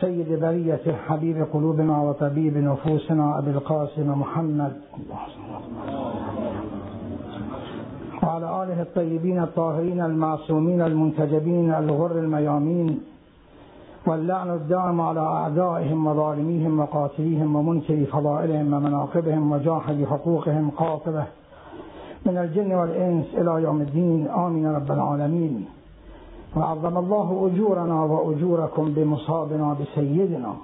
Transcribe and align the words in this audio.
سيد 0.00 0.40
برية 0.40 0.96
حبيب 1.06 1.46
قلوبنا 1.52 2.02
وطبيب 2.02 2.56
نفوسنا 2.56 3.38
أبي 3.38 3.50
القاسم 3.50 4.20
محمد. 4.20 4.72
وعلى 8.22 8.62
آله 8.62 8.82
الطيبين 8.82 9.42
الطاهرين 9.42 10.00
المعصومين 10.00 10.82
المنتجبين 10.82 11.74
الغر 11.74 12.18
الميامين 12.18 13.00
واللعن 14.06 14.50
الدائم 14.50 15.00
على 15.00 15.20
أعدائهم 15.20 16.06
وظالميهم 16.06 16.80
وقاتليهم 16.80 17.56
ومنكر 17.56 18.04
فضائلهم 18.04 18.74
ومناقبهم 18.74 19.52
وجاحد 19.52 20.04
حقوقهم 20.04 20.70
قاطبة 20.70 21.24
من 22.26 22.38
الجن 22.38 22.72
والإنس 22.72 23.26
إلى 23.34 23.62
يوم 23.62 23.80
الدين. 23.80 24.28
آمين 24.28 24.66
رب 24.66 24.92
العالمين. 24.92 25.79
وعظم 26.56 26.98
الله 26.98 27.50
أجورنا 27.52 28.02
وأجوركم 28.04 28.92
بمصابنا 28.92 29.76
بسيدنا 29.80 30.54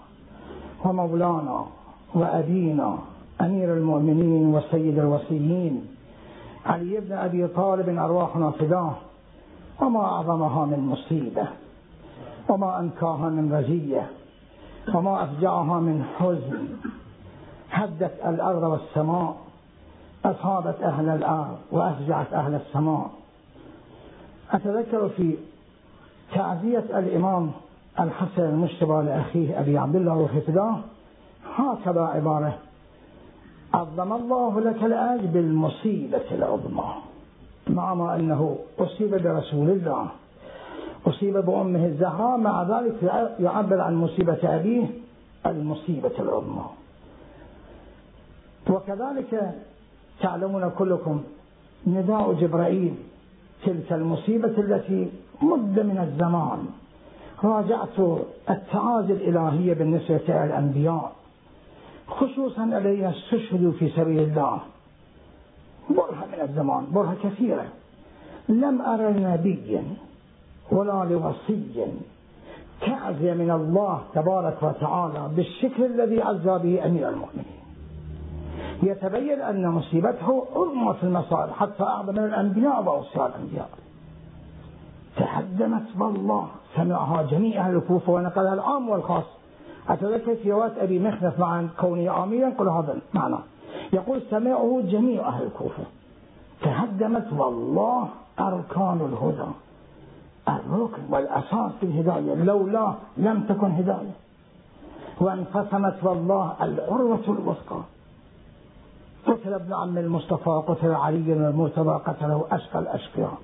ومولانا 0.84 1.66
وأبينا 2.14 2.98
أمير 3.40 3.74
المؤمنين 3.74 4.54
وسيد 4.54 4.98
الوصيين 4.98 5.86
علي 6.66 7.00
بن 7.00 7.12
أبي 7.12 7.46
طالب 7.46 7.88
أرواحنا 7.88 8.50
فداه 8.50 8.92
وما 9.82 10.00
أعظمها 10.00 10.66
من 10.66 10.80
مصيبة 10.80 11.48
وما 12.48 12.80
أنكاها 12.80 13.28
من 13.28 13.52
رزية 13.54 14.10
وما 14.94 15.24
أفجعها 15.24 15.80
من 15.80 16.04
حزن 16.18 16.68
هدت 17.70 18.20
الأرض 18.26 18.62
والسماء 18.62 19.36
أصابت 20.24 20.82
أهل 20.82 21.08
الأرض 21.08 21.56
وأفجعت 21.72 22.32
أهل 22.32 22.54
السماء 22.54 23.10
أتذكر 24.52 25.08
في 25.08 25.36
تعزية 26.34 26.84
الإمام 26.98 27.50
الحسن 28.00 28.42
المجتبى 28.42 28.92
لأخيه 28.92 29.60
أبي 29.60 29.78
عبد 29.78 29.96
الله 29.96 30.16
وفداه 30.16 30.76
هكذا 31.56 32.00
عبارة. 32.00 32.58
عظم 33.74 34.12
الله 34.12 34.60
لك 34.60 34.84
الأجر 34.84 35.26
بالمصيبة 35.26 36.30
العظمى. 36.30 36.94
مع 37.68 37.94
ما 37.94 38.16
أنه 38.16 38.58
أصيب 38.78 39.10
برسول 39.10 39.70
الله. 39.70 40.06
أصيب 41.06 41.36
بأمه 41.36 41.86
الزهراء 41.86 42.38
مع 42.38 42.62
ذلك 42.62 43.02
يعبر 43.40 43.80
عن 43.80 43.94
مصيبة 43.94 44.38
أبيه 44.44 44.86
المصيبة 45.46 46.12
العظمى. 46.18 46.64
وكذلك 48.70 49.54
تعلمون 50.20 50.70
كلكم 50.78 51.22
نداء 51.86 52.32
جبرائيل 52.32 52.94
تلك 53.64 53.92
المصيبة 53.92 54.48
التي 54.58 55.10
مدة 55.42 55.82
من 55.82 55.98
الزمان. 55.98 56.66
راجعت 57.44 57.98
التعازي 58.50 59.12
الإلهية 59.12 59.74
بالنسبة 59.74 60.20
للأنبياء. 60.28 61.12
خصوصا 62.08 62.64
الذين 62.64 63.04
استشهدوا 63.04 63.72
في 63.72 63.88
سبيل 63.88 64.18
الله. 64.18 64.58
برهة 65.90 66.26
من 66.32 66.40
الزمان 66.42 66.86
برهة 66.92 67.16
كثيرة. 67.22 67.64
لم 68.48 68.82
أرى 68.82 69.12
نبيا 69.12 69.84
ولا 70.72 71.04
لوصي 71.10 71.86
تعزية 72.80 73.34
من 73.34 73.50
الله 73.50 74.02
تبارك 74.14 74.62
وتعالى 74.62 75.30
بالشكل 75.36 75.84
الذي 75.84 76.22
عزى 76.22 76.58
به 76.58 76.86
أمير 76.86 77.08
المؤمنين. 77.08 77.56
يتبين 78.82 79.40
أن 79.40 79.68
مصيبته 79.68 80.46
عظمى 80.56 80.94
في 80.94 81.04
المصائب 81.04 81.50
حتى 81.50 81.82
أعظم 81.82 82.12
من 82.14 82.24
الأنبياء 82.24 82.82
وأوصياء 82.82 83.26
الأنبياء. 83.26 83.68
تهدمت 85.16 85.86
والله 85.98 86.46
سمعها 86.76 87.22
جميع 87.22 87.66
أهل 87.66 87.76
الكوفة 87.76 88.12
ونقلها 88.12 88.54
العام 88.54 88.88
والخاص. 88.88 89.24
أتذكر 89.88 90.36
في 90.36 90.52
رواية 90.52 90.82
أبي 90.82 90.98
مخنف 90.98 91.38
مع 91.38 91.64
كونه 91.80 92.24
آميرا 92.24 92.50
قل 92.58 92.68
هذا 92.68 92.98
معنى 93.14 93.36
يقول 93.92 94.22
سمعه 94.30 94.80
جميع 94.84 95.28
أهل 95.28 95.42
الكوفة. 95.42 95.82
تهدمت 96.62 97.32
والله 97.32 98.08
أركان 98.40 99.00
الهدى. 99.12 99.50
الركن 100.48 101.02
والأساس 101.10 101.72
في 101.80 101.86
الهداية. 101.86 102.34
لولا 102.34 102.94
لم 103.16 103.42
تكن 103.42 103.70
هداية. 103.70 104.12
وانقسمت 105.20 105.96
والله 106.02 106.52
العروة 106.62 107.24
الوثقى. 107.28 107.80
قتل 109.26 109.54
ابن 109.54 109.72
عم 109.72 109.98
المصطفى 109.98 110.62
قتل 110.66 110.90
علي 110.90 111.32
المرتضى 111.32 112.02
قتله 112.06 112.44
أشقى 112.50 112.78
الأشقياء. 112.78 113.38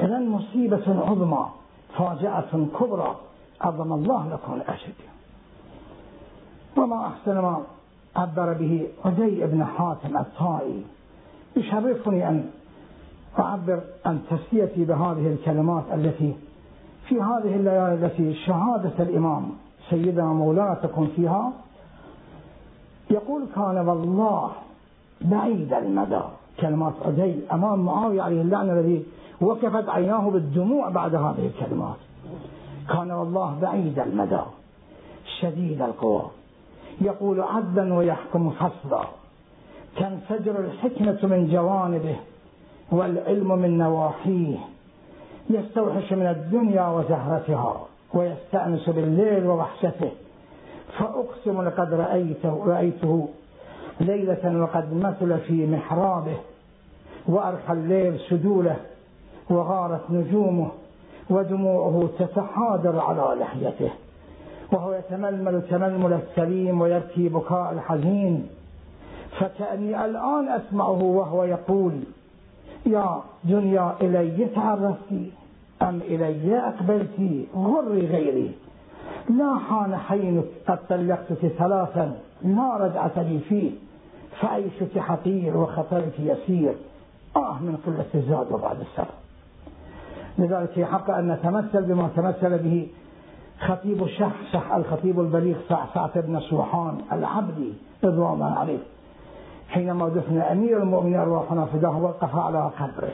إذا 0.00 0.18
مصيبة 0.18 0.84
عظمى 0.86 1.46
فاجعة 1.98 2.66
كبرى 2.80 3.16
عظم 3.60 3.92
الله 3.92 4.28
لكم 4.32 4.54
الأشد. 4.54 4.94
وما 6.76 7.06
أحسن 7.06 7.38
ما 7.38 7.62
عبر 8.16 8.52
به 8.52 8.86
عدي 9.04 9.46
بن 9.46 9.64
حاتم 9.64 10.16
الطائي. 10.16 10.82
يشرفني 11.56 12.28
أن 12.28 12.50
أعبر 13.38 13.80
عن 14.06 14.20
تسليتي 14.30 14.84
بهذه 14.84 15.26
الكلمات 15.26 15.84
التي 15.94 16.36
في 17.08 17.14
هذه 17.14 17.56
الليالي 17.56 17.94
التي 17.94 18.34
شهادة 18.34 18.92
الإمام 18.98 19.50
سيدنا 19.90 20.24
مولانا 20.26 20.74
تكون 20.74 21.12
فيها. 21.16 21.52
يقول 23.10 23.46
كان 23.54 23.88
والله 23.88 24.50
بعيد 25.20 25.72
المدى. 25.72 26.20
كلمات 26.60 26.92
عدي 27.04 27.34
أمام 27.52 27.78
معاوية 27.78 28.22
عليه 28.22 28.42
اللعنة 28.42 28.72
الذي 28.72 29.04
وقفت 29.40 29.88
عيناه 29.88 30.30
بالدموع 30.30 30.88
بعد 30.88 31.14
هذه 31.14 31.50
الكلمات. 31.54 31.96
كان 32.88 33.10
والله 33.10 33.58
بعيد 33.62 33.98
المدى 33.98 34.40
شديد 35.40 35.82
القوى. 35.82 36.22
يقول 37.00 37.40
عدلا 37.40 37.94
ويحكم 37.94 38.50
فصلا. 38.50 39.04
تنفجر 39.96 40.60
الحكمة 40.60 41.18
من 41.22 41.48
جوانبه 41.52 42.16
والعلم 42.90 43.58
من 43.58 43.78
نواحيه. 43.78 44.56
يستوحش 45.50 46.12
من 46.12 46.26
الدنيا 46.26 46.88
وزهرتها 46.88 47.80
ويستأنس 48.14 48.88
بالليل 48.88 49.46
ووحشته. 49.46 50.10
فأقسم 50.98 51.62
لقد 51.62 51.94
رأيته, 51.94 52.64
رأيته 52.66 53.28
ليلة 54.00 54.62
وقد 54.62 54.94
مثل 54.94 55.38
في 55.38 55.66
محرابه. 55.66 56.36
وأرحى 57.28 57.72
الليل 57.72 58.20
سدوله. 58.30 58.76
وغارت 59.50 60.10
نجومه 60.10 60.68
ودموعه 61.30 62.08
تتحادر 62.18 63.00
على 63.00 63.40
لحيته 63.40 63.90
وهو 64.72 64.92
يتململ 64.92 65.62
تململ 65.70 66.12
السليم 66.12 66.80
ويبكي 66.80 67.28
بكاء 67.28 67.72
الحزين. 67.72 68.48
فكأني 69.40 70.04
الآن 70.04 70.48
أسمعه 70.48 71.02
وهو 71.02 71.44
يقول 71.44 71.92
يا 72.86 73.20
دنيا 73.44 73.94
إلي 74.00 74.46
تعرفتي 74.54 75.30
أم 75.82 76.00
إلي 76.00 76.58
أقبلتي 76.58 77.46
غري 77.56 78.06
غيري. 78.06 78.52
لا 79.30 79.58
حان 79.58 79.96
حينك 79.96 80.44
قد 80.68 80.78
طلقتك 80.88 81.46
ثلاثا 81.58 82.18
لا 82.42 82.76
رجعة 82.76 83.22
لي 83.22 83.38
فيه. 83.38 83.70
فعيشك 84.40 84.98
حقير 84.98 85.56
وخطرك 85.56 86.20
يسير. 86.20 86.74
آه 87.36 87.58
من 87.60 87.76
قلة 87.86 88.06
الزاد 88.14 88.52
وبعد 88.52 88.80
السفر 88.80 89.17
لذلك 90.38 90.84
حق 90.84 91.10
أن 91.10 91.32
نتمثل 91.32 91.82
بما 91.82 92.08
تمثل 92.16 92.58
به 92.58 92.88
خطيب 93.60 94.02
الشحشح 94.02 94.74
الخطيب 94.74 95.20
البليغ 95.20 95.56
سعسعة 95.68 96.20
بن 96.20 96.40
سوحان 96.40 96.98
العبدي 97.12 97.72
رضوان 98.04 98.32
الله 98.32 98.58
عليه. 98.58 98.78
حينما 99.68 100.08
دفن 100.08 100.40
أمير 100.40 100.82
المؤمنين 100.82 101.20
أرواحنا 101.20 101.64
فداه 101.64 101.98
وقف 101.98 102.36
على 102.36 102.70
قبره. 102.78 103.12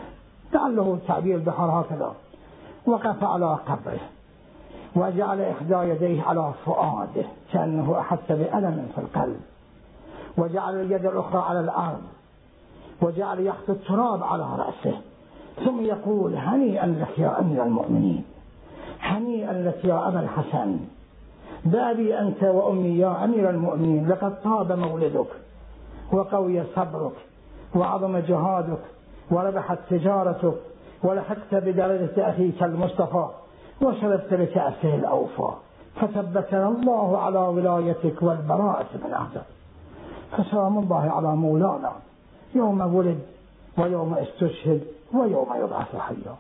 لعله 0.53 0.99
تعبير 1.09 1.37
البحر 1.37 1.81
هكذا. 1.81 2.13
وقف 2.87 3.25
على 3.25 3.59
قبره. 3.67 4.01
وجعل 4.97 5.41
إحدى 5.41 5.75
يديه 5.75 6.23
على 6.23 6.53
فؤاده 6.65 7.25
كأنه 7.53 7.99
أحس 7.99 8.29
بألم 8.29 8.89
في 8.95 9.01
القلب. 9.01 9.41
وجعل 10.39 10.81
اليد 10.81 11.07
الأخرى 11.07 11.43
على 11.43 11.61
الأرض. 11.61 12.03
وجعل 13.03 13.41
يخطو 13.41 13.73
التراب 13.73 14.23
على 14.23 14.43
رأسه. 14.43 15.01
ثم 15.65 15.85
يقول 15.85 16.35
هنيئا 16.37 16.87
لك 16.87 17.19
يا 17.19 17.41
أمير 17.41 17.63
المؤمنين 17.65 18.25
هنيئا 19.01 19.53
لك 19.53 19.85
يا 19.85 20.09
أبا 20.09 20.21
الحسن. 20.21 20.79
بابي 21.65 22.19
أنت 22.19 22.43
وأمي 22.43 22.99
يا 22.99 23.25
أمير 23.25 23.51
المؤمنين 23.51 24.09
لقد 24.09 24.43
طاب 24.43 24.73
مولدك 24.73 25.27
وقوي 26.13 26.63
صبرك 26.77 27.13
وعظم 27.75 28.19
جهادك 28.19 28.79
وربحت 29.31 29.79
تجارتك 29.91 30.55
ولحقت 31.03 31.55
بدرجة 31.55 32.31
أخيك 32.31 32.63
المصطفى 32.63 33.29
وشربت 33.83 34.35
بكأسه 34.35 34.95
الأوفى. 34.95 35.51
فثبتنا 36.01 36.69
الله 36.69 37.19
على 37.19 37.39
ولايتك 37.39 38.23
والبراءة 38.23 38.87
من 39.05 39.13
أعداء 39.13 39.47
فسلام 40.33 40.79
الله 40.79 41.11
على 41.11 41.37
مولانا. 41.37 41.93
يوم 42.55 42.95
ولد 42.95 43.19
ويوم 43.79 44.15
استشهد 44.15 44.81
ويوم 45.15 45.47
يبعث 45.65 45.97
حيا. 45.97 46.35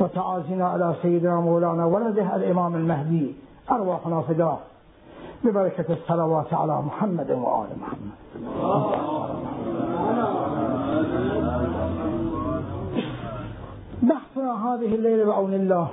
وتعازنا 0.00 0.68
على 0.68 0.94
سيدنا 1.02 1.40
مولانا 1.40 1.84
ولده 1.84 2.36
الإمام 2.36 2.74
المهدي 2.74 3.34
أرواحنا 3.70 4.20
فداه 4.20 4.58
ببركة 5.44 5.92
الصلوات 5.92 6.54
على 6.54 6.82
محمد 6.82 7.30
وآل 7.30 7.68
محمد. 7.80 8.16
بحثنا 14.02 14.52
هذه 14.66 14.94
الليلة 14.94 15.24
بعون 15.24 15.54
الله 15.54 15.88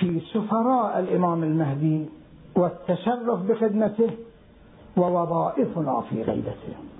في 0.00 0.20
سفراء 0.20 0.98
الإمام 0.98 1.42
المهدي 1.42 2.06
والتشرف 2.56 3.42
بخدمته 3.42 4.10
ووظائفنا 4.96 6.00
في 6.10 6.22
غيبته. 6.22 6.91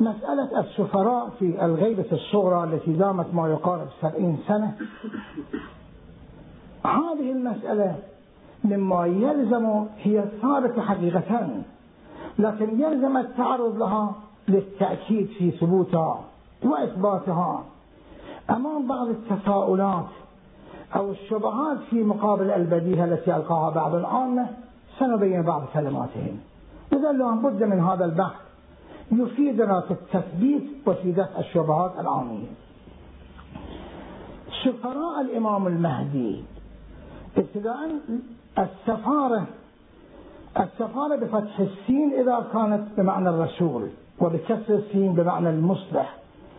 مسألة 0.00 0.60
السفراء 0.60 1.28
في 1.38 1.64
الغيبة 1.64 2.06
الصغرى 2.12 2.64
التي 2.64 2.92
دامت 2.92 3.34
ما 3.34 3.48
يقارب 3.48 3.88
سبعين 4.00 4.38
سنة 4.48 4.76
هذه 6.84 7.32
المسألة 7.32 7.96
مما 8.64 9.06
يلزم 9.06 9.86
هي 9.96 10.24
ثابتة 10.42 10.82
حقيقة 10.82 11.48
لكن 12.38 12.80
يلزم 12.80 13.16
التعرض 13.16 13.76
لها 13.76 14.14
للتأكيد 14.48 15.26
في 15.26 15.50
ثبوتها 15.50 16.20
وإثباتها. 16.64 17.64
أمام 18.50 18.88
بعض 18.88 19.08
التساؤلات 19.08 20.06
أو 20.96 21.10
الشبهات 21.10 21.78
في 21.90 22.02
مقابل 22.02 22.50
البديهة 22.50 23.04
التي 23.04 23.36
ألقاها 23.36 23.70
بعض 23.70 23.94
العامة 23.94 24.46
سنبين 24.98 25.42
بعض 25.42 25.62
كلماتهم. 25.74 26.40
إذا 26.92 27.12
لابد 27.12 27.62
من 27.62 27.80
هذا 27.80 28.04
البحث. 28.04 28.47
يفيدنا 29.12 29.80
في 29.80 29.90
التثبيت 29.90 30.62
وفي 30.86 31.12
دفع 31.12 31.38
الشبهات 31.38 31.92
العامية. 32.00 32.46
سفراء 34.64 35.20
الإمام 35.20 35.66
المهدي 35.66 36.44
ابتداء 37.36 37.90
السفارة 38.58 39.46
السفارة 40.60 41.16
بفتح 41.16 41.60
السين 41.60 42.12
إذا 42.20 42.46
كانت 42.52 42.82
بمعنى 42.96 43.28
الرسول 43.28 43.88
وبكسر 44.20 44.74
السين 44.74 45.12
بمعنى 45.12 45.50
المصلح 45.50 46.16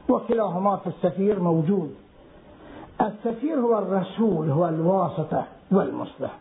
وكلاهما 0.09 0.75
في 0.77 0.87
السفير 0.87 1.39
موجود. 1.39 1.95
السفير 3.01 3.59
هو 3.59 3.77
الرسول 3.79 4.49
هو 4.49 4.69
الواسطة 4.69 5.45
والمصلح. 5.71 6.39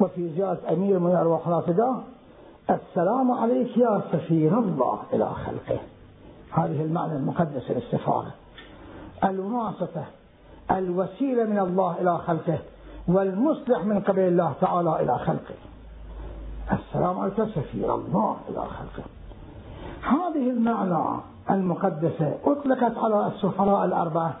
وفي 0.00 0.28
زيادة 0.28 0.72
أمير 0.72 0.98
من 0.98 1.10
رافدة 1.46 1.96
السلام 2.70 3.32
عليك 3.32 3.76
يا 3.76 4.02
سفير 4.12 4.58
الله 4.58 4.98
إلى 5.12 5.30
خلقه. 5.30 5.80
هذه 6.50 6.82
المعنى 6.82 7.16
المقدس 7.16 7.70
للسفارة. 7.70 8.34
الواسطة 9.24 10.04
الوسيلة 10.70 11.44
من 11.44 11.58
الله 11.58 11.96
إلى 12.00 12.18
خلقه 12.18 12.58
والمصلح 13.08 13.84
من 13.84 14.00
قبل 14.00 14.20
الله 14.20 14.52
تعالى 14.60 15.02
إلى 15.02 15.18
خلقه. 15.18 15.54
السلام 16.72 17.18
عليك 17.18 17.44
سفير 17.54 17.94
الله 17.94 18.36
إلى 18.48 18.60
خلقه. 18.60 19.04
هذه 20.02 20.50
المعنى 20.50 21.20
المقدسة 21.50 22.38
أطلقت 22.44 22.98
على 22.98 23.26
السفراء 23.26 23.84
الأربعة 23.84 24.36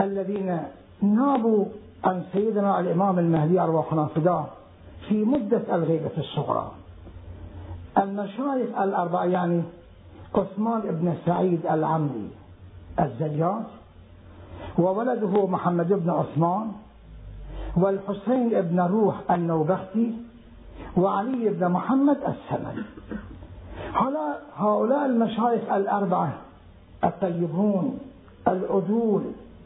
الذين 0.00 0.62
نابوا 1.02 1.64
عن 2.04 2.24
سيدنا 2.32 2.80
الإمام 2.80 3.18
المهدي 3.18 3.60
أرواحنا 3.60 4.06
فداه 4.06 4.44
في 5.08 5.24
مدة 5.24 5.62
الغيبة 5.74 6.10
الصغرى. 6.18 6.70
المشايخ 7.98 8.78
الأربعة 8.78 9.24
يعني 9.24 9.62
عثمان 10.34 10.80
بن 10.80 11.14
سعيد 11.26 11.66
العمري 11.66 12.30
الزجاج 13.00 13.62
وولده 14.78 15.46
محمد 15.46 15.92
بن 15.92 16.10
عثمان 16.10 16.72
والحسين 17.76 18.60
بن 18.60 18.80
روح 18.80 19.14
النوبختي 19.30 20.14
وعلي 20.96 21.48
بن 21.48 21.68
محمد 21.68 22.16
السمن 22.16 22.82
هؤلاء 24.56 25.06
المشايخ 25.06 25.72
الأربعة 25.72 26.32
الطيبون 27.04 27.98
العدول 28.48 29.22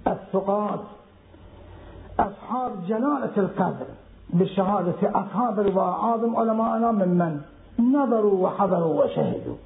الثقات 0.07 0.81
أصحاب 2.21 2.73
جلالة 2.89 3.33
القدر 3.37 3.87
بشهادة 4.31 4.95
أكابر 5.03 5.79
وأعظم 5.79 6.37
علماءنا 6.37 6.93
ممن 6.93 7.41
نظروا 7.81 8.47
وحضروا 8.47 9.05
وشهدوا. 9.05 9.57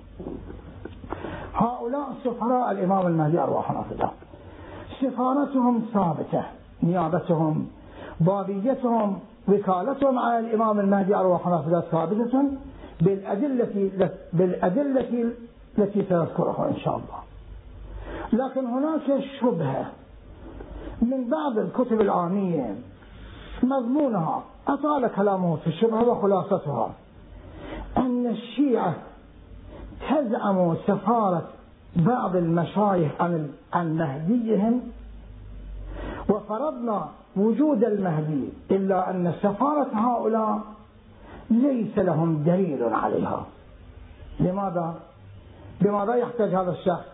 هؤلاء 1.54 2.14
سفراء 2.24 2.70
الإمام 2.70 3.06
المهدي 3.06 3.38
أرواحنا 3.40 3.82
فداه 3.82 4.10
سفارتهم 5.00 5.82
ثابتة 5.94 6.44
نيابتهم 6.82 7.66
بابيتهم 8.20 9.18
وكالتهم 9.48 10.18
على 10.18 10.38
الإمام 10.38 10.80
المهدي 10.80 11.14
أرواحنا 11.14 11.58
فداه 11.58 11.80
ثابتة 11.80 12.42
بالأدلة 13.00 14.10
بالأدلة 14.32 15.32
التي 15.78 16.04
سنذكرها 16.08 16.68
إن 16.68 16.76
شاء 16.76 16.96
الله. 16.96 17.20
لكن 18.32 18.66
هناك 18.66 19.24
شبهة 19.40 19.86
من 21.02 21.30
بعض 21.30 21.58
الكتب 21.58 22.00
العامية 22.00 22.76
مضمونها. 23.62 24.42
أطال 24.68 25.06
كلامه 25.06 25.56
في 25.56 25.66
الشبهة 25.66 26.08
وخلاصتها. 26.08 26.90
أن 28.04 28.26
الشيعة 28.26 28.94
تزعم 30.10 30.76
سفارة 30.86 31.48
بعض 31.96 32.36
المشايخ 32.36 33.12
عن 33.20 33.50
عن 33.72 33.96
مهديهم 33.96 34.80
وفرضنا 36.28 37.08
وجود 37.36 37.84
المهدي 37.84 38.48
إلا 38.70 39.10
أن 39.10 39.32
سفارة 39.42 39.88
هؤلاء 39.94 40.60
ليس 41.50 41.98
لهم 41.98 42.42
دليل 42.42 42.82
عليها 42.82 43.46
لماذا؟ 44.40 44.94
لماذا 45.80 46.14
يحتاج 46.14 46.54
هذا 46.54 46.70
الشخص؟ 46.70 47.06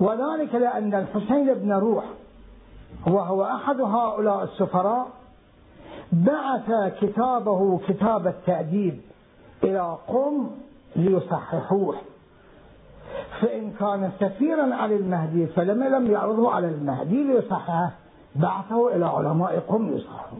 وذلك 0.00 0.54
لأن 0.54 0.94
الحسين 0.94 1.54
بن 1.54 1.72
روح 1.72 2.04
وهو 3.06 3.44
أحد 3.44 3.80
هؤلاء 3.80 4.44
السفراء 4.44 5.06
بعث 6.12 6.94
كتابه 7.00 7.78
كتاب 7.88 8.26
التأديب 8.26 9.00
إلى 9.64 9.96
قم 10.08 10.50
ليصححوه. 10.96 11.96
فإن 13.40 13.72
كان 13.72 14.10
سفيرا 14.20 14.74
على 14.74 14.96
المهدي 14.96 15.46
فلما 15.46 15.84
لم 15.84 16.10
يعرضه 16.10 16.50
على 16.50 16.66
المهدي 16.68 17.24
ليصححه 17.24 17.92
بعثه 18.36 18.96
إلى 18.96 19.06
علماء 19.06 19.58
قم 19.68 19.88
ليصححوه 19.88 20.38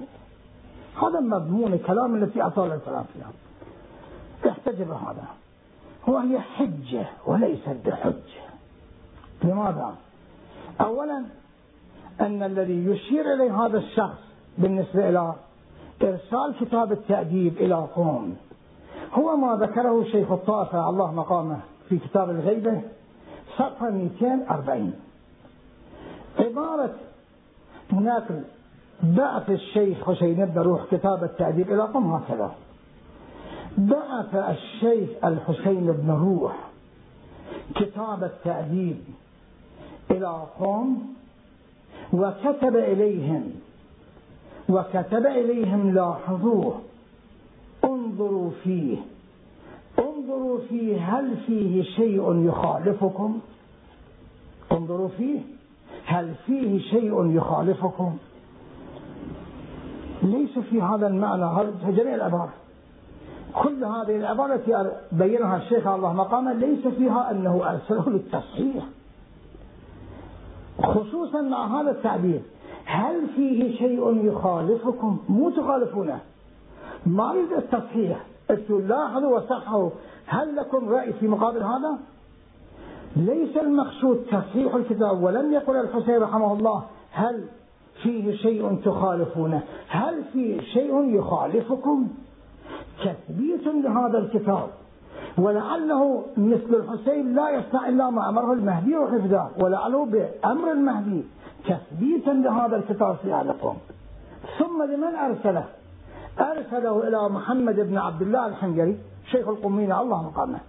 هذا 1.02 1.20
مضمون 1.20 1.72
الكلام 1.72 2.14
التي 2.14 2.42
أطال 2.42 2.72
الكلام 2.72 3.04
فيها. 3.14 3.32
احتجب 4.50 4.90
هذا. 4.90 5.24
وهي 6.06 6.40
حجة 6.40 7.06
وليست 7.26 7.76
بحجة. 7.86 8.44
لماذا؟ 9.44 9.94
أولا 10.80 11.24
أن 12.20 12.42
الذي 12.42 12.84
يشير 12.86 13.34
إليه 13.34 13.64
هذا 13.66 13.78
الشخص 13.78 14.18
بالنسبة 14.58 15.08
إلى 15.08 15.34
إرسال 16.02 16.54
كتاب 16.60 16.92
التأديب 16.92 17.56
إلى 17.56 17.74
قوم. 17.74 18.36
هو 19.14 19.36
ما 19.36 19.56
ذكره 19.56 20.04
شيخ 20.04 20.32
الطائفة 20.32 20.88
الله 20.88 21.12
مقامه 21.12 21.60
في 21.88 21.98
كتاب 21.98 22.30
الغيبة 22.30 22.82
صفحة 23.58 23.90
240 23.90 24.92
عبارة 26.38 26.94
نقل 27.92 28.44
بعث 29.02 29.50
الشيخ 29.50 30.10
حسين 30.10 30.44
بن 30.44 30.60
روح 30.60 30.84
كتاب 30.90 31.24
التأديب 31.24 31.72
إلى 31.72 31.82
قم 31.82 32.12
هكذا. 32.12 32.54
بعث 33.78 34.34
الشيخ 34.34 35.08
الحسين 35.24 35.92
بن 35.92 36.10
روح 36.10 36.56
كتاب 37.74 38.24
التأديب 38.24 38.96
إلى 40.10 40.46
قوم 40.58 41.14
وكتب 42.12 42.76
إليهم 42.76 43.50
وكتب 44.68 45.26
إليهم 45.26 45.94
لاحظوه. 45.94 46.80
انظروا 47.94 48.50
فيه. 48.64 48.96
انظروا 49.98 50.58
فيه. 50.68 51.18
هل 51.18 51.36
فيه 51.46 51.82
شيء 51.82 52.46
يخالفكم؟ 52.48 53.40
انظروا 54.72 55.08
فيه. 55.08 55.40
هل 56.06 56.34
فيه 56.46 56.78
شيء 56.78 57.30
يخالفكم؟ 57.30 58.16
ليس 60.22 60.58
في 60.58 60.82
هذا 60.82 61.06
المعنى. 61.06 61.44
هذا 61.44 61.90
جميع 61.90 62.14
العبارة. 62.14 62.52
كل 63.54 63.84
هذه 63.84 64.16
العبارة 64.16 64.54
التي 64.54 64.90
بينها 65.12 65.56
الشيخ 65.56 65.86
الله 65.86 66.12
مقامه 66.12 66.52
ليس 66.52 66.86
فيها 66.86 67.30
أنه 67.30 67.70
أرسله 67.70 68.10
للتصحيح. 68.10 68.84
خصوصا 70.82 71.40
مع 71.40 71.80
هذا 71.80 71.90
التعبير. 71.90 72.40
هل 72.84 73.26
فيه 73.36 73.78
شيء 73.78 74.26
يخالفكم؟ 74.26 75.18
مو 75.28 75.50
تخالفونه. 75.50 76.20
ما 77.06 77.34
يريد 77.34 77.52
التصحيح. 77.52 78.26
لاحظوا 78.68 79.36
وصححوا. 79.36 79.90
هل 80.26 80.56
لكم 80.56 80.88
رأي 80.88 81.12
في 81.12 81.28
مقابل 81.28 81.62
هذا؟ 81.62 81.98
ليس 83.16 83.56
المقصود 83.56 84.26
تصحيح 84.30 84.74
الكتاب 84.74 85.22
ولم 85.22 85.52
يقل 85.52 85.76
الحسين 85.76 86.18
رحمه 86.18 86.52
الله 86.52 86.84
هل 87.10 87.44
فيه 88.02 88.36
شيء 88.36 88.80
تخالفونه. 88.84 89.62
هل 89.88 90.24
في 90.32 90.60
شيء 90.72 91.18
يخالفكم؟ 91.18 92.08
تثبيت 93.04 93.66
لهذا 93.66 94.18
الكتاب. 94.18 94.68
ولعله 95.38 96.24
مثل 96.36 96.74
الحسين 96.74 97.34
لا 97.34 97.50
يصنع 97.50 97.88
إلا 97.88 98.10
ما 98.10 98.28
أمره 98.28 98.52
المهدي 98.52 98.96
وحفظه 98.96 99.48
ولعله 99.58 100.04
بأمر 100.04 100.72
المهدي 100.72 101.24
تثبيتا 101.68 102.30
لهذا 102.30 102.76
الكتاب 102.76 103.16
في 103.22 103.34
أهل 103.34 103.50
القوم 103.50 103.76
ثم 104.58 104.82
لمن 104.82 105.14
أرسله؟ 105.14 105.64
أرسله 106.40 107.08
إلى 107.08 107.28
محمد 107.28 107.80
بن 107.80 107.98
عبد 107.98 108.22
الله 108.22 108.46
الحنجري 108.46 108.98
شيخ 109.30 109.48
القمين 109.48 109.92
الله 109.92 110.22
مقامه. 110.22 110.60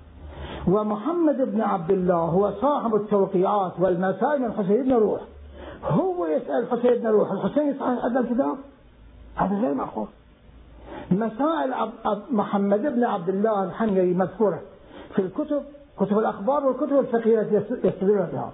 ومحمد 0.68 1.52
بن 1.52 1.62
عبد 1.62 1.92
الله 1.92 2.16
هو 2.16 2.52
صاحب 2.52 2.96
التوقيعات 2.96 3.80
والمسائل 3.80 4.42
من 4.42 4.54
حسين 4.54 4.84
بن 4.84 4.94
روح. 4.94 5.22
هو 5.84 6.26
يسأل 6.26 6.64
الحسين 6.64 7.02
بن 7.02 7.08
روح 7.08 7.32
الحسين 7.32 7.70
يسأل 7.70 8.00
هذا 8.12 8.20
الكتاب؟ 8.20 8.58
هذا 9.36 9.56
غير 9.56 9.74
معقول. 9.74 10.08
مسائل 11.12 11.74
محمد 12.32 12.82
بن 12.82 13.04
عبد 13.04 13.30
الله 13.30 13.64
الحنجري 13.64 14.14
مذكورة 14.14 14.62
في 15.16 15.22
الكتب 15.22 15.64
كتب 16.00 16.20
الأخبار 16.20 16.66
والكتب 16.66 17.00
الفقهية 17.00 17.42
التي 17.42 17.56
يستدل 17.88 18.28
بها. 18.34 18.52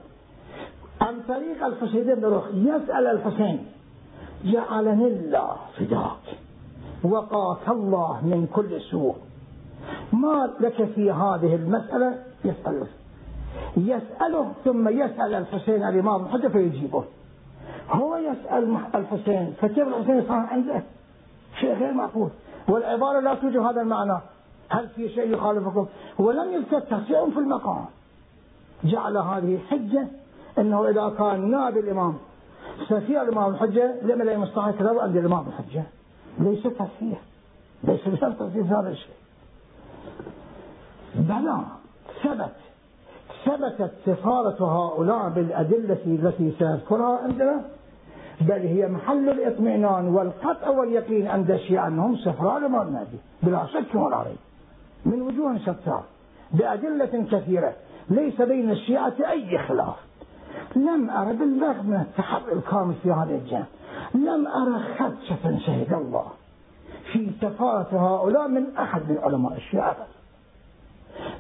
عن 1.02 1.22
طريق 1.28 1.66
الحسين 1.66 2.16
بن 2.16 2.26
روح 2.26 2.44
يسأل 2.54 3.08
الحسين 3.08 3.66
جعلني 4.46 5.08
الله 5.08 5.56
فداك 5.78 6.38
وقاك 7.04 7.70
الله 7.70 8.26
من 8.26 8.48
كل 8.54 8.82
سوء. 8.82 9.16
ما 10.14 10.50
لك 10.60 10.84
في 10.96 11.12
هذه 11.12 11.56
المسألة؟ 11.56 12.16
يسأله 12.46 12.88
يسأله 13.78 14.52
ثم 14.66 14.90
يسأل 14.90 15.34
الحسين 15.34 15.84
الإمام 15.84 16.26
الحجة 16.26 16.48
فيجيبه. 16.48 17.04
هو 17.90 18.18
يسأل 18.18 18.78
الحسين 18.96 19.54
فكيف 19.62 19.88
الحسين 19.88 20.24
صار 20.28 20.48
عنده؟ 20.52 20.84
شيء 21.60 21.74
غير 21.74 21.94
معقول. 21.94 22.30
والعبارة 22.68 23.20
لا 23.20 23.34
توجد 23.34 23.58
هذا 23.58 23.82
المعنى. 23.82 24.20
هل 24.70 24.88
في 24.88 25.10
شيء 25.10 25.34
يخالفكم؟ 25.34 25.88
ولم 26.20 26.54
يذكر 26.54 26.80
تفسير 26.80 27.32
في 27.32 27.40
المقام. 27.40 27.86
جعل 28.84 29.18
هذه 29.18 29.60
حجة 29.70 30.08
أنه 30.58 30.90
إذا 30.90 31.10
كان 31.18 31.52
نائب 31.52 31.78
الإمام 31.78 32.18
سفير 32.90 33.22
الإمام 33.22 33.54
الحجة 33.54 34.02
لم 34.02 34.22
لا 34.22 34.34
يستطيع 34.34 34.72
كذا 34.72 35.02
عند 35.02 35.18
الإمام 35.18 35.46
الحجة. 35.48 35.84
ليس 36.40 36.64
تفسير 36.64 37.18
ليس 37.84 38.08
بشرط 38.08 38.40
تفسير 38.40 38.64
هذا 38.64 38.90
الشيء. 38.90 39.16
بلى 41.16 41.58
ثبت 42.24 42.56
ثبتت 43.46 43.92
سفارة 44.06 44.64
هؤلاء 44.64 45.30
بالأدلة 45.30 46.00
التي 46.06 46.54
سيذكرها 46.60 47.20
عندنا 47.24 47.62
بل 48.42 48.68
هي 48.68 48.88
محل 48.88 49.30
الاطمئنان 49.30 50.08
والقطع 50.08 50.70
واليقين 50.70 51.28
عند 51.28 51.52
الشيعة 51.52 51.88
أنهم 51.88 52.16
سفراء 52.16 52.60
لما 52.60 52.84
النبي 52.84 53.20
بلا 53.44 53.66
شك 53.66 53.96
ولا 53.96 54.24
ريب. 54.24 54.38
من 55.06 55.22
وجوه 55.22 55.58
شتى 55.58 56.00
بأدلة 56.54 57.26
كثيرة 57.32 57.74
ليس 58.10 58.42
بين 58.42 58.72
الشيعة 58.72 59.14
أي 59.30 59.58
خلاف. 59.58 59.96
لم 60.76 61.08
بالرغم 61.08 61.86
من 61.86 62.02
التحري 62.02 62.54
الكامل 62.54 62.94
في 63.04 63.12
هذا 63.12 63.36
الجانب. 63.36 63.66
لم 64.14 64.48
أرى 64.48 64.84
خدشة 65.00 65.60
شهد 65.60 65.94
الله. 65.94 66.26
في 67.14 67.32
سفارة 67.42 67.88
هؤلاء 67.92 68.48
من 68.48 68.78
أحد 68.78 69.02
من 69.10 69.18
علماء 69.18 69.54
الشيعة. 69.58 69.96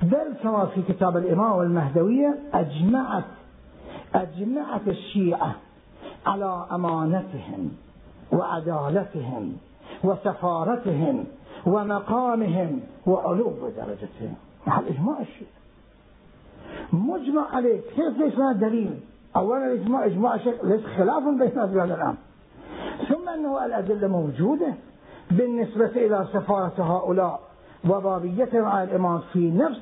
بل 0.01 0.33
كما 0.43 0.65
في 0.65 0.81
كتاب 0.81 1.17
الإمام 1.17 1.61
المهدوية 1.61 2.39
أجمعت 2.53 3.23
أجمعت 4.15 4.87
الشيعة 4.87 5.55
على 6.25 6.65
أمانتهم 6.71 7.71
وعدالتهم 8.31 9.57
وسفارتهم 10.03 11.25
ومقامهم 11.65 12.79
وعلو 13.07 13.53
درجتهم 13.77 14.35
محل 14.67 14.85
إجماع 14.87 15.19
الشيعة 15.19 15.61
مجمع 16.93 17.55
عليه 17.55 17.81
كيف 17.95 18.17
ليس 18.17 18.57
دليل؟ 18.57 18.99
أولا 19.35 19.73
الإجماع 19.73 20.05
إجماع 20.05 20.35
ليس 20.63 20.85
خلاف 20.97 21.23
بين 21.23 21.59
هذا 21.59 21.83
الآن 21.83 22.15
ثم 23.09 23.29
أنه 23.29 23.65
الأدلة 23.65 24.07
موجودة 24.07 24.73
بالنسبة 25.31 25.85
إلى 25.85 26.27
سفارة 26.33 26.73
هؤلاء 26.77 27.39
وبابيتهم 27.89 28.65
على 28.65 28.83
الإمام 28.83 29.21
في 29.33 29.51
نفس 29.51 29.79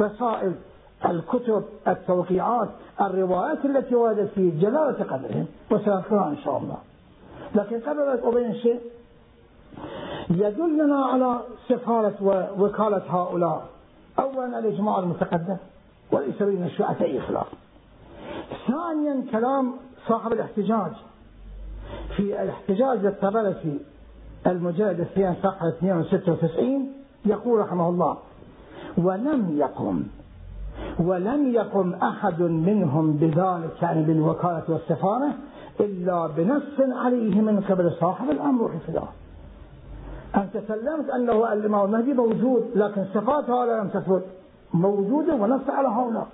الرسائل 0.00 0.54
الكتب 1.04 1.64
التوقيعات 1.88 2.68
الروايات 3.00 3.64
التي 3.64 3.94
وردت 3.94 4.30
في 4.34 4.50
جلالة 4.50 5.04
قدرهم 5.04 5.46
وسنذكرها 5.70 6.28
إن 6.28 6.36
شاء 6.44 6.58
الله. 6.58 6.78
لكن 7.54 7.80
قبل 7.80 8.10
ذلك 8.10 8.24
أبين 8.24 8.54
شيء 8.54 8.80
يدلنا 10.30 11.06
على 11.06 11.40
سفارة 11.68 12.14
ووكالة 12.22 13.02
هؤلاء. 13.08 13.66
أولا 14.18 14.58
الإجماع 14.58 14.98
المتقدم 14.98 15.56
وليس 16.12 16.42
بين 16.42 16.64
الشيعة 16.64 16.96
أي 17.00 17.20
خلاف 17.20 17.46
ثانيا 18.66 19.24
كلام 19.32 19.74
صاحب 20.08 20.32
الاحتجاج. 20.32 20.92
في 22.16 22.42
الاحتجاج 22.42 23.06
الطبرسي 23.06 23.78
المجلد 24.46 25.00
الثاني 25.00 25.36
صفحة 25.42 25.72
296 25.82 26.92
يقول 27.26 27.60
رحمه 27.60 27.88
الله 27.88 28.16
ولم 28.98 29.56
يقم 29.58 30.02
ولم 31.00 31.54
يقم 31.54 31.94
أحد 31.94 32.42
منهم 32.42 33.12
بذلك 33.12 33.82
يعني 33.82 34.02
بالوكالة 34.02 34.62
والسفارة 34.68 35.30
إلا 35.80 36.26
بنص 36.26 36.80
عليه 36.80 37.40
من 37.40 37.60
قبل 37.60 37.92
صاحب 38.00 38.30
الأمر 38.30 38.68
حفظه 38.68 39.08
أنت 40.36 40.62
سلمت 40.68 41.10
أنه 41.10 41.52
الإمام 41.52 41.84
المهدي 41.84 42.12
موجود 42.12 42.70
لكن 42.74 43.04
صفات 43.14 43.48
لم 43.48 43.88
تثبت 43.88 44.24
موجودة 44.74 45.34
ونص 45.34 45.68
على 45.68 45.88
هؤلاء. 45.88 46.26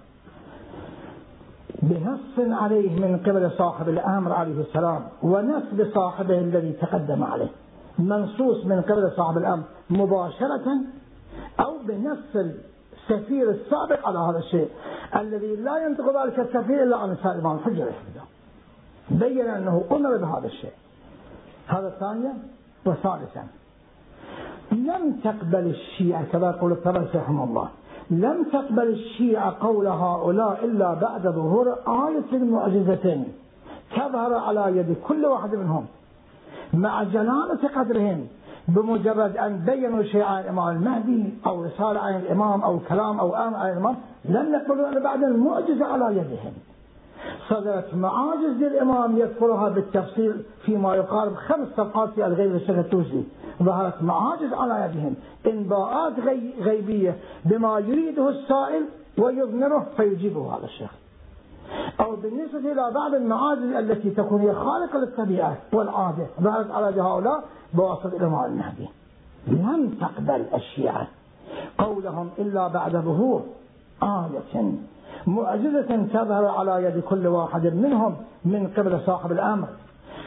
بنص 1.83 2.61
عليه 2.61 3.01
من 3.01 3.17
قبل 3.17 3.51
صاحب 3.59 3.89
الأمر 3.89 4.33
عليه 4.33 4.61
السلام 4.61 5.03
ونص 5.23 5.63
بصاحبه 5.75 6.39
الذي 6.39 6.73
تقدم 6.73 7.25
عليه. 7.25 7.51
منصوص 7.99 8.67
من 8.67 8.81
قبل 8.81 9.13
صاحب 9.17 9.39
الأمر 9.39 9.63
مباشرة 9.91 10.67
أو 11.61 11.79
بنص 11.85 12.37
السفير 12.37 13.51
السابق 13.51 14.09
على 14.09 14.19
هذا 14.19 14.39
الشيء. 14.39 14.69
الذي 15.17 15.57
لا 15.57 15.87
ينطق 15.87 16.25
ذلك 16.25 16.41
السفير 16.41 16.83
إلا 16.83 16.97
عن 16.97 17.17
سائر 17.23 17.55
الحجة 17.55 17.93
بين 19.11 19.47
أنه 19.47 19.85
أمر 19.93 20.17
بهذا 20.17 20.47
الشيء. 20.47 20.73
هذا 21.67 21.91
ثانيا 22.01 22.35
وثالثا. 22.87 23.47
لم 24.73 25.21
تقبل 25.25 25.67
الشيعة 25.67 26.25
كما 26.25 26.51
يقول 26.51 26.73
الطبرسي 26.73 27.19
رحمه 27.19 27.45
الله. 27.45 27.69
لم 28.11 28.45
تقبل 28.53 28.89
الشيعة 28.89 29.57
قول 29.61 29.87
هؤلاء 29.87 30.65
إلا 30.65 30.95
بعد 30.95 31.23
ظهور 31.23 31.67
آية 31.89 32.39
معجزة 32.39 33.25
تظهر 33.97 34.35
على 34.35 34.79
يد 34.79 34.97
كل 35.09 35.27
واحد 35.27 35.55
منهم. 35.55 35.87
مع 36.75 37.03
جلالة 37.03 37.69
قدرهم 37.77 38.27
بمجرد 38.69 39.37
أن 39.37 39.57
بينوا 39.57 40.03
شيء 40.03 40.23
عن 40.23 40.41
الإمام 40.41 40.77
المهدي 40.77 41.35
أو 41.47 41.65
رسالة 41.65 42.01
عن 42.01 42.17
الإمام 42.17 42.63
أو 42.63 42.79
كلام 42.89 43.21
أو 43.21 43.35
أمر 43.35 43.57
عن 43.57 43.73
الإمام 43.73 43.97
لم 44.25 44.55
يقبلوا 44.55 44.89
إلا 44.89 45.01
بعد 45.01 45.23
المعجزة 45.23 45.87
على 45.87 46.17
يدهم. 46.17 46.53
صدرت 47.49 47.95
معاجز 47.95 48.57
للإمام 48.61 49.19
يذكرها 49.19 49.69
بالتفصيل 49.69 50.43
فيما 50.65 50.95
يقارب 50.95 51.35
خمس 51.35 51.69
صفحات 51.77 52.09
في 52.09 52.27
الغيب 52.27 52.55
الشيخ 52.55 52.79
التوسي 52.79 53.25
ظهرت 53.63 54.03
معاجز 54.03 54.53
على 54.53 54.91
يدهم. 54.91 55.15
انباءات 55.47 56.13
غيبية 56.61 57.17
بما 57.45 57.79
يريده 57.79 58.29
السائل 58.29 58.85
ويضمره 59.19 59.87
فيجيبه 59.97 60.57
هذا 60.57 60.65
الشيخ. 60.65 60.91
أو 62.01 62.17
بالنسبة 62.17 62.73
إلى 62.73 62.91
بعض 62.95 63.15
المعاجز 63.15 63.63
التي 63.63 64.11
تكون 64.11 64.41
هي 64.41 64.55
خارقة 64.55 64.99
للطبيعة 64.99 65.57
والعادة. 65.73 66.27
ظهرت 66.41 66.71
على 66.71 67.01
هؤلاء 67.01 67.45
بواسطة 67.75 68.17
الإمام 68.17 68.45
المهدي. 68.45 68.89
لم 69.47 69.91
تقبل 70.01 70.45
الشيعة 70.55 71.09
قولهم 71.79 72.31
إلا 72.39 72.69
بعد 72.69 72.93
ظهور 72.93 73.43
آية 74.03 74.75
معجزة 75.27 76.07
تظهر 76.13 76.47
على 76.47 76.85
يد 76.85 77.01
كل 77.01 77.27
واحد 77.27 77.67
منهم 77.67 78.17
من 78.45 78.69
قبل 78.77 79.01
صاحب 79.07 79.33
الأمر 79.33 79.69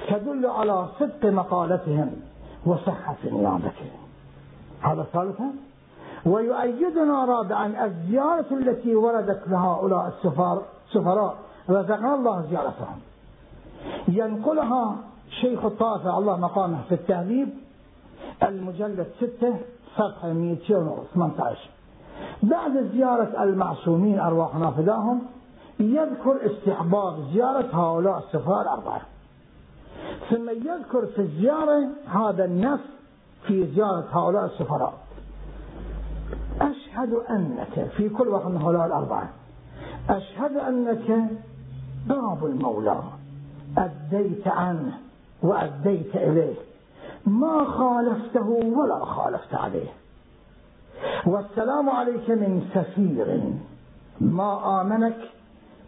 تدل 0.09 0.45
على 0.45 0.87
صدق 0.99 1.25
مقالتهم 1.25 2.11
وصحة 2.65 3.15
نيابتهم. 3.23 3.97
هذا 4.81 5.05
ثالثا 5.13 5.51
ويؤيدنا 6.25 7.25
رابعا 7.25 7.85
الزيارة 7.85 8.45
التي 8.51 8.95
وردت 8.95 9.47
لهؤلاء 9.47 10.13
السفراء 10.87 11.35
رزقنا 11.69 12.15
الله 12.15 12.41
زيارتهم. 12.41 12.99
ينقلها 14.07 14.95
شيخ 15.41 15.65
الطائفة 15.65 16.17
الله 16.17 16.37
مقامه 16.37 16.81
في 16.89 16.95
التهذيب 16.95 17.49
المجلد 18.43 19.07
6 19.19 19.55
صفحة 19.97 20.33
218 20.33 21.76
بعد 22.43 22.89
زيارة 22.93 23.43
المعصومين 23.43 24.19
أرواحنا 24.19 24.71
فداهم 24.71 25.21
يذكر 25.79 26.37
استحباب 26.45 27.23
زيارة 27.33 27.67
هؤلاء 27.73 28.17
السفراء 28.17 28.61
الأربعة. 28.61 29.01
ثم 30.29 30.49
يذكر 30.49 31.05
في 31.05 31.21
الزيارة 31.21 31.87
هذا 32.07 32.45
النص 32.45 32.79
في 33.47 33.67
زيارة 33.67 34.05
هؤلاء 34.11 34.45
السفراء 34.45 34.93
أشهد 36.61 37.13
أنك 37.13 37.89
في 37.97 38.09
كل 38.09 38.27
واحد 38.27 38.45
من 38.45 38.61
هؤلاء 38.61 38.85
الأربعة 38.85 39.29
أشهد 40.09 40.57
أنك 40.57 41.29
باب 42.07 42.45
المولى 42.45 43.03
أديت 43.77 44.47
عنه 44.47 44.97
وأديت 45.43 46.15
إليه. 46.15 46.55
ما 47.25 47.65
خالفته 47.65 48.49
ولا 48.49 49.05
خالفت 49.05 49.55
عليه. 49.55 49.89
والسلام 51.25 51.89
عليك 51.89 52.29
من 52.29 52.61
سفير 52.73 53.41
ما 54.21 54.81
آمنك 54.81 55.17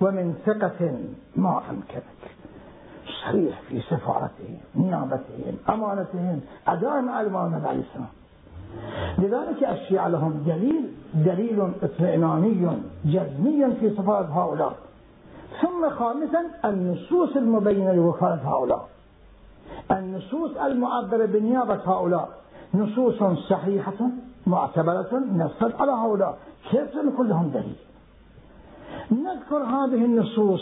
ومن 0.01 0.33
ثقة 0.45 0.99
ما 1.35 1.61
أمكنك. 1.69 2.19
صريح 3.25 3.61
في 3.61 3.81
سفارتهم 3.81 4.57
نيابتهم 4.75 5.55
أمانتهم 5.69 6.41
أداء 6.67 7.01
مع 7.01 7.21
الإمام 7.21 7.65
عليه 7.65 7.83
لذلك 9.17 9.63
الشيعة 9.63 10.07
لهم 10.07 10.43
دليل 10.45 10.93
دليل 11.13 11.71
اطمئناني 11.83 12.67
جزمي 13.05 13.75
في 13.79 13.95
صفات 13.97 14.25
هؤلاء. 14.25 14.75
ثم 15.61 15.89
خامسا 15.89 16.41
النصوص 16.65 17.35
المبينة 17.35 17.93
لوفاة 17.93 18.39
هؤلاء. 18.43 18.89
النصوص 19.91 20.57
المعبرة 20.57 21.25
بنيابة 21.25 21.75
هؤلاء. 21.75 22.29
نصوص 22.73 23.23
صحيحة 23.49 23.99
معتبرة 24.49 25.23
نصت 25.31 25.81
على 25.81 25.91
هؤلاء. 25.91 26.37
كيف 26.71 26.95
نقول 26.95 27.29
لهم 27.29 27.49
دليل؟ 27.49 27.75
نذكر 29.11 29.57
هذه 29.57 30.05
النصوص 30.05 30.61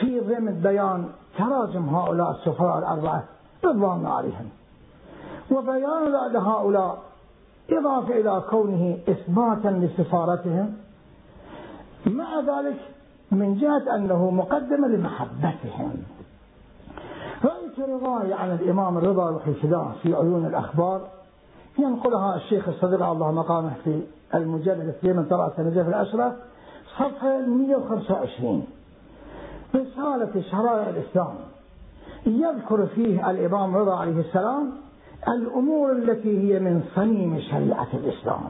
في 0.00 0.20
ضمن 0.20 0.60
بيان 0.60 1.08
تراجم 1.38 1.88
هؤلاء 1.88 2.30
السفراء 2.30 2.78
الأربعة 2.78 3.24
رضوان 3.64 4.06
عليهم. 4.06 4.48
وبيان 5.50 6.32
لهؤلاء 6.32 6.98
إضافة 7.70 8.20
إلى 8.20 8.42
كونه 8.50 8.98
إثباتا 9.08 9.68
لسفارتهم. 9.68 10.76
مع 12.06 12.40
ذلك 12.40 12.80
من 13.30 13.58
جهة 13.58 13.94
أنه 13.94 14.30
مقدمة 14.30 14.88
لمحبتهم. 14.88 15.92
رأيت 17.44 17.80
رضاي 17.80 18.32
عن 18.32 18.50
الإمام 18.50 18.98
الرضا 18.98 19.30
الحفدان 19.30 19.92
في 20.02 20.14
عيون 20.14 20.46
الأخبار 20.46 21.00
ينقلها 21.78 22.36
الشيخ 22.36 22.68
الصديق 22.68 23.02
الله 23.02 23.32
مقامه 23.32 23.72
في 23.84 24.02
المجلد 24.34 24.88
الثاني 24.88 25.14
من 25.14 25.24
طلعة 25.24 25.52
النجف 25.58 25.88
الأشرف 25.88 26.32
صفحة 26.98 27.38
125 27.40 28.66
رسالة 29.74 30.42
شرائع 30.50 30.88
الإسلام. 30.88 31.34
يذكر 32.26 32.86
فيه 32.86 33.30
الإمام 33.30 33.76
رضا 33.76 33.96
عليه 33.96 34.20
السلام 34.20 34.72
الأمور 35.28 35.92
التي 35.92 36.38
هي 36.54 36.58
من 36.58 36.82
صميم 36.94 37.40
شريعة 37.50 37.88
الإسلام. 37.94 38.40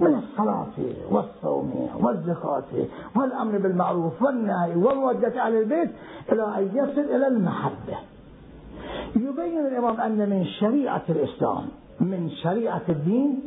من 0.00 0.14
الصلاة 0.18 0.66
والصوم 1.10 1.88
والزكاة 2.00 2.86
والأمر 3.16 3.58
بالمعروف 3.58 4.22
والنهي 4.22 4.76
ومودة 4.76 5.46
أهل 5.46 5.54
البيت 5.56 5.90
إلى 6.32 6.44
أن 6.58 6.70
يصل 6.74 7.00
إلى 7.00 7.26
المحبة. 7.26 7.96
يبين 9.16 9.66
الإمام 9.66 10.00
أن 10.00 10.30
من 10.30 10.44
شريعة 10.44 11.02
الإسلام 11.08 11.64
من 12.02 12.30
شريعة 12.42 12.82
الدين 12.88 13.40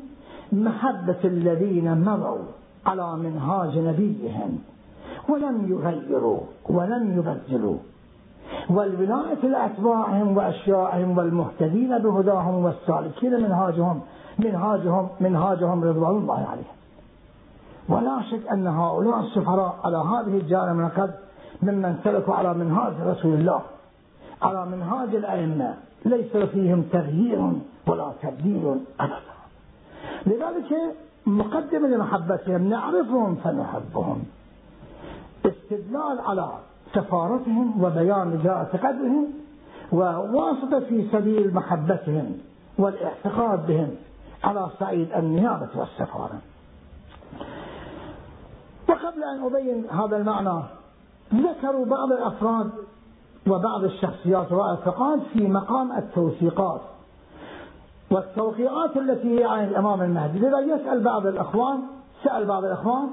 محبة 0.51 1.21
الذين 1.23 2.01
مضوا 2.01 2.45
على 2.85 3.17
منهاج 3.17 3.77
نبيهم 3.77 4.59
ولم 5.29 5.65
يغيروا 5.67 6.39
ولم 6.69 7.17
يبدلوا. 7.17 7.77
والولاية 8.69 9.45
لأتباعهم 9.45 10.37
وأشيائهم 10.37 11.17
والمهتدين 11.17 11.97
بهداهم 11.97 12.65
والسالكين 12.65 13.33
منهاجهم 13.43 14.01
منهاجهم 14.39 15.09
منهاجهم 15.19 15.83
رضوان 15.83 16.17
الله 16.17 16.47
عليهم. 16.51 16.75
ولا 17.89 18.21
شك 18.31 18.47
أن 18.51 18.67
هؤلاء 18.67 19.19
السفراء 19.19 19.75
على 19.83 19.97
هذه 19.97 20.37
الجانب 20.37 20.91
قد 20.97 21.11
ممن 21.63 21.95
سلكوا 22.03 22.33
على 22.33 22.53
منهاج 22.53 22.93
رسول 23.01 23.33
الله. 23.33 23.61
على 24.41 24.65
منهاج 24.65 25.15
الأئمة 25.15 25.75
ليس 26.05 26.37
فيهم 26.37 26.81
تغيير 26.81 27.51
ولا 27.87 28.11
تبديل 28.21 28.75
أبدا. 28.99 29.35
لذلك 30.25 30.95
مقدمة 31.25 31.87
لمحبتهم 31.87 32.69
نعرفهم 32.69 33.35
فنحبهم. 33.35 34.23
استدلال 35.45 36.19
على 36.19 36.51
سفارتهم 36.93 37.83
وبيان 37.83 38.41
جاءة 38.43 38.77
قدرهم 38.77 39.27
وواسطة 39.91 40.79
في 40.79 41.07
سبيل 41.11 41.53
محبتهم 41.53 42.37
والاعتقاد 42.77 43.67
بهم 43.67 43.95
على 44.43 44.69
صعيد 44.79 45.11
النيابة 45.11 45.69
والسفارة. 45.75 46.41
وقبل 48.89 49.23
أن 49.23 49.45
أبين 49.45 49.85
هذا 49.89 50.17
المعنى 50.17 50.63
ذكروا 51.33 51.85
بعض 51.85 52.11
الأفراد 52.11 52.71
وبعض 53.47 53.83
الشخصيات 53.83 54.51
والثقات 54.51 55.19
في 55.33 55.47
مقام 55.47 55.91
التوثيقات. 55.91 56.81
والتوقيعات 58.11 58.97
التي 58.97 59.39
هي 59.39 59.43
عن 59.43 59.63
الإمام 59.63 60.01
المهدي. 60.01 60.39
لذا 60.39 60.59
يسأل 60.59 61.03
بعض 61.03 61.25
الأخوان 61.25 61.79
سأل 62.23 62.45
بعض 62.45 62.63
الأخوان 62.63 63.09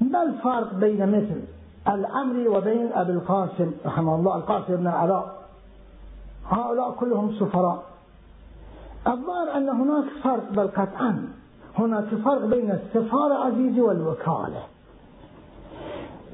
ما 0.00 0.22
الفرق 0.22 0.74
بين 0.74 1.08
مثل 1.08 1.42
العمري 1.88 2.48
وبين 2.48 2.92
أبي 2.92 3.12
القاسم 3.12 3.72
رحمه 3.86 4.14
الله 4.14 4.36
القاسم 4.36 4.76
بن 4.76 4.86
العلاء؟ 4.86 5.42
هؤلاء 6.48 6.90
كلهم 6.90 7.32
سفراء. 7.40 7.82
الظاهر 9.06 9.56
أن 9.56 9.68
هناك 9.68 10.04
فرق 10.24 10.52
بل 10.52 10.68
قطعا. 10.68 11.28
هناك 11.78 12.04
فرق 12.04 12.44
بين 12.44 12.70
السفارة 12.70 13.34
عزيزي 13.34 13.80
والوكالة. 13.80 14.62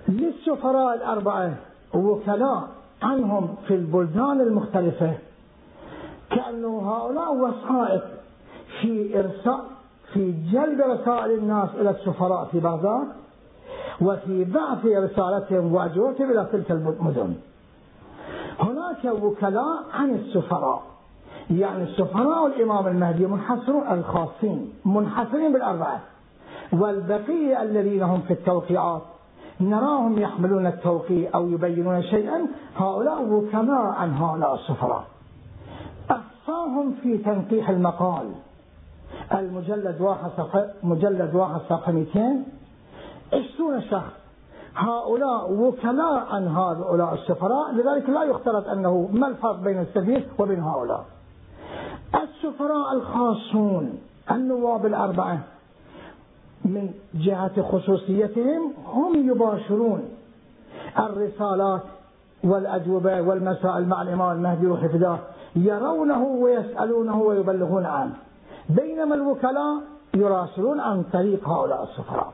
للسفراء 0.08 0.94
الأربعة 0.94 1.54
وكلاء 1.94 2.77
عنهم 3.02 3.54
في 3.68 3.74
البلدان 3.74 4.40
المختلفة. 4.40 5.14
كأنه 6.30 6.92
هؤلاء 6.92 7.34
وسائط 7.34 8.02
في 8.80 9.18
إرسال 9.18 9.60
في 10.12 10.32
جلب 10.52 10.80
رسائل 10.80 11.38
الناس 11.38 11.68
إلى 11.80 11.90
السفراء 11.90 12.44
في 12.44 12.60
بغداد 12.60 13.08
وفي 14.00 14.44
بعث 14.44 14.84
رسالتهم 14.84 15.74
وأجوبتهم 15.74 16.30
إلى 16.30 16.48
تلك 16.52 16.70
المدن. 16.70 17.34
هناك 18.60 19.22
وكلاء 19.22 19.84
عن 19.94 20.10
السفراء. 20.10 20.82
يعني 21.50 21.82
السفراء 21.82 22.44
والإمام 22.44 22.86
المهدي 22.86 23.26
منحصرون 23.26 23.82
الخاصين 23.90 24.72
منحصرين 24.84 25.52
بالأربعة. 25.52 26.00
والبقية 26.72 27.62
الذين 27.62 28.02
هم 28.02 28.20
في 28.20 28.32
التوقيعات 28.32 29.02
نراهم 29.60 30.18
يحملون 30.18 30.66
التوقيع 30.66 31.30
أو 31.34 31.48
يبينون 31.48 32.02
شيئا 32.02 32.46
هؤلاء 32.76 33.22
وكلاء 33.24 33.86
عن 33.86 34.14
هؤلاء 34.14 34.54
السفراء. 34.54 35.04
أحصاهم 36.10 36.94
في 37.02 37.18
تنقيح 37.18 37.70
المقال. 37.70 38.32
المجلد 39.34 40.00
واحد 40.00 40.30
صفحة 40.36 40.66
مجلد 40.82 41.34
واحد 41.34 41.60
صفحة 41.60 41.92
200 41.92 42.44
عشرون 43.32 43.82
شخص. 43.82 44.12
هؤلاء 44.76 45.52
وكلاء 45.52 46.26
عن 46.30 46.48
هؤلاء 46.48 47.14
السفراء. 47.14 47.72
لذلك 47.72 48.08
لا 48.08 48.22
يختلط 48.24 48.68
أنه 48.68 49.08
ما 49.12 49.26
الفرق 49.26 49.60
بين 49.60 49.80
السفير 49.80 50.28
وبين 50.38 50.60
هؤلاء. 50.60 51.04
السفراء 52.14 52.92
الخاصون 52.92 53.98
النواب 54.30 54.86
الأربعة. 54.86 55.57
من 56.64 56.90
جهة 57.14 57.62
خصوصيتهم 57.62 58.72
هم 58.86 59.30
يباشرون 59.30 60.08
الرسالات 60.98 61.82
والأجوبة 62.44 63.20
والمسائل 63.20 63.88
مع 63.88 64.02
الإمام 64.02 64.36
المهدي 64.36 64.66
وحفظه 64.66 65.18
يرونه 65.56 66.22
ويسألونه 66.22 67.22
ويبلغون 67.22 67.86
عنه. 67.86 68.14
بينما 68.68 69.14
الوكلاء 69.14 69.80
يراسلون 70.14 70.80
عن 70.80 71.02
طريق 71.02 71.48
هؤلاء 71.48 71.82
السفراء. 71.82 72.32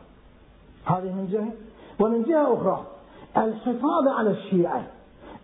هذه 0.86 1.12
من 1.12 1.28
جهة. 1.32 1.52
ومن 2.00 2.22
جهة 2.22 2.54
أخرى 2.54 2.84
الحفاظ 3.36 4.08
على 4.08 4.30
الشيعة 4.30 4.86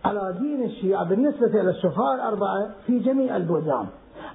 على 0.05 0.35
دين 0.39 0.63
الشيعة 0.63 1.03
بالنسبة 1.03 1.61
إلى 1.61 1.69
السفراء 1.69 2.15
الأربعة 2.15 2.69
في 2.87 2.99
جميع 2.99 3.37
البلدان. 3.37 3.87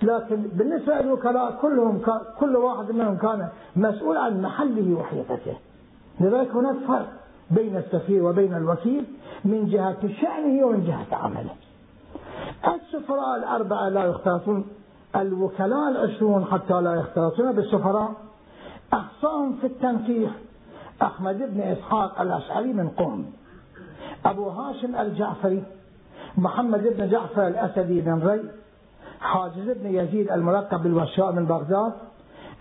لكن 0.03 0.43
بالنسبة 0.53 1.01
للوكلاء 1.01 1.59
كلهم 1.63 2.01
كل 2.41 2.57
واحد 2.57 2.91
منهم 2.91 3.17
كان 3.17 3.49
مسؤول 3.77 4.17
عن 4.17 4.43
محله 4.43 4.95
وحيطته. 4.95 5.57
لذلك 6.21 6.51
هناك 6.51 6.77
فرق 6.89 7.09
بين 7.51 7.77
السفير 7.77 8.25
وبين 8.25 8.55
الوكيل 8.55 9.05
من 9.45 9.67
جهة 9.67 10.09
شأنه 10.21 10.67
ومن 10.67 10.85
جهة 10.87 11.17
عمله. 11.17 11.55
السفراء 12.75 13.37
الأربعة 13.37 13.89
لا 13.89 14.05
يختلطون 14.05 14.65
الوكلاء 15.17 15.89
العشرون 15.89 16.45
حتى 16.45 16.81
لا 16.81 16.95
يختلطون 16.95 17.53
بالسفراء. 17.53 18.13
أحصاهم 18.95 19.57
في 19.57 19.67
التنقيح 19.67 20.31
أحمد 21.03 21.39
بن 21.39 21.61
إسحاق 21.61 22.21
الأشعري 22.21 22.73
من 22.73 22.89
قم 22.89 23.25
أبو 24.25 24.49
هاشم 24.49 24.97
الجعفري. 24.97 25.65
محمد 26.39 26.83
بن 26.97 27.09
جعفر 27.09 27.47
الأسدي 27.47 28.03
من 28.03 28.23
ري. 28.29 28.41
حاجز 29.27 29.71
بن 29.71 29.95
يزيد 29.95 30.31
الملقب 30.31 30.83
بالوشاء 30.83 31.33
من 31.33 31.45
بغداد 31.47 31.93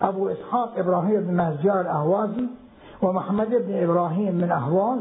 أبو 0.02 0.28
إسحاق 0.28 0.78
إبراهيم 0.78 1.20
بن 1.20 1.34
مهجار 1.34 1.80
الأهوازي 1.80 2.46
ومحمد 3.02 3.48
بن 3.50 3.82
إبراهيم 3.82 4.34
من 4.34 4.50
أهواز 4.50 5.00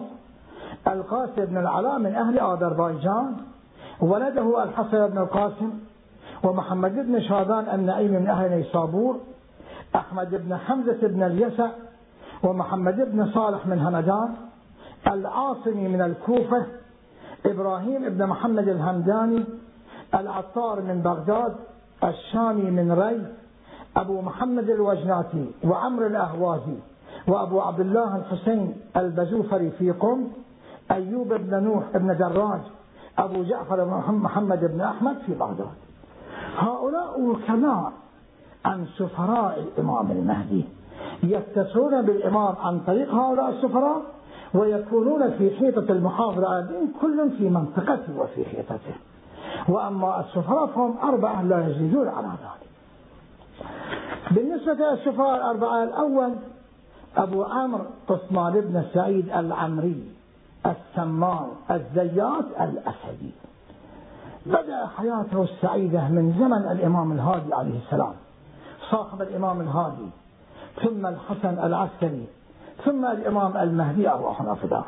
القاسم 0.87 1.45
بن 1.45 1.57
العلاء 1.57 1.99
من 1.99 2.15
أهل 2.15 2.39
أذربيجان 2.39 3.35
ولده 4.01 4.63
الحسن 4.63 5.07
بن 5.07 5.17
القاسم 5.17 5.69
ومحمد 6.43 6.95
بن 6.95 7.21
شادان 7.21 7.65
النعيم 7.79 8.11
من 8.11 8.27
أهل 8.27 8.51
نيسابور 8.51 9.19
أحمد 9.95 10.29
بن 10.35 10.57
حمزة 10.57 11.07
بن 11.07 11.23
اليسع 11.23 11.67
ومحمد 12.43 12.95
بن 13.11 13.31
صالح 13.33 13.67
من 13.67 13.79
همدان 13.79 14.35
العاصمي 15.07 15.87
من 15.87 16.01
الكوفة 16.01 16.65
إبراهيم 17.45 18.09
بن 18.09 18.25
محمد 18.25 18.67
الهمداني 18.67 19.43
العطار 20.15 20.81
من 20.81 21.01
بغداد 21.01 21.55
الشامي 22.03 22.71
من 22.71 22.91
ري 22.91 23.25
أبو 23.97 24.21
محمد 24.21 24.69
الوجناتي 24.69 25.51
وعمر 25.63 26.07
الأهوازي 26.07 26.77
وأبو 27.27 27.61
عبد 27.61 27.79
الله 27.79 28.15
الحسين 28.15 28.75
البزوفري 28.97 29.71
في 29.71 29.91
قم 29.91 30.27
أيوب 30.91 31.33
بن 31.33 31.63
نوح 31.63 31.97
بن 31.97 32.17
دراج 32.17 32.61
أبو 33.17 33.43
جعفر 33.43 33.85
محمد 34.09 34.59
بن 34.59 34.81
أحمد 34.81 35.17
في 35.25 35.33
بغداد. 35.33 35.75
هؤلاء 36.57 37.21
وكلاء 37.21 37.91
عن 38.65 38.85
سفراء 38.97 39.59
الإمام 39.59 40.11
المهدي 40.11 40.65
يتصلون 41.23 42.01
بالإمام 42.01 42.55
عن 42.59 42.79
طريق 42.79 43.13
هؤلاء 43.13 43.49
السفراء 43.49 44.01
ويكونون 44.53 45.31
في 45.31 45.55
حيطة 45.55 45.91
المحافظة 45.91 46.67
كل 47.01 47.31
في 47.37 47.49
منطقته 47.49 48.19
وفي 48.19 48.45
حيطته. 48.45 48.95
وأما 49.67 50.19
السفراء 50.19 50.65
فهم 50.65 50.97
أربعة 50.97 51.41
لا 51.41 51.67
يزيدون 51.67 52.07
على 52.07 52.27
ذلك. 52.27 52.69
بالنسبة 54.31 54.73
للسفراء 54.73 55.35
الأربعة 55.35 55.83
الأول 55.83 56.35
أبو 57.17 57.43
عمرو 57.43 57.85
عثمان 58.09 58.53
بن 58.53 58.83
سعيد 58.93 59.29
العمري 59.29 60.11
السمان 60.65 61.47
الزيات 61.71 62.45
الأسدي. 62.61 63.31
بدأ 64.45 64.87
حياته 64.97 65.43
السعيدة 65.43 66.07
من 66.07 66.35
زمن 66.39 66.71
الإمام 66.71 67.11
الهادي 67.11 67.53
عليه 67.53 67.79
السلام. 67.85 68.13
صاحب 68.91 69.21
الإمام 69.21 69.61
الهادي 69.61 70.09
ثم 70.83 71.05
الحسن 71.05 71.59
العسكري 71.65 72.27
ثم 72.85 73.05
الإمام 73.05 73.57
المهدي 73.57 74.09
أرواح 74.09 74.41
نافذة 74.41 74.85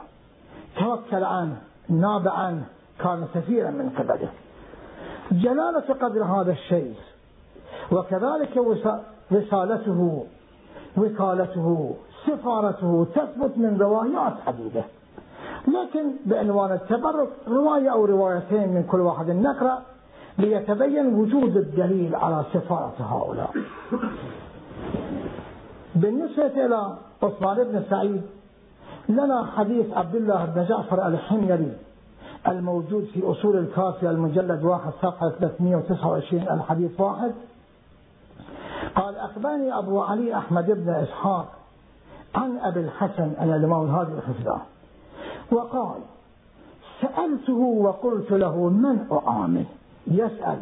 توكل 0.80 1.24
عنه 1.24 1.58
ناب 1.90 2.28
عنه 2.28 2.66
كان 3.00 3.28
سفيرا 3.34 3.72
من 3.72 3.90
قبله. 3.90 4.30
جلالة 5.32 5.94
قدر 6.02 6.24
هذا 6.24 6.52
الشيخ 6.52 6.98
وكذلك 7.92 8.58
رسالته 9.32 10.26
وكالته 10.98 11.96
سفارته 12.28 13.08
تثبت 13.16 13.58
من 13.58 13.78
روايات 13.82 14.34
عديدة 14.48 14.84
لكن 15.68 16.12
بعنوان 16.26 16.72
التبرك 16.72 17.30
رواية 17.48 17.90
أو 17.90 18.06
روايتين 18.06 18.70
من 18.70 18.84
كل 18.84 19.00
واحد 19.02 19.30
نقرأ 19.30 19.82
ليتبين 20.38 21.16
وجود 21.16 21.58
الدليل 21.58 22.16
على 22.16 22.46
سفارة 22.54 22.96
هؤلاء. 23.00 23.52
بالنسبة 25.96 26.66
إلى 26.66 26.98
عثمان 27.24 27.64
بن 27.64 27.84
سعيد 27.90 28.22
لنا 29.10 29.46
حديث 29.46 29.94
عبد 29.94 30.16
الله 30.16 30.46
بن 30.46 30.66
جعفر 30.66 31.08
الحميري 31.08 31.74
الموجود 32.48 33.06
في 33.14 33.32
أصول 33.32 33.58
الكافية 33.58 34.10
المجلد 34.10 34.64
واحد 34.64 34.92
صفحة 35.02 35.30
329 35.30 36.42
الحديث 36.42 37.00
واحد. 37.00 37.32
قال 38.96 39.16
أخبرني 39.16 39.78
أبو 39.78 40.02
علي 40.02 40.38
أحمد 40.38 40.66
بن 40.66 40.90
إسحاق 40.90 41.48
عن 42.36 42.58
أبي 42.58 42.80
الحسن 42.80 43.32
أن 43.40 43.54
الإمام 43.54 43.86
الهادي 43.86 44.12
الحفظة 44.12 44.62
وقال 45.52 46.02
سألته 47.02 47.60
وقلت 47.60 48.32
له 48.32 48.70
من 48.70 49.08
أعامل؟ 49.12 49.66
يسأل. 50.08 50.62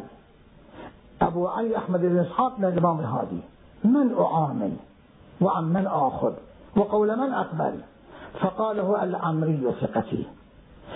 أبو 1.22 1.48
علي 1.48 1.78
أحمد 1.78 2.00
بن 2.00 2.20
إسحاق 2.20 2.60
من 2.60 2.66
الإمام 2.66 3.00
الهادي 3.00 3.40
من 3.84 4.16
أعامل؟ 4.20 4.74
وعن 5.42 5.64
من 5.64 5.88
آخذ؟ 5.88 6.34
وقول 6.78 7.18
من 7.18 7.34
أقبل؟ 7.34 7.80
فقال 8.42 8.80
هو 8.80 8.96
العمري 8.96 9.74
ثقتي. 9.82 10.28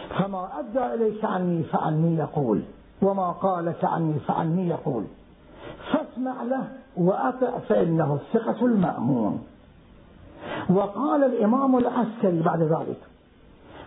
فما 0.09 0.49
أدى 0.59 0.93
إليك 0.93 1.25
عني 1.25 1.63
فعني 1.63 2.17
يقول. 2.17 2.61
وما 3.01 3.31
قالك 3.31 3.85
عني 3.85 4.19
فعني 4.19 4.67
يقول. 4.67 5.03
فاسمع 5.93 6.43
له 6.43 6.67
وأطع 6.97 7.57
فإنه 7.69 8.13
الثقة 8.13 8.65
المأمون. 8.65 9.43
وقال 10.69 11.23
الإمام 11.23 11.77
العسكري 11.77 12.41
بعد 12.41 12.61
ذلك 12.61 12.99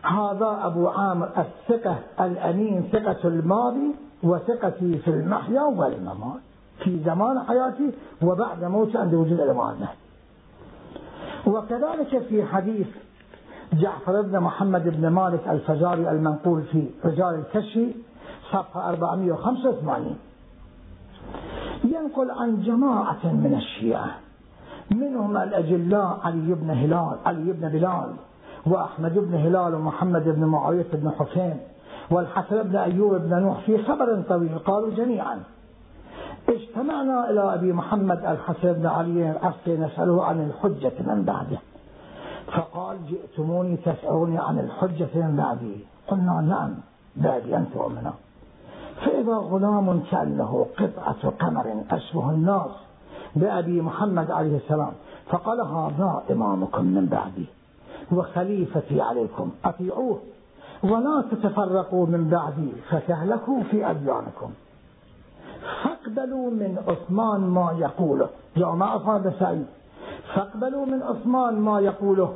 هذا 0.02 0.60
أبو 0.62 0.88
عامر 0.88 1.28
الثقة 1.38 1.98
الأمين 2.20 2.88
ثقة 2.92 3.28
الماضي 3.28 3.94
وثقتي 4.22 4.98
في 4.98 5.08
المحيا 5.08 5.62
والممات. 5.62 6.40
في 6.84 6.98
زمان 7.04 7.40
حياتي 7.40 7.90
وبعد 8.22 8.64
موتي 8.64 8.98
عند 8.98 9.14
وجود 9.14 9.40
الإمام 9.40 9.76
وكذلك 11.46 12.18
في 12.28 12.44
حديث 12.44 12.86
جعفر 13.72 14.22
بن 14.22 14.40
محمد 14.40 14.88
بن 14.88 15.08
مالك 15.08 15.48
الفزاري 15.48 16.10
المنقول 16.10 16.62
في 16.62 16.90
رجال 17.04 17.34
الكشف 17.34 17.96
صفحة 18.52 18.88
485 18.88 20.16
ينقل 21.84 22.30
عن 22.30 22.62
جماعة 22.62 23.26
من 23.26 23.54
الشيعة 23.54 24.10
منهم 24.90 25.36
الأجلاء 25.36 26.20
علي 26.24 26.54
بن 26.54 26.70
هلال 26.70 27.18
علي 27.26 27.52
بن 27.52 27.68
بلال 27.68 28.12
وأحمد 28.66 29.18
بن 29.18 29.34
هلال 29.34 29.74
ومحمد 29.74 30.24
بن 30.24 30.44
معاوية 30.44 30.86
بن 30.92 31.10
حسين 31.10 31.56
والحسن 32.10 32.62
بن 32.62 32.76
أيوب 32.76 33.14
بن 33.14 33.42
نوح 33.42 33.60
في 33.60 33.82
خبر 33.82 34.22
طويل 34.28 34.58
قالوا 34.58 34.90
جميعا. 34.90 35.42
اجتمعنا 36.48 37.30
إلى 37.30 37.54
أبي 37.54 37.72
محمد 37.72 38.24
الحسن 38.24 38.72
بن 38.72 38.86
علي 38.86 39.30
العسكري 39.30 39.76
نسأله 39.76 40.24
عن 40.24 40.46
الحجة 40.46 40.92
من 41.06 41.24
بعده. 41.24 41.58
فقال 42.56 42.98
جئتموني 43.06 43.76
تسألوني 43.76 44.38
عن 44.38 44.58
الحجة 44.58 45.08
من 45.14 45.36
بعدي. 45.36 45.76
قلنا 46.08 46.40
نعم 46.40 46.74
بعدي 47.16 47.56
أنت 47.56 47.76
ومنا 47.76 48.12
فإذا 49.04 49.34
غلام 49.34 50.02
كأنه 50.10 50.66
قطعة 50.78 51.30
قمر 51.30 51.84
أشبه 51.90 52.30
الناس 52.30 52.70
بأبي 53.36 53.80
محمد 53.80 54.30
عليه 54.30 54.56
السلام 54.56 54.92
فقال 55.30 55.60
هذا 55.60 56.22
إمامكم 56.30 56.84
من 56.84 57.06
بعدي؟ 57.06 57.46
وخليفتي 58.12 59.00
عليكم 59.00 59.50
أطيعوه. 59.64 60.18
ولا 60.82 61.24
تتفرقوا 61.30 62.06
من 62.06 62.28
بعدي 62.28 62.72
فتهلكوا 62.90 63.62
في 63.62 63.90
أديانكم. 63.90 64.50
فاقبلوا 65.84 66.50
من 66.50 66.78
عثمان 66.88 67.40
ما 67.40 67.74
يقوله. 67.78 68.28
جاء 68.56 68.68
عثمان 68.68 69.22
بن 69.22 69.32
سعيد؟ 69.40 69.66
فاقبلوا 70.34 70.86
من 70.86 71.02
عثمان 71.02 71.60
ما 71.60 71.80
يقوله. 71.80 72.34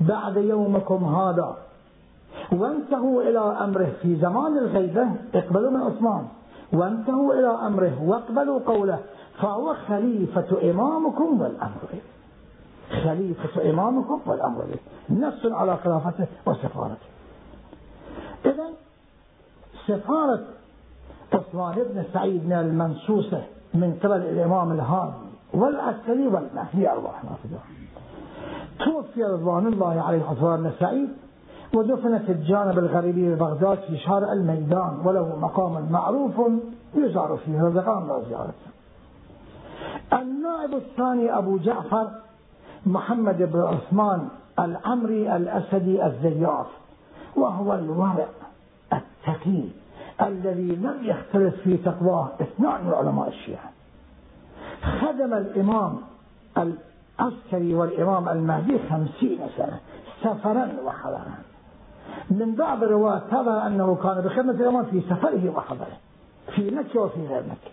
بعد 0.00 0.36
يومكم 0.36 1.04
هذا 1.04 1.56
وانتهوا 2.52 3.22
إلى 3.22 3.38
أمره. 3.38 3.92
في 4.02 4.16
زمان 4.16 4.58
الغيبة 4.58 5.08
اقبلوا 5.34 5.70
من 5.70 5.80
عثمان. 5.80 6.28
وانتهوا 6.72 7.34
إلى 7.34 7.66
أمره 7.66 8.02
واقبلوا 8.02 8.60
قوله 8.66 8.98
فهو 9.40 9.74
خليفة 9.74 10.70
إمامكم 10.70 11.40
والأمر 11.40 11.80
به. 11.92 12.00
خليفة 13.04 13.70
إمامكم 13.70 14.20
والأمر 14.26 14.64
به. 14.64 14.78
نص 15.10 15.46
على 15.46 15.76
خلافته 15.76 16.26
وسفارته. 16.46 17.08
إذا 18.46 18.68
سفارة 19.86 20.44
عثمان 21.32 21.74
بن 21.74 22.04
سعيد 22.12 22.46
من 22.46 22.52
المنصوصة 22.52 23.42
من 23.74 23.98
قبل 24.02 24.16
الإمام 24.16 24.72
الهادي 24.72 25.27
والعسكري 25.54 26.26
والمهدي 26.26 26.90
أرواح 26.90 27.24
نافذة 27.24 27.60
توفي 28.84 29.24
رضوان 29.24 29.66
الله 29.66 30.02
عليه 30.02 30.22
بن 30.56 30.70
سعيد 30.80 31.08
ودفن 31.74 32.18
في 32.18 32.32
الجانب 32.32 32.78
الغربي 32.78 33.34
ببغداد 33.34 33.78
في 33.78 33.96
شارع 33.96 34.32
الميدان 34.32 35.00
وله 35.04 35.36
مقام 35.36 35.92
معروف 35.92 36.40
يزار 36.94 37.38
فيه 37.44 37.62
الله 37.98 38.22
زيارته 38.28 38.68
النائب 40.12 40.74
الثاني 40.74 41.38
أبو 41.38 41.58
جعفر 41.58 42.10
محمد 42.86 43.42
بن 43.42 43.60
عثمان 43.60 44.28
العمري 44.58 45.36
الأسدي 45.36 46.06
الزياف 46.06 46.66
وهو 47.36 47.74
الورع 47.74 48.26
التقي 48.92 49.64
الذي 50.22 50.76
لم 50.76 50.98
يختلف 51.02 51.54
في 51.54 51.76
تقواه 51.76 52.28
اثنان 52.40 52.84
من 52.84 52.94
علماء 52.94 53.28
الشيعة. 53.28 53.70
خدم 54.82 55.34
الإمام 55.34 55.98
العسكري 56.56 57.74
والإمام 57.74 58.28
المهدي 58.28 58.78
خمسين 58.90 59.38
سنة 59.56 59.80
سفرا 60.22 60.68
وحضرا. 60.84 61.34
من 62.30 62.54
بعض 62.54 62.82
الرواة 62.82 63.18
ثبت 63.18 63.48
أنه 63.48 63.94
كان 64.02 64.20
بخدمة 64.20 64.52
الإمام 64.52 64.84
في 64.84 65.00
سفره 65.00 65.50
وحضره 65.56 65.96
في 66.54 66.70
مكة 66.70 67.00
وفي 67.00 67.26
غير 67.26 67.42
مكة. 67.42 67.72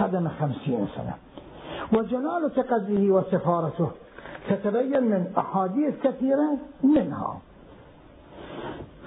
خدم 0.00 0.28
خمسين 0.28 0.86
سنة. 0.96 1.14
وجلالة 1.92 2.62
قدره 2.62 3.10
وسفارته 3.10 3.90
تتبين 4.48 5.02
من 5.02 5.32
أحاديث 5.38 5.94
كثيرة 6.04 6.58
منها. 6.82 7.38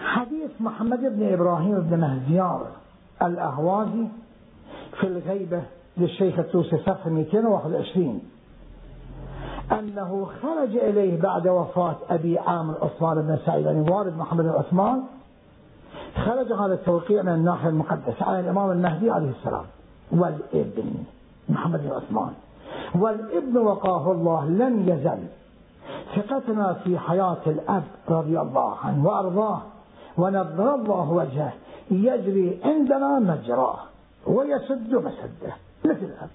حديث 0.02 0.52
محمد 0.60 1.00
بن 1.00 1.34
إبراهيم 1.34 1.82
بن 1.82 2.00
مهزيار 2.00 2.68
الأهوازي 3.22 4.08
في 5.00 5.08
الغيبة 5.08 5.64
للشيخ 5.98 6.40
التوسي 6.40 6.78
صفحة 6.78 7.10
221 7.10 8.22
أنه 9.72 10.28
خرج 10.42 10.78
إليه 10.78 11.22
بعد 11.22 11.48
وفاة 11.48 11.96
أبي 12.10 12.40
عامر 12.40 12.76
عثمان 12.82 13.22
بن 13.22 13.38
سعيد 13.46 13.66
يعني 13.66 13.92
والد 13.92 14.18
محمد 14.18 14.44
بن 14.44 14.50
عثمان. 14.50 15.04
خرج 16.16 16.54
هذا 16.54 16.74
التوقيع 16.74 17.22
من 17.22 17.34
الناحية 17.34 17.70
المقدسة 17.70 18.26
على 18.26 18.40
الإمام 18.40 18.72
المهدي 18.72 19.12
عليه 19.12 19.30
السلام 19.30 19.66
والابن 20.12 20.94
محمد 21.50 21.84
بن 21.84 21.92
عثمان. 21.92 22.34
والابن 22.96 23.58
وقاه 23.58 24.12
الله 24.12 24.46
لم 24.46 24.90
يزل. 24.90 25.20
ثقتنا 26.16 26.74
في 26.74 27.00
حياة 27.00 27.42
الأب 27.48 27.84
رضي 28.10 28.40
الله 28.40 28.76
عنه 28.76 29.06
وأرضاه 29.06 29.62
ونظر 30.18 30.76
الله 30.76 31.12
وجهه 31.12 31.54
يجري 31.92 32.60
عندنا 32.64 33.20
مجراه 33.20 33.80
ويسد 34.28 34.96
مسده. 34.96 35.67
مثل 35.86 36.06
الأب 36.06 36.30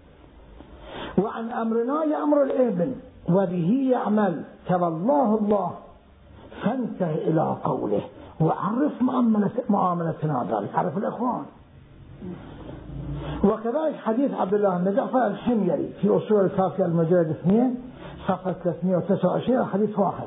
وعن 1.18 1.50
أمرنا 1.50 2.04
يأمر 2.04 2.42
الابن 2.42 2.94
وبه 3.28 3.88
يعمل. 3.92 4.44
تولاه 4.68 5.38
الله 5.38 5.70
فانتهي 6.62 7.28
إلى 7.28 7.56
قوله. 7.64 8.02
وعرف 8.40 8.92
معاملتنا 9.70 10.46
ذلك. 10.50 10.74
عرف 10.74 10.98
الإخوان. 10.98 11.44
وكذلك 13.44 13.96
حديث 14.04 14.34
عبد 14.34 14.54
الله 14.54 14.78
بن 14.78 14.94
جعفر 14.94 15.26
الحميري 15.26 15.92
في 16.00 16.16
أصول 16.16 16.44
الكافية 16.44 16.84
المجلد 16.84 17.28
اثنين 17.30 17.80
صفحة 18.28 18.52
329 18.52 19.64
حديث 19.64 19.98
واحد. 19.98 20.26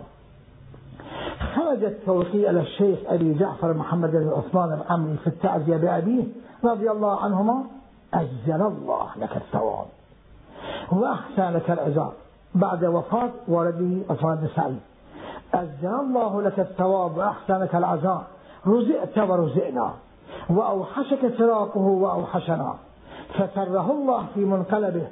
خرج 1.56 1.84
التوقيع 1.84 2.50
إلى 2.50 2.62
الشيخ 2.62 3.00
أبي 3.08 3.34
جعفر 3.34 3.74
محمد 3.74 4.12
بن 4.12 4.30
عثمان 4.30 4.70
بن 4.70 4.84
عمرو 4.90 5.16
في 5.16 5.28
التعزية 5.28 5.78
بأبيه 5.78 6.24
رضي 6.64 6.92
الله 6.92 7.20
عنهما 7.20 7.64
أجزل 8.16 8.62
الله 8.62 9.08
لك 9.18 9.38
الثواب 9.38 9.86
وأحسن 10.92 11.54
لك 11.54 11.72
العزاء 11.72 12.14
بعد 12.56 12.86
وفاة 12.86 13.32
والده 13.48 14.14
عثمان 14.14 14.48
سعيد 14.56 14.80
أجزل 15.54 15.96
الله 16.00 16.42
لك 16.42 16.60
الثواب 16.60 17.18
وأحسن 17.18 17.58
لك 17.58 17.76
العزاء 17.76 18.28
رزقت 18.68 19.18
ورزقنا 19.18 19.94
وأوحشك 20.50 21.28
فراقه 21.38 21.82
وأوحشنا. 21.82 22.76
فسره 23.34 23.92
الله 23.92 24.26
في 24.34 24.46
منقلبه. 24.46 25.08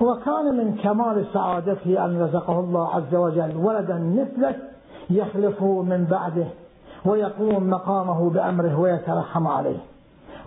وكان 0.00 0.56
من 0.56 0.76
كمال 0.76 1.26
سعادته 1.32 2.04
أن 2.04 2.22
رزقه 2.22 2.60
الله 2.60 2.94
عز 2.94 3.14
وجل. 3.14 3.56
ولدا 3.56 3.98
مثلك 3.98 4.58
يخلفه 5.10 5.82
من 5.82 6.04
بعده. 6.04 6.46
ويقوم 7.04 7.70
مقامه 7.70 8.30
بأمره 8.30 8.80
ويترحم 8.80 9.46
عليه. 9.46 9.78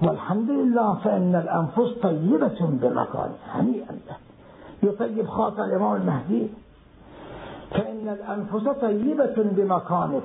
والحمد 0.01 0.49
لله 0.49 0.93
فإن 0.93 1.35
الأنفس 1.35 1.93
طيبة 2.03 2.59
بمكان 2.62 3.31
هنيئا 3.49 3.91
له 3.91 4.17
يطيب 4.83 5.27
خاطر 5.27 5.63
الإمام 5.63 5.95
المهدي. 5.95 6.47
فإن 7.71 8.09
الأنفس 8.09 8.67
طيبة 8.81 9.33
بمكانك 9.38 10.23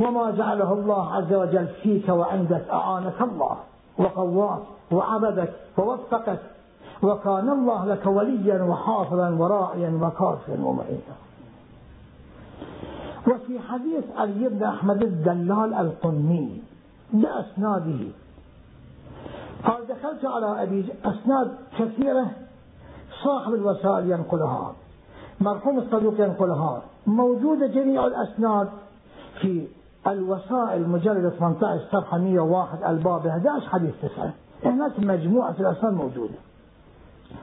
وما 0.00 0.30
جعله 0.30 0.72
الله 0.72 1.14
عز 1.14 1.32
وجل 1.32 1.66
فيك 1.82 2.08
وعندك 2.08 2.64
أعانك 2.72 3.20
الله 3.20 3.56
وقواك 3.98 4.62
وعبدك 4.92 5.52
ووفقك. 5.78 6.38
وكان 7.02 7.48
الله 7.48 7.84
لك 7.84 8.06
وليا 8.06 8.62
وحافظا 8.62 9.28
وراعيا 9.30 9.90
وكافيا 10.02 10.64
ومعينا. 10.64 11.16
وفي 13.28 13.60
حديث 13.60 14.04
علي 14.16 14.48
بن 14.48 14.62
أحمد 14.62 15.02
الدلال 15.02 15.74
القني 15.74 16.62
بأسناده 17.12 18.00
قال 19.64 19.86
دخلت 19.86 20.24
على 20.24 20.62
أبي 20.62 20.92
أسناد 21.04 21.54
كثيرة 21.78 22.30
صاحب 23.24 23.54
الوسائل 23.54 24.10
ينقلها 24.10 24.74
مرحوم 25.40 25.78
الصدوق 25.78 26.14
ينقلها. 26.20 26.82
موجودة 27.06 27.66
جميع 27.66 28.06
الأسناد 28.06 28.68
في 29.40 29.66
الوسائل 30.06 30.88
مجلد 30.88 31.28
18 31.28 31.80
صفحة 31.92 32.18
101 32.18 32.82
الباب 32.84 33.26
11 33.26 33.68
حديث 33.68 33.94
9 34.02 34.32
هناك 34.64 35.00
مجموعة 35.00 35.54
الأسناد 35.60 35.92
موجودة. 35.92 36.34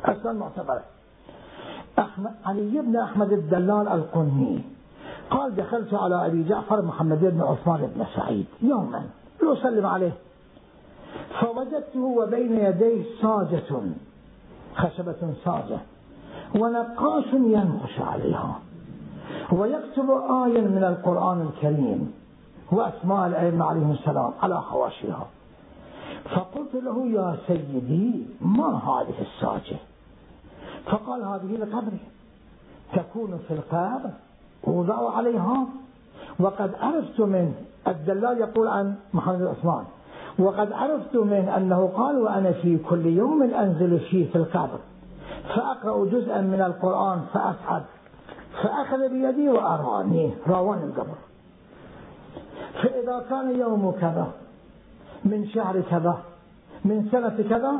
أسناد 0.05 0.35
معتبرة. 0.35 0.83
أحمد 1.99 2.31
علي 2.45 2.81
بن 2.81 2.95
أحمد 2.95 3.31
الدلال 3.31 3.87
القني. 3.87 4.61
قال 5.29 5.55
دخلت 5.55 5.93
على 5.93 6.25
أبي 6.25 6.43
جعفر 6.43 6.81
محمد 6.81 7.19
بن 7.19 7.41
عثمان 7.41 7.91
بن 7.95 8.05
سعيد. 8.15 8.45
يوما 8.61 9.03
لأسلم 9.41 9.85
عليه. 9.85 10.11
فوجدته 11.41 11.99
وبين 11.99 12.57
يديه 12.59 13.03
ساجة 13.21 13.81
خشبة 14.75 15.33
ساجة 15.45 15.79
ونقاش 16.55 17.33
ينقش 17.33 17.99
عليها 17.99 18.59
ويكتب 19.51 20.09
آية 20.45 20.61
من 20.61 20.83
القرآن 20.83 21.41
الكريم 21.41 22.13
وأسماء 22.71 23.27
الأئمة 23.27 23.65
عليهم 23.65 23.91
السلام 23.91 24.31
على 24.43 24.61
حواشيها. 24.61 25.25
فقلت 26.35 26.75
له 26.75 27.05
يا 27.07 27.37
سيدي 27.47 28.25
ما 28.41 28.77
هذه 28.77 29.21
الساجة 29.21 29.77
فقال 30.85 31.23
هذه 31.23 31.57
لقبري 31.57 31.99
تكون 32.93 33.39
في 33.47 33.53
القبر 33.53 34.09
وضعوا 34.63 35.11
عليها 35.11 35.65
وقد 36.39 36.75
عرفت 36.81 37.19
من 37.19 37.53
الدلال 37.87 38.37
يقول 38.37 38.67
عن 38.67 38.95
محمد 39.13 39.41
عثمان 39.41 39.85
وقد 40.39 40.71
عرفت 40.71 41.15
من 41.15 41.49
أنه 41.57 41.87
قال 41.87 42.17
وأنا 42.17 42.51
في 42.51 42.77
كل 42.77 43.05
يوم 43.05 43.43
أنزل 43.43 43.99
فيه 43.99 44.29
في 44.31 44.35
القبر 44.35 44.79
فأقرأ 45.55 46.05
جزءا 46.05 46.41
من 46.41 46.61
القرآن 46.61 47.21
فأسعد 47.33 47.83
فأخذ 48.63 49.09
بيدي 49.09 49.49
وأراني 49.49 50.33
راواني 50.47 50.83
القبر. 50.83 51.15
فإذا 52.83 53.25
كان 53.29 53.59
يوم 53.59 53.91
كذا 53.91 54.31
من 55.25 55.47
شهر 55.47 55.81
كذا 55.81 56.17
من 56.85 57.09
سنة 57.11 57.43
كذا 57.49 57.71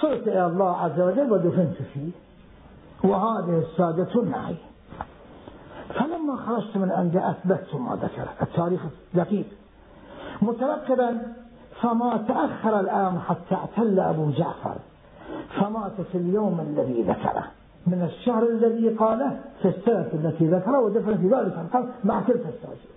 صرت 0.00 0.28
إلى 0.28 0.46
الله 0.46 0.76
عز 0.76 1.00
وجل 1.00 1.32
ودفنت 1.32 1.76
فيه. 1.94 2.10
وهذه 3.04 3.58
السادة 3.58 4.22
معي. 4.22 4.56
فلما 5.94 6.36
خرجت 6.36 6.76
من 6.76 6.90
عند 6.90 7.16
أثبتت 7.16 7.74
ما 7.74 7.96
ذكر 7.96 8.28
التاريخ 8.42 8.80
دقيق. 9.14 9.46
مترقبا 10.42 11.18
فما 11.82 12.24
تأخر 12.28 12.80
الآن 12.80 13.18
حتى 13.18 13.54
اعتل 13.54 14.00
أبو 14.00 14.30
جعفر. 14.30 14.76
فمات 15.60 16.00
في 16.12 16.18
اليوم 16.18 16.60
الذي 16.60 17.02
ذكره. 17.02 17.44
من 17.86 18.02
الشهر 18.02 18.42
الذي 18.42 18.88
قاله 18.88 19.40
في 19.62 19.68
السنة 19.68 20.10
التي 20.14 20.46
ذكره 20.46 20.80
ودفن 20.80 21.16
في 21.16 21.26
ذلك 21.26 21.58
القبر 21.58 21.88
مع 22.04 22.20
تلك 22.20 22.46
الساجد 22.46 22.96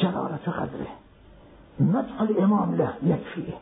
جلالة 0.00 0.38
قدره 0.46 0.86
مدح 1.80 2.20
الإمام 2.20 2.74
له 2.74 2.92
يكفيه. 3.02 3.52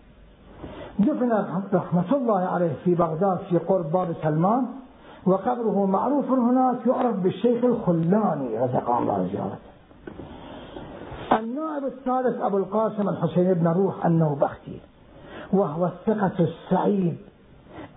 دفن 0.99 1.33
رحمة 1.75 2.17
الله 2.17 2.41
عليه 2.41 2.73
في 2.85 2.95
بغداد 2.95 3.39
في 3.39 3.59
قرب 3.59 3.93
باب 3.93 4.15
سلمان 4.23 4.67
وقبره 5.27 5.87
معروف 5.87 6.31
هناك 6.31 6.87
يعرف 6.87 7.17
بالشيخ 7.17 7.65
الخلاني 7.65 8.59
رزق 8.59 8.91
الله 8.91 9.29
زيارته. 9.33 9.69
النائب 11.33 11.85
الثالث 11.85 12.41
أبو 12.41 12.59
القاسم 12.59 13.09
الحسين 13.09 13.55
بن 13.55 13.69
روح 13.69 14.07
النوبختي 14.07 14.81
وهو 15.53 15.87
الثقة 15.87 16.33
السعيد 16.41 17.17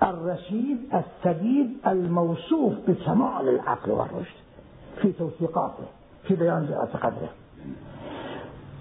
الرشيد 0.04 0.78
السديد 0.94 1.78
الموصوف 1.88 2.74
بكمال 2.88 3.50
العقل 3.50 3.91
والرشد 3.91 4.41
في 5.02 5.12
توثيقاته 5.12 5.84
في 6.28 6.36
بيان 6.36 6.65
جلاله 6.65 6.86
قدره. 7.04 7.30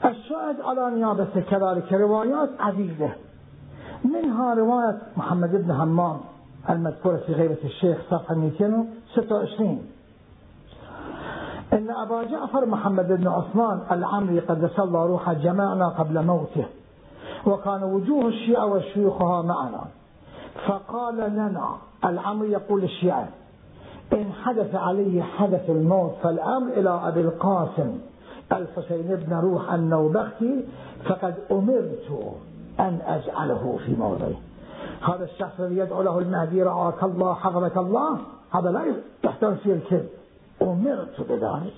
الشاهد 0.05 0.61
على 0.61 0.95
نيابته 0.97 1.41
كذلك 1.41 1.93
روايات 1.93 2.51
عديدة. 2.61 3.11
منها 4.05 4.55
رواية 4.55 4.99
محمد 5.17 5.51
بن 5.51 5.71
همام 5.71 6.21
المذكورة 6.71 7.17
في 7.17 7.33
غيبة 7.33 7.59
الشيخ 7.65 7.99
صفحة 8.11 8.35
226 8.35 9.83
إن 11.73 11.91
أبا 11.91 12.23
جعفر 12.23 12.67
محمد 12.67 13.13
بن 13.13 13.29
عثمان 13.29 13.81
العمري 13.91 14.41
قدس 14.41 14.81
الله 14.81 15.07
روحه 15.07 15.33
جمعنا 15.33 15.89
قبل 15.89 16.27
موته 16.27 16.67
وكان 17.47 17.83
وجوه 17.83 18.29
الشيعة 18.29 18.67
وشيوخها 18.67 19.43
معنا. 19.43 19.85
فقال 20.67 21.17
لنا 21.17 21.77
العمري 22.05 22.53
يقول 22.53 22.85
الشيعة 22.85 23.29
إن 24.13 24.33
حدث 24.33 24.75
علي 24.75 25.23
حدث 25.23 25.71
الموت 25.71 26.13
فالأمر 26.23 26.73
إلى 26.73 26.91
أبي 26.91 27.21
القاسم 27.21 27.99
الحسين 28.53 29.17
بن 29.17 29.35
روح 29.35 29.73
النوبختي 29.73 30.65
فقد 31.05 31.35
أمرت 31.51 32.37
أن 32.81 32.99
أجعله 33.07 33.79
في 33.87 33.95
موضعه. 33.97 34.35
هذا 35.03 35.25
الشخص 35.25 35.61
الذي 35.61 35.77
يدعو 35.77 36.03
له 36.03 36.19
المهدي 36.19 36.63
رعاك 36.63 37.03
الله 37.03 37.35
حفظك 37.35 37.77
الله 37.77 38.19
هذا 38.51 38.71
لا 38.71 38.95
يحتاج 39.25 39.57
فيه 39.57 39.73
الكذب. 39.73 40.20
أمرت 40.63 41.21
بذلك. 41.21 41.75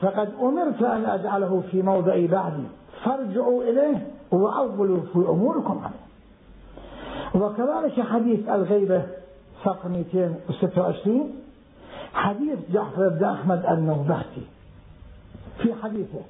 فقد 0.00 0.32
أمرت 0.40 0.82
أن 0.82 1.04
أجعله 1.04 1.62
في 1.70 1.82
موضع 1.82 2.26
بعدي. 2.26 2.64
فارجعوا 3.04 3.62
إليه 3.62 4.06
وأولوا 4.30 5.00
في 5.12 5.18
أموركم 5.18 5.80
عليه. 5.84 6.06
وكذلك 7.44 8.00
حديث 8.00 8.48
الغيبة 8.48 9.06
صفحة 9.64 9.88
226 9.88 11.34
حديث 12.14 12.58
جعفر 12.72 13.08
بن 13.08 13.24
أحمد 13.24 13.66
النوبختي. 13.66 14.46
في 15.58 15.74
حديثه 15.82 16.20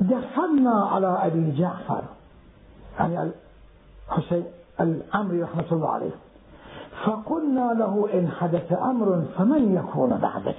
دخلنا 0.00 0.84
على 0.84 1.06
أبي 1.06 1.52
جعفر 1.58 2.02
يعني 2.98 3.30
الحسين 4.08 4.44
العمري 4.80 5.42
رحمة 5.42 5.64
الله 5.72 5.88
عليه. 5.88 6.10
فقلنا 7.06 7.72
له 7.78 8.08
إن 8.14 8.28
حدث 8.28 8.72
أمر 8.72 9.22
فمن 9.38 9.74
يكون 9.74 10.10
بعدك؟ 10.10 10.56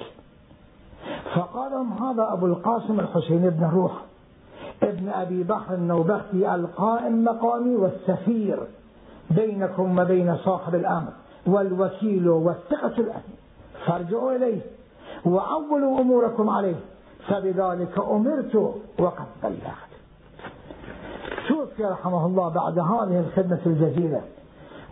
فقال 1.36 1.74
هذا 1.74 2.34
أبو 2.34 2.46
القاسم 2.46 3.00
الحسين 3.00 3.50
بن 3.50 3.70
روح. 3.74 3.92
ابن 4.84 5.10
أبي 5.10 5.44
بكر 5.44 5.74
النوبختي 5.74 6.56
القائم 6.56 7.24
مقامي 7.24 7.76
والسفير 7.76 8.60
بينكم 9.32 10.00
وبين 10.00 10.38
صاحب 10.38 10.76
الأمر 10.76 11.12
والوكيل 11.48 12.30
والثقة 12.30 12.98
الأمين 12.98 13.36
فارجعوا 13.86 14.32
إليه 14.32 14.62
وأولوا 15.26 16.00
أموركم 16.00 16.50
عليه. 16.50 16.76
فبذلك 17.28 18.00
أمرت 18.00 18.56
وقد 19.00 19.26
بلغت. 19.44 19.92
توفي 21.50 21.86
رحمه 21.86 22.26
الله 22.26 22.50
بعد 22.50 22.80
هذه 22.80 23.20
الخدمة 23.20 23.60
الجزيلة. 23.66 24.22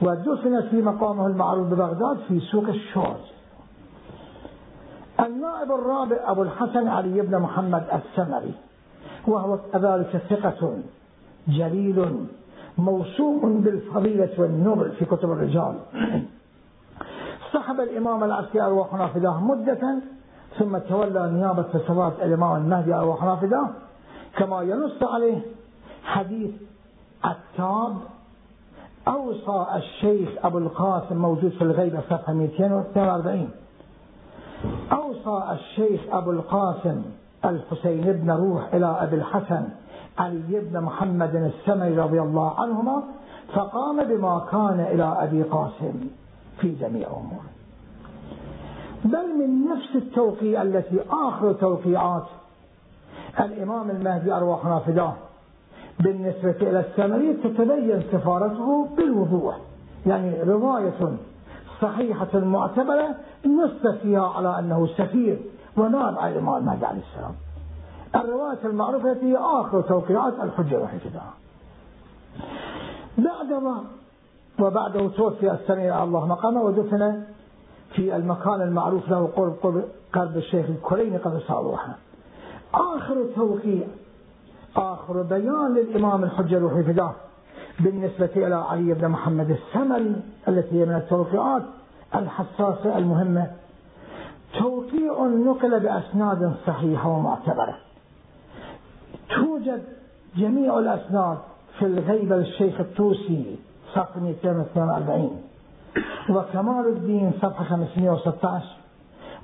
ودفن 0.01 0.61
في 0.69 0.81
مقامه 0.81 1.27
المعروف 1.27 1.67
ببغداد 1.67 2.17
في 2.27 2.39
سوق 2.39 2.67
الشوز 2.67 3.21
النائب 5.19 5.71
الرابع 5.71 6.17
أبو 6.25 6.41
الحسن 6.43 6.87
علي 6.87 7.21
بن 7.21 7.39
محمد 7.39 7.83
السمري 7.93 8.53
وهو 9.27 9.57
كذلك 9.73 10.21
ثقة 10.29 10.77
جليل 11.47 12.27
موسوم 12.77 13.61
بالفضيلة 13.61 14.29
والنبل 14.37 14.91
في 14.91 15.05
كتب 15.05 15.31
الرجال. 15.31 15.75
صحب 17.53 17.79
الإمام 17.79 18.23
العسكري 18.23 18.61
أرواحنا 18.61 19.07
فداه 19.07 19.43
مدة 19.43 20.01
ثم 20.59 20.77
تولى 20.77 21.31
نيابة 21.31 21.65
صلاة 21.87 22.13
الإمام 22.21 22.55
المهدي 22.55 22.93
أرواحنا 22.93 23.35
فداه 23.35 23.69
كما 24.37 24.61
ينص 24.61 25.03
عليه 25.03 25.41
حديث 26.03 26.51
عتاب 27.23 27.95
أوصى 29.07 29.65
الشيخ 29.75 30.29
أبو 30.43 30.57
القاسم 30.57 31.17
موجود 31.17 31.51
في 31.51 31.61
الغيبة 31.61 32.01
صفحة 32.09 32.33
242 32.33 33.49
أوصى 34.91 35.43
الشيخ 35.51 36.01
أبو 36.11 36.31
القاسم 36.31 37.01
الحسين 37.45 38.01
بن 38.13 38.31
روح 38.31 38.73
إلى 38.73 38.85
أبي 38.85 39.15
الحسن 39.15 39.67
علي 40.17 40.59
بن 40.59 40.81
محمد 40.81 41.35
السمري 41.35 41.97
رضي 41.99 42.21
الله 42.21 42.59
عنهما 42.59 43.03
فقام 43.53 44.03
بما 44.03 44.45
كان 44.51 44.79
إلى 44.79 45.03
أبي 45.19 45.43
قاسم 45.43 45.93
في 46.59 46.75
جميع 46.75 47.07
أموره 47.07 47.49
بل 49.05 49.27
من 49.39 49.65
نفس 49.71 49.95
التوقيع 49.95 50.61
التي 50.61 50.99
آخر 51.11 51.53
توقيعات 51.53 52.25
الإمام 53.39 53.89
المهدي 53.89 54.33
أرواحنا 54.33 54.79
فداه 54.79 55.13
بالنسبة 55.99 56.55
إلى 56.61 56.79
السمري 56.79 57.33
تتبين 57.33 58.03
سفارته 58.11 58.87
بالوضوح 58.97 59.57
يعني 60.05 60.43
رواية 60.43 61.17
صحيحة 61.81 62.39
معتبرة 62.39 63.15
نص 63.45 63.87
فيها 64.01 64.27
على 64.27 64.59
أنه 64.59 64.87
سفير 64.87 65.39
ونائب 65.77 66.17
على 66.17 66.33
الإمام 66.33 66.57
المهدي 66.57 66.85
عليه 66.85 67.01
السلام. 67.11 67.35
الرواية 68.15 68.59
المعروفة 68.65 69.17
هي 69.21 69.37
آخر 69.37 69.81
توقيعات 69.81 70.33
الحجة 70.43 70.79
والحجة 70.79 71.21
بعدما 73.17 73.83
وبعده 74.59 75.07
توفي 75.07 75.51
السميع 75.51 76.03
الله 76.03 76.25
مقامه 76.27 76.61
ودفن 76.61 77.23
في 77.95 78.15
المكان 78.15 78.61
المعروف 78.61 79.09
له 79.09 79.29
قرب 79.35 79.55
قرب, 79.63 79.83
قرب 80.13 80.37
الشيخ 80.37 80.65
الكريمي 80.69 81.17
قد 81.17 81.41
روحه 81.49 81.95
آخر 82.73 83.25
توقيع 83.35 83.87
آخر 84.79 85.21
بيان 85.21 85.73
للإمام 85.75 86.23
الحجة 86.23 86.57
الوحي 86.57 86.83
فداه 86.83 87.11
بالنسبة 87.79 88.29
إلى 88.35 88.55
علي 88.55 88.93
بن 88.93 89.07
محمد 89.07 89.49
السمري 89.51 90.15
التي 90.47 90.81
هي 90.81 90.85
من 90.85 90.95
التوقيعات 90.95 91.61
الحساسة 92.15 92.97
المهمة. 92.97 93.47
توقيع 94.59 95.23
نقل 95.27 95.79
بأسناد 95.79 96.53
صحيحة 96.67 97.09
ومعتبرة. 97.09 97.75
توجد 99.35 99.83
جميع 100.37 100.79
الأسناد 100.79 101.37
في 101.79 101.85
الغيبة 101.85 102.35
للشيخ 102.35 102.79
الطوسي 102.79 103.55
صفحة 103.93 104.19
242 104.19 105.41
وكمال 106.29 106.87
الدين 106.87 107.31
صفحة 107.41 107.63
516 107.63 108.65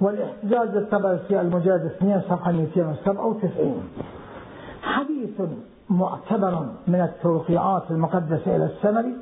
والإحتجاج 0.02 0.76
الطبرسي 0.78 1.42
المجلد 1.42 1.86
2 1.86 2.22
صفحة 2.30 2.52
297 2.52 3.84
حديث 4.86 5.42
معتبر 5.90 6.66
من 6.88 7.02
التوقيعات 7.02 7.92
المقدسة 7.92 8.56
إلى 8.56 8.66
السمري 8.66 9.16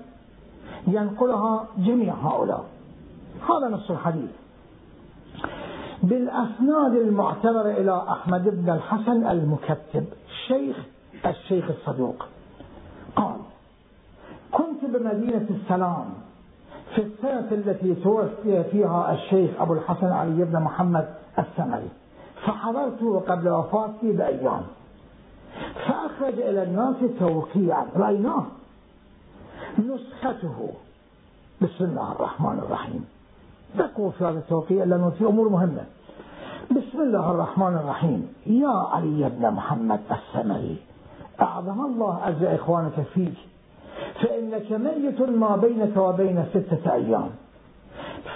ينقلها 0.88 1.66
جميع 1.78 2.14
هؤلاء. 2.14 2.66
هذا 3.50 3.68
نص 3.76 3.92
الحديث. 3.92 4.30
بالأسناد 6.04 6.94
المعتبرة 6.94 7.72
إلى 7.72 8.04
أحمد 8.10 8.44
بن 8.44 8.70
الحسن 8.70 9.28
المكتب 9.28 10.06
الشيخ 10.30 10.78
الشيخ 11.26 11.66
الصدوق. 11.70 12.26
قال 13.16 13.36
كنت 14.52 14.86
بمدينة 14.86 15.48
السلام 15.50 16.06
في 16.96 17.02
السنة 17.02 17.48
التي 17.52 17.96
توفي 17.96 18.64
فيها 18.64 19.14
الشيخ 19.14 19.62
أبو 19.62 19.74
الحسن 19.74 20.08
علي 20.08 20.46
بن 20.46 20.60
محمد 20.60 21.10
السمري 21.40 21.90
فحضرته 22.46 23.20
قبل 23.20 23.50
وفاته 23.50 24.12
بأيام. 24.18 24.64
فأخرج 25.88 26.40
إلى 26.40 26.64
الناس 26.64 26.96
توقيعا. 27.20 27.86
رأيناه 27.96 28.46
نسخته 29.80 30.70
بسم 31.62 31.86
الله 31.86 32.12
الرحمن 32.12 32.60
الرحيم. 32.60 33.06
ذكروا 33.78 34.12
في 34.12 34.24
هذا 34.24 34.40
التوقيع 34.40 34.84
لأنه 34.84 35.10
في 35.10 35.26
أمور 35.26 35.50
مهمة. 35.50 35.86
بسم 36.72 37.02
الله 37.02 37.32
الرحمن 37.32 37.76
الرحيم. 37.76 38.34
يا 38.46 38.88
علي 38.94 39.30
بن 39.30 39.52
محمد 39.52 40.00
السمري 40.12 40.78
أعظم 41.42 41.86
الله 41.86 42.28
أجل 42.28 42.46
إخوانك 42.46 43.02
فيك. 43.14 43.38
فإنك 44.22 44.72
ميت 44.72 45.22
ما 45.22 45.56
بينك 45.56 45.98
وبين 45.98 46.46
ستة 46.54 46.94
أيام. 46.94 47.30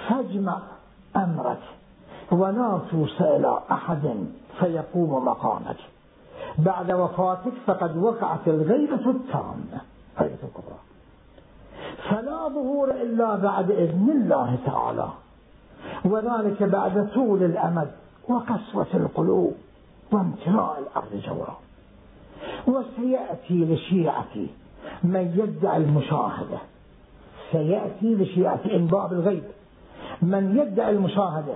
فاجمع 0.10 0.60
أمرك 1.15 1.60
ولا 2.32 2.80
توصى 2.91 3.36
إلى 3.36 3.60
أحد 3.71 4.25
فيقوم 4.60 5.25
مقامك. 5.25 5.77
بعد 6.58 6.91
وفاتك 6.91 7.54
فقد 7.65 7.98
وقعت 7.98 8.48
الغيبة 8.48 9.10
التامة 9.10 9.82
غيبة 10.20 10.38
الكبرى 10.43 10.78
فلا 12.10 12.48
ظهور 12.48 12.91
إلا 12.91 13.36
بعد 13.36 13.72
إذن 13.72 14.10
الله 14.10 14.58
تعالى. 14.65 15.10
وذلك 16.06 16.63
بعد 16.63 17.10
طول 17.13 17.43
الأمد 17.43 17.91
وقسوة 18.30 18.88
القلوب 18.93 19.54
وامتلاء 20.12 20.80
الأرض 20.80 21.22
جورا 21.26 21.58
وسيأتي 22.67 23.65
لشيعتي 23.65 24.48
من 25.04 25.34
يدعي 25.36 25.77
المشاهدة. 25.77 26.58
سيأتي 27.52 28.15
لشيعة 28.15 28.60
إنباء 28.73 29.08
بالغيب. 29.08 29.44
من 30.21 30.58
يدعي 30.58 30.90
المشاهدة 30.90 31.56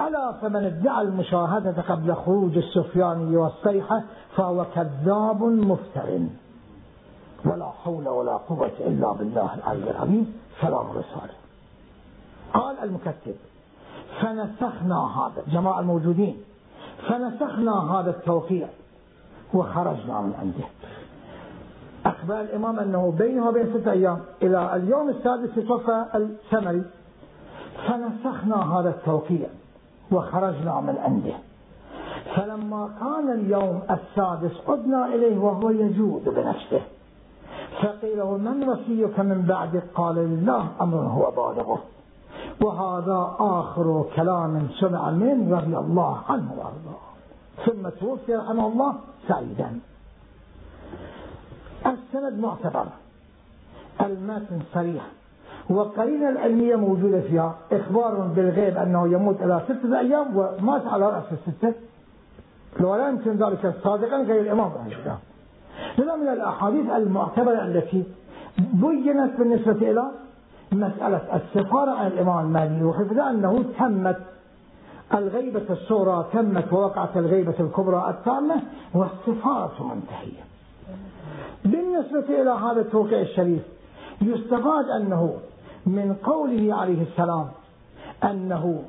ألا 0.00 0.32
فمن 0.32 0.64
ادعى 0.64 1.02
المشاهدة 1.02 1.82
قبل 1.82 2.14
خروج 2.14 2.56
السفياني 2.56 3.36
والصيحة 3.36 4.02
فهو 4.36 4.66
كذاب 4.74 5.42
مفتر 5.42 6.20
ولا 7.44 7.70
حول 7.84 8.08
ولا 8.08 8.36
قوة 8.36 8.70
إلا 8.80 9.12
بالله 9.12 9.54
العلي 9.54 9.90
العظيم. 9.90 10.34
سلام 10.60 10.86
الرسالة 10.90 11.34
قال 12.54 12.76
المكتب 12.82 13.34
فنسخنا 14.20 14.96
هذا 15.16 15.42
جماعة 15.52 15.80
الموجودين 15.80 16.36
فنسخنا 17.08 17.72
هذا 17.72 18.10
التوقيع 18.10 18.68
وخرجنا 19.54 20.20
من 20.20 20.34
عنده. 20.40 20.64
أخبر 22.06 22.40
الإمام 22.40 22.78
أنه 22.78 23.14
بينه 23.18 23.48
وبين 23.48 23.66
ستة 23.74 23.92
أيام 23.92 24.20
إلى 24.42 24.76
اليوم 24.76 25.08
السادس 25.08 25.54
توفى 25.54 26.04
السمري 26.14 26.82
فنسخنا 27.86 28.78
هذا 28.78 28.88
التوقيع 28.88 29.48
وخرجنا 30.12 30.80
من 30.80 30.96
عنده. 30.98 31.34
فلما 32.36 32.90
كان 33.00 33.32
اليوم 33.40 33.82
السادس 33.90 34.56
عدنا 34.68 35.06
إليه 35.06 35.38
وهو 35.38 35.70
يجود 35.70 36.24
بنفسه. 36.24 36.82
فقيل 37.82 38.18
له 38.18 38.36
من 38.36 38.68
وصيك 38.68 39.20
من 39.20 39.42
بعد؟ 39.42 39.82
قال 39.94 40.14
لله 40.14 40.66
أمر 40.80 40.98
هو 40.98 41.30
بالغه. 41.30 41.82
وهذا 42.60 43.36
آخر 43.38 44.04
كلام 44.16 44.68
سمع 44.80 45.10
من 45.10 45.54
رضي 45.54 45.76
الله 45.76 46.18
عنه 46.28 46.52
وأرضاه. 46.52 47.02
ثم 47.66 47.88
توفي 47.88 48.34
رحمه 48.34 48.66
الله 48.66 48.94
سعيدا. 49.28 49.80
السند 51.86 52.38
معتبر. 52.38 52.86
المتن 54.00 54.60
صريح. 54.74 55.04
والقرينة 55.70 56.28
العلمية 56.28 56.76
موجودة 56.76 57.20
فيها. 57.20 57.54
إخبار 57.72 58.14
بالغيب 58.36 58.76
أنه 58.76 59.08
يموت 59.08 59.42
على 59.42 59.62
ستة 59.64 59.98
أيام 60.00 60.36
ومات 60.36 60.86
على 60.86 61.06
رأس 61.06 61.24
الستة. 61.32 61.74
ولا 62.80 63.08
يمكن 63.08 63.36
ذلك 63.36 63.74
صادقا 63.84 64.16
غير 64.16 64.40
الإمام 64.40 64.70
هذا 65.98 66.16
من 66.16 66.28
الأحاديث 66.28 66.90
المعتبرة 66.90 67.64
التي 67.64 68.04
بينت 68.58 69.38
بالنسبة 69.38 69.90
إلى 69.90 70.10
مسألة 70.72 71.20
السفارة 71.36 71.90
عن 71.90 72.06
الإمام 72.06 72.46
المالي 72.46 72.84
وحفظ 72.84 73.18
أنه 73.18 73.64
تمت 73.78 74.18
الغيبة 75.14 75.62
الصغرى 75.70 76.26
تمت 76.32 76.72
ووقعت 76.72 77.16
الغيبة 77.16 77.54
الكبرى 77.60 78.10
التامة 78.10 78.62
والسفارة 78.94 79.94
منتهية. 79.94 80.42
بالنسبة 81.64 82.42
إلى 82.42 82.50
هذا 82.50 82.80
التوقيع 82.80 83.20
الشريف 83.20 83.62
يستفاد 84.22 84.84
أنه 85.00 85.34
من 85.86 86.16
قوله 86.24 86.74
عليه 86.74 87.02
السلام 87.02 87.48
أنه 88.24 88.82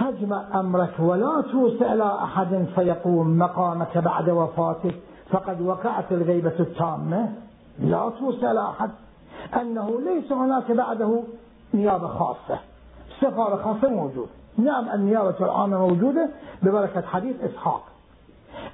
فاجمع 0.00 0.60
أمرك 0.60 0.94
ولا 0.98 1.44
توسع 1.52 1.92
إلى 1.92 2.18
أحد 2.22 2.66
فيقوم 2.74 3.38
مقامك 3.38 3.98
بعد 3.98 4.30
وفاته. 4.30 4.92
فقد 5.30 5.60
وقعت 5.60 6.12
الغيبة 6.12 6.52
التامة. 6.60 7.32
لا 7.78 8.12
توسع 8.20 8.50
إلى 8.50 8.62
أحد. 8.62 8.90
أنه 9.60 10.00
ليس 10.00 10.32
هناك 10.32 10.72
بعده 10.72 11.22
نيابة 11.74 12.08
خاصة. 12.08 12.58
سفارة 13.20 13.56
خاصة 13.62 13.88
موجود 13.88 14.28
نعم 14.58 14.88
النيابة 14.88 15.34
العامة 15.40 15.78
موجودة 15.78 16.28
ببركة 16.62 17.02
حديث 17.02 17.36
إسحاق. 17.44 17.82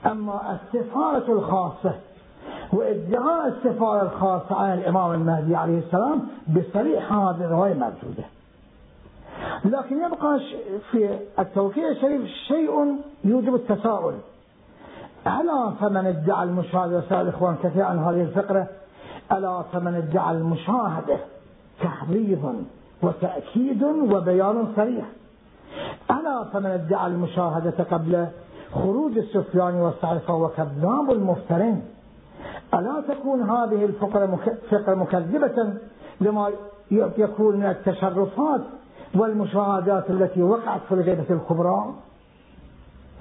أما 0.06 0.58
السفارة 0.74 1.32
الخاصة 1.32 1.94
وإدعاء 2.72 3.48
السفارة 3.48 4.02
الخاصة 4.02 4.54
عن 4.56 4.78
الإمام 4.78 5.12
المهدي 5.12 5.56
عليه 5.56 5.78
السلام 5.78 6.20
بصريح 6.48 7.12
هذه 7.12 7.44
الرواية 7.44 7.74
موجودة. 7.74 8.24
لكن 9.64 9.96
يبقى 9.96 10.40
في 10.90 11.18
التوقيع 11.38 11.88
الشريف 11.88 12.26
شيء 12.48 12.96
يوجب 13.24 13.54
التساؤل. 13.54 14.14
ألا 15.26 15.70
فمن 15.80 16.06
ادعى 16.06 16.44
المشاهدة 16.44 16.98
وسائل 16.98 17.20
الإخوان 17.28 17.56
كثير 17.62 17.82
عن 17.82 17.98
هذه 17.98 18.22
الفقرة؟ 18.22 18.66
ألا 19.32 19.62
فمن 19.72 19.94
ادعى 19.94 20.36
المشاهدة 20.36 21.16
تحريض 21.82 22.64
وتأكيد 23.02 23.82
وبيان 23.82 24.72
صريح؟ 24.76 25.04
ألا 26.10 26.44
فمن 26.52 26.66
ادعى 26.70 27.06
المشاهدة 27.06 27.84
قبل 27.90 28.26
خروج 28.74 29.18
السفيان 29.18 29.74
والسعي 29.74 30.18
فهو 30.18 30.48
كذاب 30.48 31.10
المفترين؟ 31.10 31.82
ألا 32.74 33.02
تكون 33.08 33.50
هذه 33.50 33.84
الفقرة 33.84 34.38
فقرة 34.70 34.94
مكذبة 34.94 35.74
لما 36.20 36.50
يكون 36.90 37.56
من 37.56 37.66
التشرفات 37.66 38.60
والمشاهدات 39.14 40.10
التي 40.10 40.42
وقعت 40.42 40.80
في 40.88 40.94
الغيبة 40.94 41.24
الكبرى؟ 41.30 41.94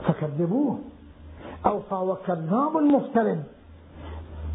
فكذبوه. 0.07 0.79
أو 1.65 1.79
فهو 1.79 2.15
كذاب 2.15 2.77
مفترن. 2.77 3.43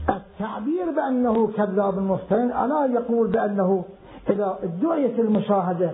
التعبير 0.09 0.91
بأنه 0.97 1.47
كذاب 1.47 1.99
مفترن 1.99 2.53
ألا 2.53 2.87
يقول 2.87 3.29
بأنه 3.29 3.85
إذا 4.31 4.59
ادعيت 4.63 5.19
المشاهدة 5.19 5.91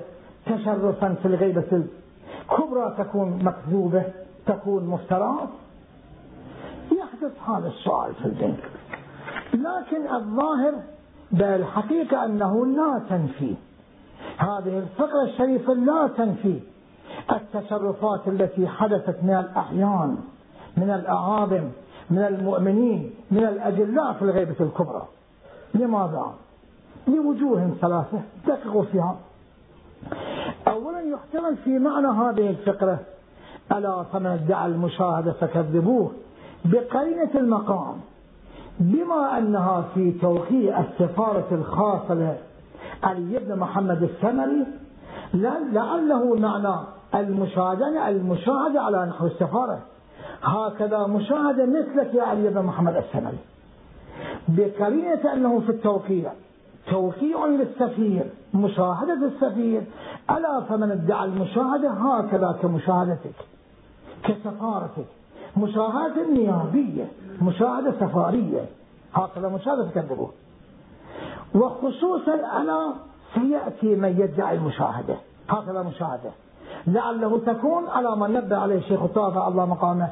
تشرفا 0.46 1.14
في 1.22 1.28
الغيبة 1.28 1.84
الكبرى 2.52 2.94
تكون 2.98 3.44
مكذوبة 3.44 4.04
تكون 4.46 4.86
مفترات؟ 4.86 5.48
يحدث 6.92 7.32
هذا 7.48 7.68
السؤال 7.68 8.14
في 8.14 8.24
الذهن 8.24 8.56
لكن 9.54 10.14
الظاهر 10.14 10.74
بالحقيقة 11.32 12.24
أنه 12.24 12.66
لا 12.66 13.02
تنفي. 13.08 13.54
هذه 14.38 14.78
الفقرة 14.78 15.22
الشريفة 15.24 15.74
لا 15.74 16.08
تنفي 16.16 16.60
التصرفات 17.32 18.28
التي 18.28 18.66
حدثت 18.66 19.16
من 19.22 19.30
الأحيان 19.30 20.16
من 20.76 20.90
الأعاظم 20.90 21.70
من 22.10 22.18
المؤمنين 22.18 23.14
من 23.30 23.44
الأجلاء 23.44 24.12
في 24.12 24.22
الغيبة 24.22 24.56
الكبرى. 24.60 25.02
لماذا؟ 25.74 26.34
لوجوه 27.08 27.70
ثلاثة 27.80 28.20
دققوا 28.46 28.84
فيها. 28.84 29.16
أولا 30.68 31.00
يحتمل 31.00 31.56
في 31.56 31.78
معنى 31.78 32.06
هذه 32.06 32.50
الفقرة 32.50 32.98
ألا 33.72 34.02
فمن 34.02 34.26
ادعى 34.26 34.66
المشاهدة 34.66 35.32
فكذبوه 35.32 36.12
بقرينة 36.64 37.30
المقام. 37.34 38.00
بما 38.78 39.38
أنها 39.38 39.84
في 39.94 40.12
توقيع 40.12 40.80
السفارة 40.80 41.46
الخاصة 41.52 42.14
لعلي 42.14 43.38
بن 43.38 43.58
محمد 43.58 44.02
السمري 44.02 44.66
لعله 45.34 46.34
معنى 46.34 46.76
المشاهدة 47.14 48.08
المشاهدة 48.08 48.80
على 48.80 49.06
نحو 49.06 49.26
السفارة. 49.26 49.78
هكذا 50.42 51.06
مشاهدة 51.06 51.66
مثلك 51.66 52.14
يا 52.14 52.22
علي 52.22 52.48
بن 52.48 52.62
محمد 52.62 52.96
السمري 52.96 53.38
بقرينة 54.48 55.32
أنه 55.34 55.60
في 55.60 55.70
التوقيع 55.70 56.32
توقيع 56.90 57.46
للسفير 57.46 58.30
مشاهدة 58.54 59.26
السفير 59.26 59.82
ألا 60.30 60.60
فمن 60.68 60.90
ادعى 60.90 61.24
المشاهدة 61.24 61.90
هكذا 61.90 62.58
كمشاهدتك 62.62 63.34
كسفارتك. 64.24 65.19
مشاهدة 65.56 66.30
نيابية 66.32 67.08
مشاهدة 67.42 67.92
سفارية. 68.00 68.66
هكذا 69.14 69.48
مشاهدة 69.48 69.88
تكذبوه 69.88 70.30
وخصوصا 71.54 72.34
أنا 72.34 72.94
سيأتي 73.34 73.94
من 73.96 74.20
يدعي 74.20 74.56
المشاهدة. 74.56 75.16
هكذا 75.48 75.82
مشاهدة. 75.82 76.30
لعله 76.86 77.38
تكون 77.38 77.88
على 77.88 78.16
ما 78.16 78.28
نبه 78.28 78.56
عليه 78.56 78.78
الشيخ 78.78 79.02
الطافة 79.02 79.48
الله 79.48 79.66
مقامه. 79.66 80.10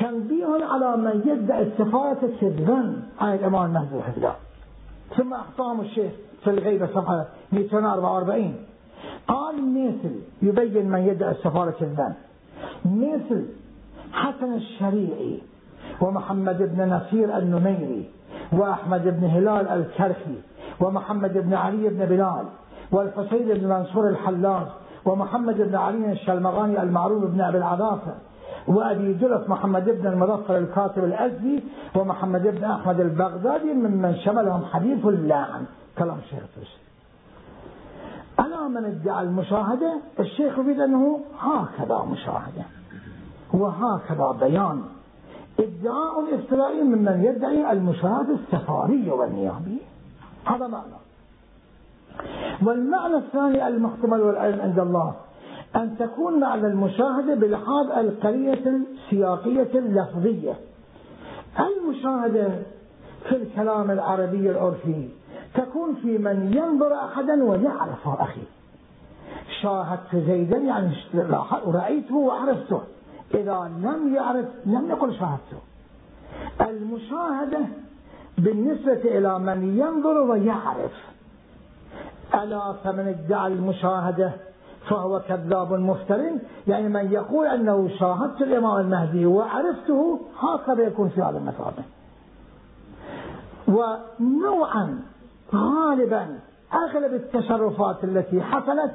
تنبيه 0.00 0.64
على 0.64 0.96
من 0.96 1.22
يدعي 1.26 1.62
السفارة 1.62 2.30
كذبا. 2.40 3.02
عن 3.20 3.34
الإمام 3.34 3.66
المهدي 3.66 3.96
الحفظة 3.96 4.34
ثم 5.16 5.34
أخطأهم 5.34 5.80
الشيخ 5.80 6.12
في 6.44 6.50
الغيبة 6.50 6.86
صفحة 6.86 7.26
244 7.52 8.54
قال 9.28 9.54
مثل 9.56 10.20
يبين 10.42 10.90
من 10.90 11.00
يدعي 11.00 11.30
السفارة 11.30 11.70
كذبا. 11.70 12.14
مثل 12.84 13.46
حسن 14.14 14.52
الشريعي 14.52 15.42
ومحمد 16.00 16.58
بن 16.58 16.94
نصير 16.94 17.38
النميري 17.38 18.10
وأحمد 18.52 19.02
بن 19.02 19.24
هلال 19.24 19.68
الكرخي 19.68 20.38
ومحمد 20.80 21.38
بن 21.38 21.54
علي 21.54 21.88
بن 21.88 22.06
بلال 22.06 22.44
والحسين 22.92 23.48
بن 23.54 23.68
منصور 23.68 24.08
الحلاج 24.08 24.66
ومحمد 25.04 25.56
بن 25.56 25.74
علي 25.74 26.12
الشلمغاني 26.12 26.82
المعروف 26.82 27.24
بن 27.24 27.40
أبي 27.40 27.58
العذافة 27.58 28.14
وأبي 28.68 29.14
جلف 29.14 29.48
محمد 29.48 29.84
بن 29.84 30.06
المظفر 30.06 30.58
الكاتب 30.58 31.04
الأزدي 31.04 31.62
ومحمد 31.94 32.42
بن 32.42 32.64
أحمد 32.64 33.00
البغدادي 33.00 33.72
ممن 33.72 34.16
شملهم 34.24 34.64
حديث 34.64 35.06
اللعن. 35.06 35.64
كلام 35.98 36.18
الشيخ 36.18 36.42
التوسي 36.42 36.78
ألا 38.40 38.68
من 38.68 38.84
ادعى 38.84 39.22
المشاهدة 39.22 40.00
الشيخ 40.20 40.58
يريد 40.58 40.80
أنه 40.80 41.20
هكذا 41.38 41.98
مشاهدة. 42.12 42.64
وهكذا 43.52 44.36
بيان. 44.40 44.82
ادعاء 45.60 46.34
افترائي 46.34 46.82
ممن 46.82 47.24
يدعي 47.24 47.72
المشاهدة 47.72 48.34
السفارية 48.34 49.12
والنيابية 49.12 49.82
هذا 50.44 50.66
معنى. 50.66 50.94
والمعنى 52.66 53.16
الثاني 53.16 53.68
المحتمل 53.68 54.20
والعلم 54.20 54.60
عند 54.60 54.78
الله 54.78 55.14
أن 55.76 55.96
تكون 55.98 56.40
معنى 56.40 56.66
المشاهدة 56.66 57.34
بلحاظ 57.34 57.90
القرية 57.98 58.64
السياقية 58.66 59.78
اللفظية. 59.78 60.54
المشاهدة 61.60 62.62
في 63.28 63.36
الكلام 63.36 63.90
العربي 63.90 64.50
العرفي 64.50 65.08
تكون 65.54 65.94
في 65.94 66.18
من 66.18 66.52
ينظر 66.56 66.94
أحدا 66.94 67.44
ويعرف 67.44 68.08
أخي 68.08 68.42
شاهدت 69.62 70.16
زيدا 70.16 70.56
يعني 70.56 70.96
رأيته 71.66 72.16
وعرفته. 72.16 72.80
إذا 73.34 73.72
لم 73.82 74.14
يعرف 74.14 74.46
لم 74.66 74.90
يقل 74.90 75.14
شاهدته. 75.14 75.58
المشاهدة 76.60 77.58
بالنسبة 78.38 78.92
إلى 78.92 79.38
من 79.38 79.78
ينظر 79.78 80.18
ويعرف. 80.30 80.92
ألا 82.34 82.72
فمن 82.84 83.08
ادعى 83.08 83.46
المشاهدة 83.46 84.32
فهو 84.88 85.20
كذاب 85.28 85.72
مفتر 85.72 86.20
يعني 86.66 86.88
من 86.88 87.12
يقول 87.12 87.46
أنه 87.46 87.88
شاهدت 88.00 88.42
الإمام 88.42 88.80
المهدي 88.80 89.26
وعرفته 89.26 90.20
هكذا 90.38 90.82
يكون 90.82 91.08
في 91.08 91.22
هذا 91.22 91.38
المثابة. 91.38 91.82
ونوعا 93.68 95.00
غالبا 95.54 96.38
أغلب 96.74 97.14
التصرفات 97.14 98.04
التي 98.04 98.42
حصلت 98.42 98.92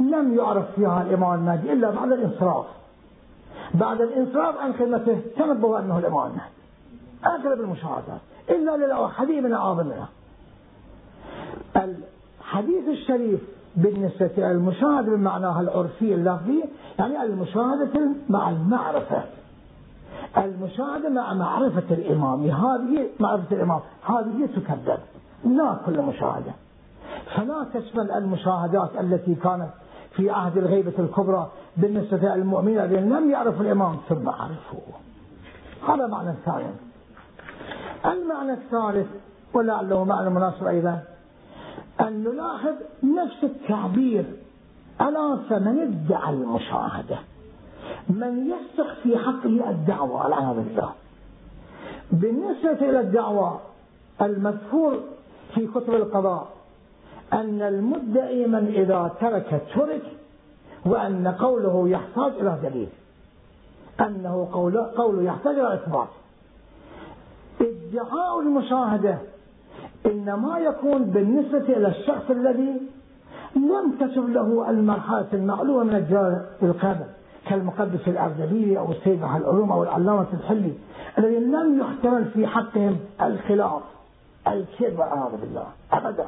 لم 0.00 0.34
يعرف 0.34 0.64
فيها 0.76 1.02
الإمام 1.02 1.34
المهدي 1.34 1.72
إلا 1.72 1.90
بعد 1.90 2.12
الانصراف. 2.12 2.66
بعد 3.74 4.00
الانصراف 4.00 4.56
عن 4.58 4.72
خدمته 4.72 5.20
تنبه 5.36 5.78
أنه 5.78 5.98
الإمام 5.98 6.32
أغلب 7.26 7.60
المشاهدات 7.60 8.20
إلا 8.50 8.76
للأحاديث 8.76 9.44
من 9.44 9.52
أعظمها 9.52 10.08
الحديث 11.76 12.88
الشريف 12.88 13.40
بالنسبة 13.76 14.30
إلى 14.38 14.50
المشاهدة 14.50 15.16
بمعناها 15.16 15.60
العرفي 15.60 16.14
اللفظي 16.14 16.64
يعني 16.98 17.22
المشاهدة 17.22 18.00
مع 18.28 18.50
المعرفة. 18.50 19.22
المشاهدة 20.36 21.08
مع 21.08 21.34
معرفة 21.34 21.94
الإمام. 21.94 22.42
هذه 22.44 23.08
معرفة 23.20 23.56
الإمام. 23.56 23.80
هذه 24.02 24.46
تكذب. 24.56 24.98
لا 25.44 25.76
كل 25.86 26.02
مشاهدة. 26.02 26.52
فلا 27.36 27.66
تشمل 27.74 28.10
المشاهدات 28.10 28.90
التي 29.00 29.34
كانت 29.34 29.70
في 30.16 30.30
عهد 30.30 30.58
الغيبة 30.58 30.92
الكبرى 30.98 31.50
بالنسبة 31.76 32.34
للمؤمنين 32.34 32.80
الذين 32.80 33.08
لم 33.08 33.30
يعرفوا 33.30 33.60
الإمام 33.60 33.96
ثم 34.08 34.28
عرفوه. 34.28 34.94
هذا 35.88 36.06
معنى 36.06 36.34
ثاني 36.44 36.70
المعنى 38.04 38.52
الثالث 38.52 39.06
ولعله 39.54 40.04
معنى 40.04 40.30
مناسب 40.30 40.66
أيضا 40.66 41.02
أن 42.00 42.24
نلاحظ 42.24 42.74
نفس 43.02 43.44
التعبير 43.44 44.24
على 45.00 45.38
فمن 45.50 45.78
ادعى 45.78 46.34
المشاهدة؟ 46.34 47.18
من 48.08 48.46
يسق 48.50 48.94
في 49.02 49.18
حقه 49.18 49.70
الدعوة 49.70 50.26
العياذ 50.26 50.56
بالله. 50.56 50.92
بالنسبة 52.12 52.90
إلى 52.90 53.00
الدعوة 53.00 53.60
المذكور 54.22 55.00
في 55.54 55.66
كتب 55.66 55.94
القضاء 55.94 56.59
أن 57.32 57.62
المدعي 57.62 58.46
من 58.46 58.66
إذا 58.66 59.10
ترك 59.20 59.62
ترك 59.74 60.02
وأن 60.86 61.28
قوله 61.28 61.88
يحتاج 61.88 62.32
إلى 62.40 62.58
دليل. 62.62 62.88
أنه 64.00 64.48
قوله, 64.52 64.90
قوله 64.96 65.22
يحتاج 65.22 65.58
إلى 65.58 65.74
إثبات. 65.74 66.08
ادعاء 67.60 68.40
المشاهدة 68.40 69.18
إنما 70.06 70.58
يكون 70.58 71.04
بالنسبة 71.04 71.58
إلى 71.58 71.88
الشخص 71.88 72.30
الذي 72.30 72.80
لم 73.56 73.92
تسب 74.00 74.28
له 74.28 74.70
المرحلة 74.70 75.26
المعلومة 75.32 75.84
من 75.84 75.94
أجزاء 75.94 76.56
القبر 76.62 77.06
كالمقدس 77.48 78.08
الأردبيلي 78.08 78.78
أو 78.78 78.92
السيد 78.92 79.22
العلوم 79.22 79.72
أو 79.72 79.82
العلامة 79.82 80.26
الحلي 80.32 80.72
الذين 81.18 81.52
لم 81.52 81.80
يحتمل 81.80 82.24
في 82.24 82.46
حقهم 82.46 82.96
الخلاف 83.22 83.82
الكذب 84.46 84.98
والعياذ 84.98 85.40
بالله 85.40 85.66
أبدا. 85.92 86.26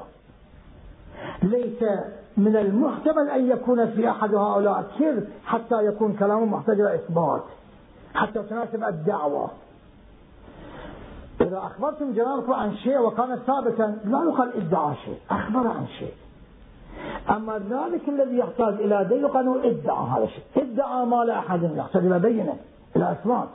ليس 1.43 1.83
من 2.37 2.57
المحتمل 2.57 3.31
أن 3.31 3.51
يكون 3.51 3.91
في 3.91 4.11
أحد 4.11 4.35
هؤلاء 4.35 4.85
كذب 4.99 5.29
حتى 5.45 5.87
يكون 5.87 6.12
كلامه 6.12 6.45
محتاج 6.45 6.81
إلى 6.81 6.95
إثبات 6.95 7.43
حتى 8.14 8.43
تناسب 8.43 8.85
الدعوة. 8.85 9.51
إذا 11.41 11.59
أخبرتم 11.59 12.12
جنابكم 12.12 12.53
عن 12.53 12.77
شيء 12.77 12.99
وكان 12.99 13.37
ثابتا 13.37 13.99
لا 14.05 14.25
يقال 14.25 14.57
إدعى 14.57 14.95
شيء 15.05 15.18
أخبر 15.31 15.68
عن 15.68 15.87
شيء. 15.99 16.14
أما 17.31 17.59
ذلك 17.59 18.09
الذي 18.09 18.39
يحتاج 18.39 18.75
إلى 18.75 19.05
دليل 19.05 19.29
قالوا 19.29 19.64
إدعى 19.64 20.07
هذا 20.07 20.25
الشيء. 20.25 20.45
إدعى 20.57 21.07
ما 21.07 21.25
لا 21.25 21.39
أحد 21.39 21.62
يحتاج 21.77 22.07
إلى 22.07 22.18
بينة 22.18 22.57
إلى 22.97 23.12
إثبات. 23.12 23.49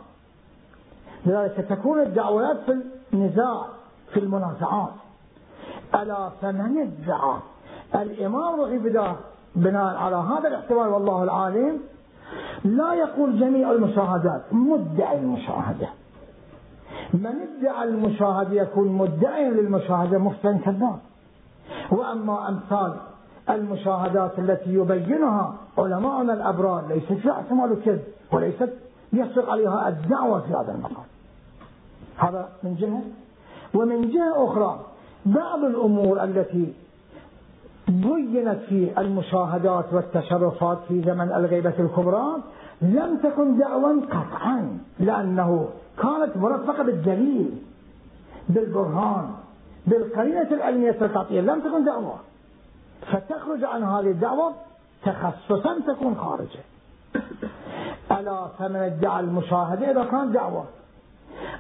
لذلك 1.26 1.66
تكون 1.70 2.02
الدعوات 2.02 2.58
في 2.66 2.82
النزاع 3.14 3.66
في 4.14 4.20
المنازعات. 4.20 4.94
ألا 5.96 6.30
فمن 6.42 6.78
ادعى؟ 6.78 7.38
الإمام 7.96 8.62
رحمه 8.62 9.16
بناء 9.56 9.96
على 9.96 10.16
هذا 10.16 10.48
الاحتمال 10.48 10.88
والله 10.88 11.24
العالم 11.24 11.80
لا 12.66 12.94
يقول 12.94 13.40
جميع 13.40 13.72
المشاهدات 13.72 14.42
مدعي 14.52 15.20
المشاهدة. 15.20 15.88
من 17.14 17.26
ادعى 17.26 17.84
المشاهدة 17.84 18.62
يكون 18.62 18.88
مدعيا 18.88 19.50
للمشاهدة 19.50 20.18
مفتن 20.18 20.58
كذاب 20.58 21.00
وأما 21.92 22.50
أمثال 22.50 22.94
المشاهدات 23.50 24.40
التي 24.40 24.74
يبينها 24.74 25.56
علماءنا 25.78 26.34
الأبرار 26.34 26.88
ليست 26.88 27.14
فيها 27.14 27.32
احتمال 27.32 27.84
كذب 27.86 28.04
وليست 28.32 28.74
يصدق 29.14 29.50
عليها 29.50 29.90
الدعوة 29.90 30.40
في 30.40 30.54
هذا 30.54 30.76
المقام. 30.76 31.06
هذا 32.18 32.50
من 32.64 32.76
جهة. 32.76 33.02
ومن 33.74 34.12
جهة 34.12 34.46
أخرى 34.46 34.80
بعض 35.26 35.64
الأمور 35.64 36.24
التي 36.24 36.74
بينت 37.88 38.60
في 38.70 38.92
المشاهدات 38.98 39.94
والتصرفات 39.94 40.78
في 40.88 41.02
زمن 41.02 41.32
الغيبة 41.32 41.74
الكبرى 41.80 42.26
لم 42.82 43.18
تكن 43.24 43.58
دعوا 43.58 44.02
قطعا 44.02 44.78
لأنه 45.00 45.70
كانت 46.02 46.38
مرفقة 46.38 46.84
بالدليل 46.84 47.52
بالبرهان 48.50 49.30
بالقرينة 49.88 50.48
العلمية 50.52 50.98
القطعية 51.02 51.42
لم 51.42 51.60
تكن 51.60 51.86
دعوة. 51.86 52.16
فتخرج 53.12 53.64
عن 53.64 53.84
هذه 53.84 54.12
الدعوة 54.12 54.54
تخصصا 55.06 55.80
تكون 55.88 56.16
خارجة. 56.16 56.60
ألا 58.12 58.48
فمن 58.60 58.76
ادعى 58.76 59.20
المشاهدة 59.20 59.92
إذا 59.92 60.04
كانت 60.04 60.34
دعوة؟ 60.34 60.66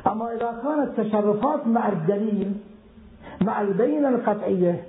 أما 0.07 0.33
إذا 0.33 0.61
كانت 0.63 1.01
تصرفات 1.01 1.67
مع 1.67 1.87
الدليل 1.89 2.53
مع 3.41 3.61
البينة 3.61 4.09
القطعية 4.09 4.83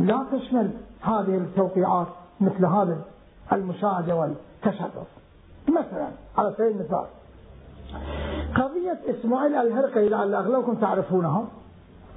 لا 0.00 0.26
تشمل. 0.32 0.70
هذه 1.04 1.36
التوقيعات 1.36 2.06
مثل 2.40 2.66
هذا 2.66 2.98
المشاهدة 3.52 4.16
والتشرف 4.16 5.08
مثلا 5.68 6.08
على 6.38 6.54
سبيل 6.58 6.68
المثال 6.68 7.04
قضية 8.54 8.98
إسماعيل 9.10 9.54
الهرقي 9.54 10.08
لعل 10.08 10.34
أغلبكم 10.34 10.74
تعرفونها. 10.74 11.44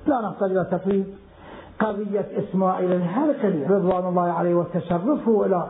لا 0.08 0.22
نحتاج 0.22 0.52
إلى 0.52 0.66
تطويل 0.72 1.06
قضية 1.80 2.26
إسماعيل 2.38 2.94
الهرقلي 2.94 3.66
رضوان 3.66 4.06
الله 4.06 4.32
عليه 4.32 4.56
وتشرفه 4.56 5.46
إلى 5.46 5.70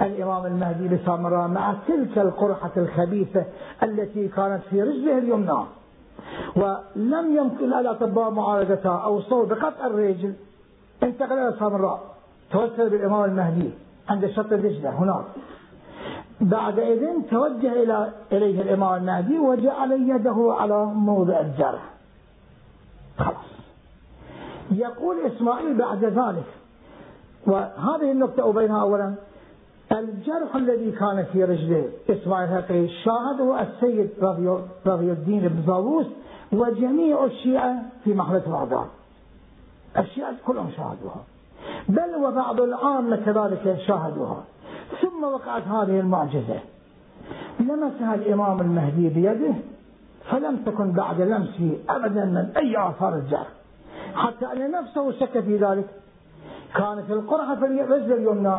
الإمام 0.00 0.46
المهدي 0.46 0.88
بسامراء 0.88 1.48
مع 1.48 1.74
تلك 1.88 2.18
القرحة 2.18 2.70
الخبيثة 2.76 3.44
التي 3.82 4.28
كانت 4.28 4.62
في 4.70 4.82
رجله 4.82 5.18
اليمنى. 5.18 5.64
ولم 6.56 7.36
يمكن 7.36 7.72
الأطباء 7.72 8.30
معالجتها 8.30 8.98
أو 8.98 9.20
صور 9.20 9.44
بقطع 9.44 9.86
الرجل 9.86 10.34
انتقل 11.02 11.38
إلى 11.38 11.56
سامراء. 11.58 12.17
توسل 12.50 12.90
بالإمام 12.90 13.24
المهدي 13.24 13.70
عند 14.08 14.26
شط 14.26 14.46
دجلة 14.46 14.90
هناك 14.90 15.24
بعد 16.40 16.78
إذن 16.78 17.26
توجه 17.30 17.82
إلى 17.82 18.12
إليه 18.32 18.62
الإمام 18.62 18.94
المهدي 18.94 19.38
وجعل 19.38 19.92
يده 19.92 20.56
على 20.60 20.84
موضع 20.84 21.40
الجرح. 21.40 21.82
خلاص. 23.18 23.34
يقول 24.70 25.16
إسماعيل 25.26 25.78
بعد 25.78 26.04
ذلك. 26.04 26.46
وهذه 27.46 28.12
النقطة 28.12 28.50
أبينها 28.50 28.80
أولا. 28.80 29.14
الجرح 29.92 30.56
الذي 30.56 30.92
كان 30.92 31.24
في 31.32 31.44
رجله 31.44 31.88
إسماعيل 32.10 32.48
هقي 32.48 32.88
شاهده 32.88 33.62
السيد 33.62 34.10
رضي 34.86 35.12
الدين 35.12 35.48
بن 35.48 35.62
طاووس 35.66 36.06
وجميع 36.52 37.24
الشيعة 37.24 37.82
في 38.04 38.14
محلة 38.14 38.42
بغداد 38.46 38.88
الشيعة 39.98 40.34
كلهم 40.46 40.70
شاهدوها. 40.76 41.24
بل 41.88 42.16
وبعض 42.16 42.60
العامة 42.60 43.16
كذلك 43.16 43.78
شاهدوها. 43.86 44.44
ثم 45.02 45.24
وقعت 45.24 45.62
هذه 45.62 46.00
المعجزة. 46.00 46.60
لمسها 47.60 48.14
الإمام 48.14 48.60
المهدي 48.60 49.08
بيده 49.08 49.54
فلم 50.30 50.56
تكن 50.56 50.92
بعد 50.92 51.20
لمسه 51.20 51.78
أبدا 51.88 52.24
من 52.24 52.52
أي 52.56 52.88
آثار 52.88 53.14
الجرح 53.14 53.48
حتى 54.14 54.46
أن 54.52 54.70
نفسه 54.70 55.12
شك 55.12 55.40
في 55.40 55.56
ذلك. 55.56 55.86
كانت 56.74 57.10
القرحة 57.10 57.54
في 57.54 57.66
الرجل 57.66 58.12
اليمنى 58.12 58.56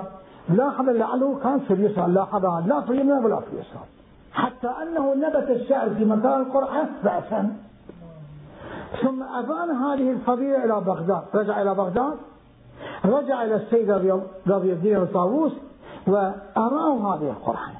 لاحظ 0.49 0.89
لعله 0.89 1.39
كان 1.43 1.59
في 1.59 1.73
اليسار 1.73 2.07
لاحظها 2.07 2.61
لا 2.67 2.81
في 2.81 2.91
اليمنى 2.91 3.25
ولا 3.25 3.39
في 3.39 3.47
اليسار. 3.53 3.85
حتى 4.33 4.67
أنه 4.67 5.15
نبت 5.15 5.49
الشعر 5.49 5.89
في 5.89 6.05
مكان 6.05 6.41
القرحة 6.41 6.85
بأسا. 7.03 7.55
ثم 9.01 9.23
أبان 9.23 9.69
هذه 9.69 10.11
الفضيلة 10.11 10.63
إلى 10.63 10.81
بغداد 10.81 11.23
رجع 11.33 11.61
إلى 11.61 11.75
بغداد. 11.75 12.17
رجع 13.05 13.43
إلى 13.43 13.55
السيد 13.55 13.91
رضي 14.47 14.73
الدين 14.73 14.97
الطاووس 14.97 15.51
وأراه 16.07 17.15
هذه 17.15 17.29
القرحة 17.29 17.71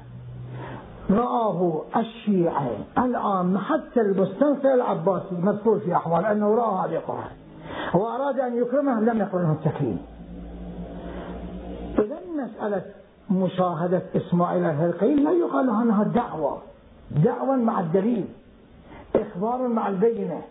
رآه 1.10 1.82
الشيعة 1.96 2.70
الآن 2.98 3.58
حتى 3.58 4.00
المستنصر 4.00 4.74
العباسي 4.74 5.34
مذكور 5.34 5.78
في 5.78 5.96
أحوال 5.96 6.26
أنه 6.26 6.54
رأى 6.54 6.88
هذه 6.88 6.96
القرحة 6.96 7.30
وأراد 7.94 8.40
أن 8.40 8.56
يكرمه 8.56 9.00
لم 9.00 9.18
يقل 9.18 9.38
له 9.38 9.52
التكريم. 9.52 9.98
إذا 11.98 12.18
مسألة 12.44 12.82
مشاهدة 13.30 14.02
إسماعيل 14.16 14.64
الهرقي 14.64 15.14
لا 15.14 15.30
يقال 15.30 15.70
أنها 15.70 16.04
دعوة. 16.04 16.58
دعوة 17.24 17.56
مع 17.56 17.80
الدليل. 17.80 18.26
إخبار 19.16 19.68
مع 19.68 19.88
البينة. 19.88 20.42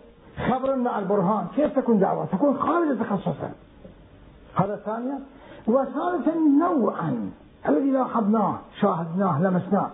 خبر 0.50 0.76
مع 0.76 0.98
البرهان. 0.98 1.46
كيف 1.56 1.78
تكون 1.78 1.98
دعوة؟ 1.98 2.26
تكون 2.26 2.58
خارج 2.58 2.98
تخصصا 2.98 3.50
هذا 4.54 4.76
ثانيا 4.76 5.20
وثالثا 5.66 6.34
نوعا 6.60 7.30
الذي 7.68 7.90
لاحظناه 7.90 8.58
شاهدناه 8.80 9.42
لمسناه 9.42 9.90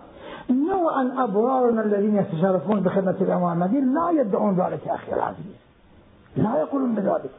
نوعا 0.49 1.23
أبرارنا 1.23 1.81
الذين 1.81 2.15
يتشرفون 2.15 2.79
بخدمة 2.79 3.15
الإمام 3.21 3.53
المهدي 3.53 3.81
لا 3.81 4.21
يدعون 4.21 4.55
ذلك 4.55 4.87
أخي 4.87 5.13
العزيز. 5.13 5.57
لا 6.35 6.59
يقولون 6.59 6.95
بذلك. 6.95 7.31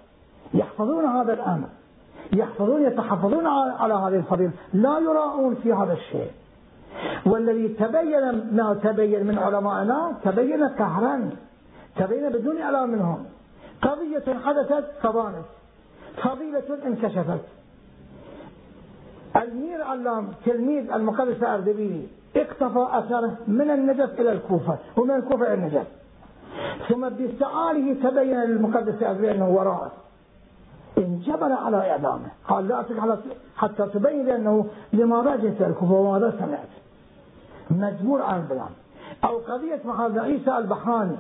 يحفظون 0.55 1.05
هذا 1.05 1.33
الأمر. 1.33 1.69
يحفظون 2.33 2.83
يتحفظون 2.83 3.47
على 3.47 3.95
هذه 3.95 4.17
الفضيلة. 4.17 4.51
لا 4.73 4.99
يراءون 4.99 5.55
في 5.55 5.73
هذا 5.73 5.93
الشيء. 5.93 6.31
والذي 7.27 7.69
تبين 7.69 8.57
ما 8.57 8.81
تبين 8.83 9.27
من 9.27 9.39
علمائنا 9.39 10.13
تبين 10.25 10.69
قهرا 10.69 11.31
تبين 11.97 12.29
بدون 12.29 12.63
إعلام 12.63 12.91
منهم. 12.91 13.25
قضية 13.83 14.39
حدثت 14.45 14.85
فبانت 15.03 15.45
فضيلة 16.17 16.87
انكشفت. 16.87 17.41
المير 19.37 19.83
علام 19.83 20.29
تلميذ 20.45 20.93
المقدس 20.93 21.37
الأردبيلي 21.37 22.07
اقتفى 22.37 22.87
أثره 22.91 23.37
من 23.47 23.71
النجف 23.71 24.21
إلى 24.21 24.33
الكوفة 24.33 24.79
ومن 24.97 25.11
الكوفة 25.11 25.47
إلى 25.47 25.55
النجف. 25.55 25.87
ثم 26.89 27.09
باستعاره 27.09 27.95
تبين 28.03 28.41
للمقدس 28.41 28.95
الأردبيلي 28.95 29.33
أنه 29.33 29.49
وراءه. 29.49 29.93
انجبر 30.99 31.53
على 31.53 31.91
إعدامه. 31.91 32.29
قال 32.49 32.69
لا 32.69 32.81
أترك 32.81 33.19
حتى 33.57 33.87
تبين 33.87 34.27
لي 34.27 34.37
أنه 34.37 34.67
لماذا 34.93 35.37
جئت 35.37 35.63
الكوفة 35.63 35.95
وماذا 35.95 36.31
سمعت. 36.39 36.69
مجبور 37.71 38.23
على 38.23 38.43
البيان. 38.43 38.71
أو 39.25 39.39
قضية 39.39 39.81
محمد 39.85 40.19
عيسى 40.19 40.59
البحراني 40.59 41.17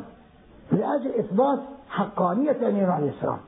لأجل 0.72 1.14
إثبات 1.14 1.59
حقانية 1.89 2.51
الأمير 2.51 2.91
عليه 2.91 3.11
السلام. 3.11 3.39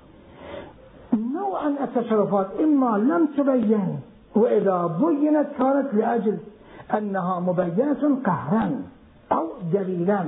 نوعا 1.15 1.69
التصرفات 1.69 2.47
إما 2.61 2.99
لم 2.99 3.27
تبين 3.37 4.01
وإذا 4.35 4.87
بينت 4.87 5.47
كانت 5.59 5.95
لأجل 5.95 6.39
أنها 6.95 7.41
مبينة 7.41 8.21
قهرا 8.25 8.83
أو 9.33 9.47
دليلا 9.73 10.25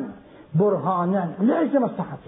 برهانا 0.55 1.33
لأجل 1.41 1.81
مصلحة. 1.81 2.19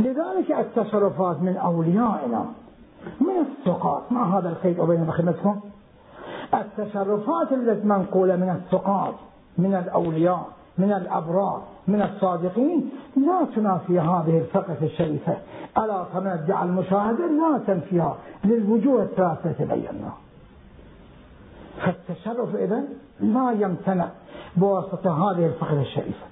لذلك 0.00 0.50
التصرفات 0.50 1.42
من 1.42 1.56
أوليائنا 1.56 2.44
من 3.20 3.38
الثقات 3.40 4.12
مع 4.12 4.38
هذا 4.38 4.48
الخير 4.48 4.82
وبين 4.82 5.04
بخدمتكم 5.04 5.60
التصرفات 6.54 7.52
التي 7.52 7.86
منقولة 7.86 8.36
من 8.36 8.50
الثقات 8.50 9.14
من 9.58 9.74
الأولياء. 9.74 10.46
من 10.78 10.92
الأبرار 10.92 11.62
من 11.88 12.02
الصادقين 12.02 12.90
لا 13.16 13.46
تنافي 13.56 14.00
هذه 14.00 14.38
الفقه 14.38 14.76
الشريفة. 14.82 15.36
ألا 15.78 16.34
ادعى 16.34 16.64
المشاهدة 16.64 17.26
لا 17.26 17.60
تنفيها. 17.66 18.16
للوجوه 18.44 19.02
الثلاثة 19.02 19.52
تبيناها 19.52 20.14
فالتشرف 21.80 22.54
إذا 22.54 22.82
لا 23.20 23.50
يمتنع 23.50 24.08
بواسطة 24.56 25.30
هذه 25.30 25.46
الفقه 25.46 25.80
الشريفة. 25.80 26.26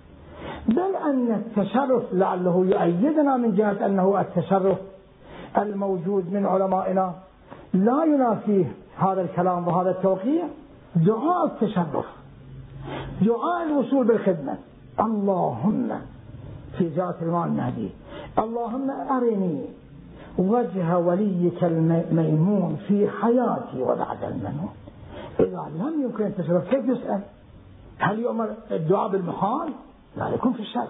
بل 0.68 0.96
أن 0.96 1.32
التشرف 1.32 2.02
لعله 2.12 2.66
يؤيدنا 2.66 3.36
من 3.36 3.54
جهة 3.54 3.86
أنه 3.86 4.20
التشرف 4.20 4.78
الموجود 5.58 6.32
من 6.32 6.46
علمائنا. 6.46 7.14
لا 7.74 8.04
ينافيه 8.04 8.72
هذا 8.98 9.20
الكلام 9.22 9.68
وهذا 9.68 9.90
التوقيع. 9.90 10.44
دعاء 10.96 11.46
التشرف. 11.46 12.21
دعاء 13.22 13.66
الوصول 13.66 14.06
بالخدمة. 14.06 14.56
اللهم 15.00 15.88
في 16.78 16.88
ذات 16.88 17.22
الإمام 17.22 17.48
المهدي. 17.48 17.90
اللهم 18.38 18.90
أرني 18.90 19.64
وجه 20.38 20.98
وليك 20.98 21.64
الميمون 21.64 22.76
في 22.88 23.08
حياتي 23.10 23.82
وبعد 23.82 24.24
المنون 24.24 24.70
إذا 25.40 25.70
لم 25.78 26.02
يمكن 26.02 26.26
التصرف 26.26 26.68
كيف 26.70 26.88
يسأل؟ 26.88 27.20
هل 27.98 28.18
يؤمر 28.18 28.48
الدعاء 28.70 29.08
بالمحال؟ 29.08 29.68
لا 30.16 30.28
يكون 30.28 30.52
في 30.52 30.60
الشرع. 30.60 30.88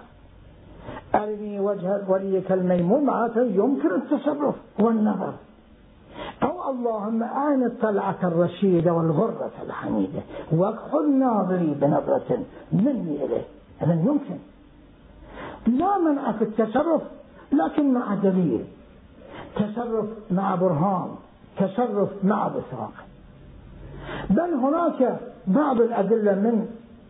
أرني 1.15 1.59
وجه 1.59 2.09
وليك 2.09 2.51
الميمون 2.51 3.05
معناته 3.05 3.41
يمكن 3.41 3.95
التصرف 3.95 4.55
والنظر. 4.79 5.33
اللهم 6.69 7.23
آن 7.23 7.65
الطلعة 7.65 8.17
الرشيدة 8.23 8.93
والغرة 8.93 9.51
الحميدة 9.65 10.21
واكحل 10.51 11.19
ناظري 11.19 11.73
بنظرة 11.81 12.39
مني 12.71 13.25
إليه. 13.25 13.45
إذا 13.81 13.93
يمكن. 13.93 14.37
لا 15.67 15.97
منع 15.97 16.31
في 16.31 16.43
التصرف 16.43 17.01
لكن 17.51 17.93
مع 17.93 18.15
دليل. 18.15 18.65
تصرف 19.55 20.05
مع 20.31 20.55
برهان 20.55 21.09
تصرف 21.57 22.09
مع 22.23 22.47
بسراق 22.47 22.93
بل 24.29 24.53
هناك 24.53 25.19
بعض 25.47 25.81
الأدلة 25.81 26.35
من 26.35 26.67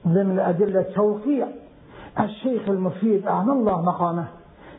ضمن 0.08 0.32
الأدلة 0.32 0.82
توقيع. 0.82 1.48
الشيخ 2.20 2.70
المفيد 2.70 3.28
أعلى 3.28 3.52
الله 3.52 3.82
مقامه 3.82 4.28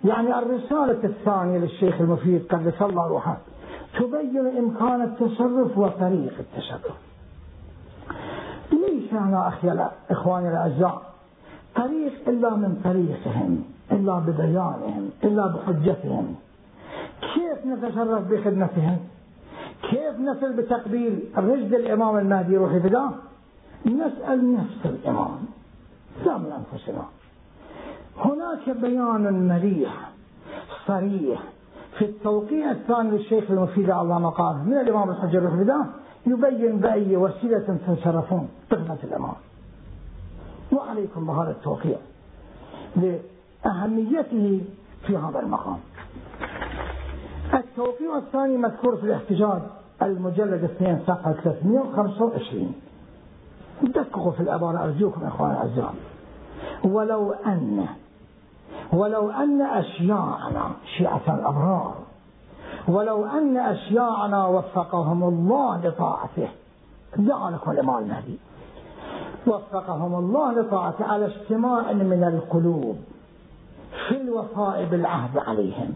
يعني 0.05 0.39
الرسالة 0.39 1.05
الثانية 1.05 1.59
للشيخ 1.59 2.01
المفيد 2.01 2.47
قدس 2.51 2.83
الله 2.83 3.09
روحه. 3.09 3.37
تبين 3.99 4.47
إمكان 4.59 5.03
التصرف 5.03 5.79
وطريق 5.79 6.33
التصرف 6.39 6.97
ليس 8.73 9.13
أنا 9.13 9.49
أخي 9.49 9.89
إخواني 10.11 10.49
الأعزاء؟ 10.49 11.03
طريق 11.77 12.13
إلا 12.29 12.51
من 12.51 12.81
طريقهم 12.85 13.65
إلا 13.93 14.19
ببيانهم 14.19 15.11
إلا 15.25 15.47
بحجتهم. 15.47 16.35
كيف 17.35 17.67
نتصرف 17.67 18.29
بخدمتهم؟ 18.31 18.99
كيف 19.91 20.21
نصل 20.21 20.53
بتقبيل 20.53 21.25
رجل 21.37 21.75
الإمام 21.75 22.19
المهدي 22.19 22.57
روحي 22.57 22.81
فداه 22.81 23.11
نسأل 23.87 24.55
نفس 24.55 24.81
الإمام 24.85 25.39
لا 26.27 26.39
من 26.39 26.53
أنفسنا 26.53 27.05
هناك 28.19 28.77
بيان 28.77 29.49
مليح 29.49 30.11
صريح 30.87 31.43
في 31.99 32.05
التوقيع 32.05 32.71
الثاني 32.71 33.11
للشيخ 33.11 33.51
المفيد 33.51 33.91
الله 33.91 34.19
مقامه 34.19 34.65
من 34.65 34.79
الإمام 34.81 35.11
الحجر 35.11 35.47
الفداء 35.49 35.87
يبين 36.27 36.79
بأي 36.79 37.17
وسيلة 37.17 37.79
تنصرفون 37.87 38.49
بخدمة 38.71 38.99
الإمام. 39.05 39.35
وعليكم 40.73 41.27
بهذا 41.27 41.51
التوقيع 41.51 41.97
لأهميته 42.97 44.61
في 45.07 45.17
هذا 45.17 45.41
المقام. 45.41 45.79
التوقيع 47.55 48.19
الثاني 48.19 48.57
مذكور 48.57 48.97
في 48.97 49.05
الاحتجاج 49.05 49.63
المجلد 50.03 50.65
2 50.65 50.99
صفحة 51.07 51.33
325 51.33 52.73
دققوا 53.83 54.33
في 54.33 54.41
العبارة 54.41 54.85
أرجوكم 54.85 55.25
إخواني 55.25 55.53
الأعزاء 55.53 55.95
ولو 56.85 57.33
أن 57.33 57.87
ولو 58.93 59.31
أن 59.31 59.63
أشياعنا 59.63 60.71
شيعة 60.99 61.35
الأبرار 61.35 61.95
ولو 62.89 63.27
أن 63.27 63.57
أشياعنا 63.57 64.47
وفقهم 64.47 65.25
الله 65.25 65.87
لطاعته 65.87 66.49
لكم 67.51 67.71
الإمام 67.71 67.99
المهدي 68.03 68.39
وفقهم 69.47 70.15
الله 70.15 70.53
لطاعته 70.53 71.05
على 71.05 71.27
اجتماع 71.27 71.93
من 71.93 72.25
القلوب 72.25 72.97
في 74.09 74.21
الوفاء 74.21 74.85
بالعهد 74.85 75.39
عليهم. 75.39 75.95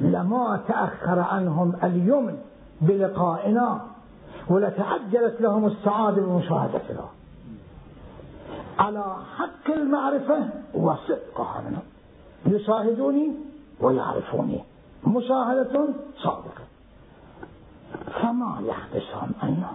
لما 0.00 0.60
تأخر 0.68 1.18
عنهم 1.18 1.72
اليمن 1.84 2.38
بلقائنا 2.80 3.80
ولتعجلت 4.48 5.40
لهم 5.40 5.66
السعادة 5.66 6.22
بمشاهدتنا. 6.22 7.04
على 8.78 9.16
حق 9.36 9.70
المعرفة 9.70 10.48
وصدقها 10.74 11.62
منهم 11.68 11.82
يشاهدوني 12.46 13.32
ويعرفوني. 13.80 14.64
مشاهدة 15.06 15.88
صادقة. 16.16 16.64
فما 18.22 18.62
يحبسهم 18.64 19.30
عنا 19.42 19.70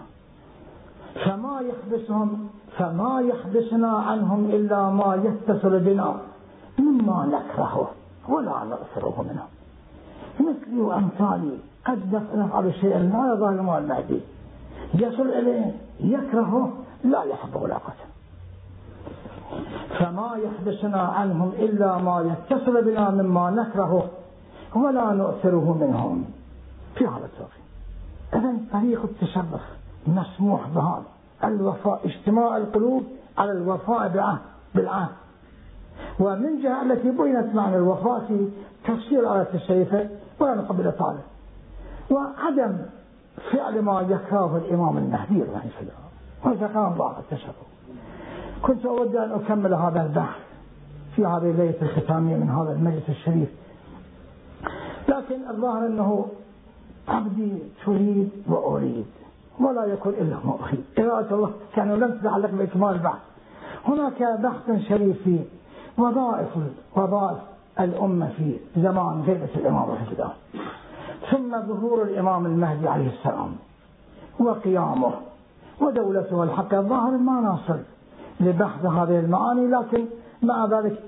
فما 1.25 1.61
يحبسهم 1.61 2.49
فما 2.77 3.21
يحبسنا 3.21 3.91
عنهم 3.91 4.45
إلا 4.45 4.89
ما 4.89 5.15
يتصل 5.15 5.79
بنا. 5.79 6.15
مما 6.79 7.25
نكرهه 7.25 7.91
ولا 8.29 8.63
نغفره 8.63 9.25
منهم 9.29 9.47
مثلي 10.39 10.81
وأمثالي 10.81 11.57
قد 11.85 12.21
نفعل 12.35 12.73
شيئا 12.73 12.99
لا 12.99 13.61
مع 13.61 13.77
المهدي 13.77 14.19
يصل 14.93 15.29
إليه 15.29 15.75
يكرهه 15.99 16.73
لا 17.03 17.23
يحب 17.23 17.57
علاقته 17.57 18.12
فما 19.99 20.37
يحبسنا 20.43 21.01
عنهم 21.01 21.49
إلا 21.49 21.97
ما 21.97 22.35
يتصل 22.49 22.85
بنا 22.85 23.09
مما 23.09 23.49
نكرهه 23.49 24.09
ولا 24.75 25.13
نؤثره 25.13 25.77
منهم. 25.81 26.25
في 26.95 27.07
هذا 27.07 27.25
التوفيق 27.25 27.63
إذا 28.33 28.53
طريق 28.73 29.03
التشرف 29.03 29.61
مسموح 30.07 30.67
بهذا. 30.67 31.03
الوفاء 31.43 32.01
اجتماع 32.05 32.57
القلوب 32.57 33.03
على 33.37 33.51
الوفاء 33.51 34.07
بعهد 34.07 34.39
بالعهد. 34.75 35.15
ومن 36.19 36.61
جهة 36.61 36.81
التي 36.81 37.11
بينت 37.11 37.55
معنى 37.55 37.75
الوفاء 37.75 38.19
في 38.27 38.47
تفسير 38.85 39.35
آية 39.35 39.47
الشريفة 39.53 40.09
ولا 40.39 40.55
نقبل 40.55 40.91
طالب. 40.91 41.23
وعدم 42.11 42.77
فعل 43.51 43.81
ما 43.81 44.01
يكره 44.01 44.57
الإمام 44.57 44.97
المهدي 44.97 45.41
رحمه 45.41 45.71
الله. 45.81 46.03
وإذا 46.45 46.67
كان 46.67 46.93
الله 46.93 47.19
التشرف. 47.19 47.55
كنت 48.63 48.85
أود 48.85 49.15
أن 49.15 49.31
أكمل 49.31 49.73
هذا 49.73 50.01
البحث 50.01 50.39
في 51.15 51.25
هذه 51.25 51.51
الليلة 51.51 51.81
الختامية 51.81 52.35
من 52.37 52.49
هذا 52.49 52.71
المجلس 52.71 53.09
الشريف. 53.09 53.49
لكن 55.09 55.49
الظاهر 55.49 55.85
أنه 55.87 56.25
عبدي 57.07 57.57
تريد 57.85 58.29
وأريد 58.47 59.05
ولا 59.59 59.85
يكون 59.85 60.13
إلا 60.13 60.35
ما 60.45 60.57
أريد 60.63 60.83
إرادة 60.99 61.35
الله 61.35 61.51
كان 61.75 61.91
لم 61.91 62.17
تتعلق 62.17 62.49
بإكمال 62.51 62.89
البحث 62.89 63.19
هناك 63.87 64.23
بحث 64.23 64.87
شريف 64.89 65.23
في 65.23 65.39
وظائف 65.97 66.47
وظائف 66.95 67.37
الأمة 67.79 68.29
في 68.37 68.57
زمان 68.77 69.21
غيبة 69.21 69.49
الإمام 69.55 69.91
الحسين 69.91 70.25
ثم 71.31 71.61
ظهور 71.67 72.03
الإمام 72.03 72.45
المهدي 72.45 72.87
عليه 72.87 73.09
السلام 73.09 73.55
وقيامه 74.39 75.11
ودولته 75.81 76.43
الحق. 76.43 76.73
الظاهر 76.73 77.17
ما 77.17 77.41
نصل 77.41 77.79
لبحث 78.39 78.85
هذه 78.85 79.19
المعاني 79.19 79.67
لكن 79.67 80.05
مع 80.41 80.65
ذلك 80.65 80.99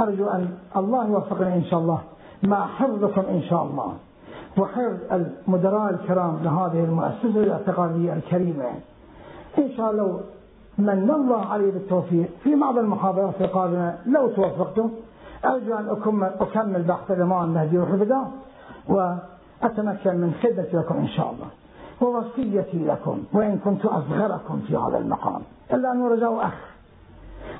أرجو 0.00 0.28
أن 0.28 0.48
الله 0.76 1.06
يوفقنا 1.06 1.54
إن 1.54 1.64
شاء 1.64 1.80
الله 1.80 2.00
مع 2.42 2.66
حفظكم 2.66 3.20
إن 3.20 3.42
شاء 3.42 3.62
الله. 3.62 3.92
وحفظ 4.58 4.96
المدراء 5.12 5.90
الكرام 5.90 6.38
لهذه 6.42 6.84
المؤسسة 6.84 7.42
الاعتقادية 7.42 8.12
الكريمة. 8.12 8.64
إن 9.58 9.70
شاء 9.76 9.90
الله 9.90 10.20
من 10.78 11.10
الله 11.10 11.46
علي 11.46 11.70
بالتوفيق 11.70 12.30
في 12.44 12.54
بعض 12.54 12.78
المحاضرات 12.78 13.40
القادمة 13.40 13.94
لو 14.06 14.28
توفقتم 14.28 14.90
أرجو 15.44 15.74
أن 15.74 15.88
أكمل 16.40 16.82
بحث 16.82 17.10
الإمام 17.10 17.44
المهدي 17.44 17.78
وحفظه 17.78 18.26
وأتمكن 18.88 20.16
من 20.16 20.34
خدمة 20.42 20.80
لكم 20.82 20.94
إن 20.94 21.08
شاء 21.08 21.30
الله. 21.30 21.46
ووصيتي 22.00 22.84
لكم 22.84 23.22
وإن 23.32 23.58
كنت 23.64 23.84
أصغركم 23.84 24.60
في 24.66 24.76
هذا 24.76 24.98
المقام. 24.98 25.42
إلا 25.72 25.92
أنه 25.92 26.08
رجاء 26.08 26.46
أخ. 26.46 26.71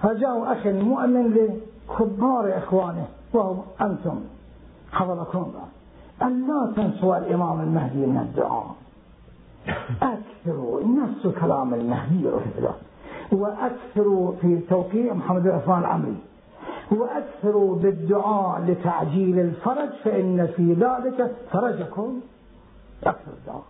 رجاء 0.04 0.52
أخ 0.52 0.66
مؤمن 0.66 1.34
لكبار 1.34 2.58
إخوانه 2.58 3.06
وهم 3.34 3.62
أنتم. 3.80 4.20
حفظكم 4.92 5.38
الله. 5.38 5.66
أن 6.22 6.46
لا 6.48 6.72
تنسوا 6.76 7.16
الإمام 7.18 7.60
المهدي 7.60 8.06
من 8.06 8.18
الدعاء. 8.18 8.74
أكثروا 10.02 10.80
نفس 10.82 11.26
كلام 11.40 11.74
المهدي 11.74 12.28
رحمه 12.28 12.74
وأكثروا 13.32 14.32
في 14.40 14.60
توقيع 14.70 15.14
محمد 15.14 15.46
العثمان 15.46 15.78
العمري 15.78 16.16
وأكثروا 16.90 17.76
بالدعاء 17.76 18.60
لتعجيل 18.60 19.38
الفرج 19.38 19.88
فإن 20.04 20.46
في 20.56 20.72
ذلك 20.72 21.36
فرجكم. 21.52 22.20
أكثر 23.04 23.32
الدعاء. 23.40 23.62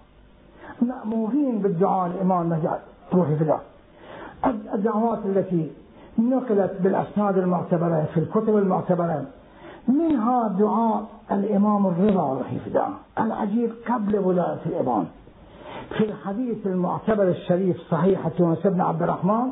مأمورين 0.83 1.59
بالدعاء 1.59 2.07
الإمام 2.07 2.43
المهدي 2.43 2.69
روحي 3.13 3.37
في 3.37 3.59
الدعوات 4.75 5.19
التي 5.25 5.71
نقلت 6.19 6.73
بالأسناد 6.81 7.39
المعتبرة 7.39 8.09
في 8.15 8.21
الكتب 8.21 8.57
المعتبرة 8.57 9.25
منها 9.89 10.49
دعاء 10.49 11.05
الإمام 11.33 11.87
الرضا 11.87 12.41
رحمه 12.41 12.89
العجيب 13.19 13.71
قبل 13.89 14.19
ولاية 14.19 14.61
الإمام. 14.67 15.07
في 15.99 16.05
الحديث 16.05 16.67
المعتبر 16.67 17.29
الشريف 17.29 17.77
صحيحة 17.91 18.31
يونس 18.41 18.67
بن 18.67 18.81
عبد 18.81 19.03
الرحمن 19.03 19.49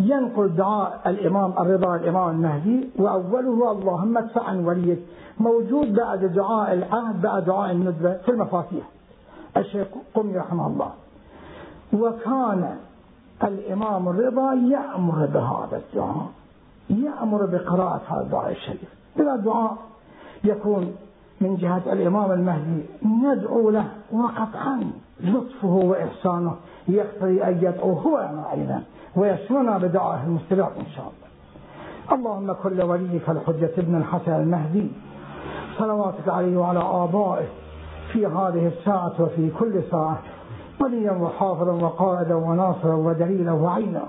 ينقل 0.00 0.48
دعاء 0.48 1.00
الإمام 1.06 1.52
الرضا 1.58 1.96
الإمام 1.96 2.30
المهدي 2.30 2.88
وأوله 2.98 3.72
اللهم 3.72 4.18
ادفع 4.18 4.42
عن 4.42 4.64
وليك. 4.64 4.98
موجود 5.40 5.94
بعد 5.94 6.24
دعاء 6.24 6.72
العهد 6.72 7.22
بعد 7.22 7.44
دعاء 7.44 7.72
الندبة 7.72 8.12
في 8.16 8.28
المفاتيح. 8.28 8.84
الشيخ 9.56 9.86
قمي 10.14 10.36
رحمه 10.36 10.66
الله. 10.66 10.90
وكان 11.92 12.76
الإمام 13.44 14.08
الرضا 14.08 14.54
يأمر 14.54 15.26
بهذا 15.26 15.82
الدعاء 15.86 16.26
يأمر 16.90 17.46
بقراءة 17.46 18.00
هذا 18.08 18.22
الدعاء 18.22 18.52
الشريف. 18.52 18.94
إذا 19.20 19.36
دعاء 19.36 19.76
يكون 20.44 20.94
من 21.40 21.56
جهة 21.56 21.82
الإمام 21.92 22.32
المهدي 22.32 22.82
ندعو 23.02 23.70
له 23.70 23.88
وقطعا 24.12 24.90
لطفه 25.20 25.68
وإحسانه 25.68 26.54
يقتضي 26.88 27.44
أن 27.44 27.58
يدعو 27.62 27.92
هو 27.92 28.18
أيضا 28.52 28.82
ويسرنا 29.16 29.78
بدعائه 29.78 30.24
المستجاب 30.24 30.70
إن 30.80 30.86
شاء 30.96 31.04
الله. 31.04 31.26
اللهم 32.12 32.52
كل 32.52 32.82
وليك 32.82 33.28
الحجة 33.28 33.70
ابن 33.78 33.96
الحسن 33.96 34.32
المهدي 34.32 34.88
صلواتك 35.78 36.28
عليه 36.28 36.56
وعلى 36.56 36.78
آبائه 36.78 37.46
في 38.12 38.26
هذه 38.26 38.72
الساعة 38.78 39.12
وفي 39.18 39.50
كل 39.50 39.82
ساعة. 39.90 40.18
وليا 40.80 41.12
وحافظا 41.12 41.72
وقائدا 41.72 42.34
وناصرا 42.34 42.94
ودليلا 42.94 43.52
وعينا 43.52 44.02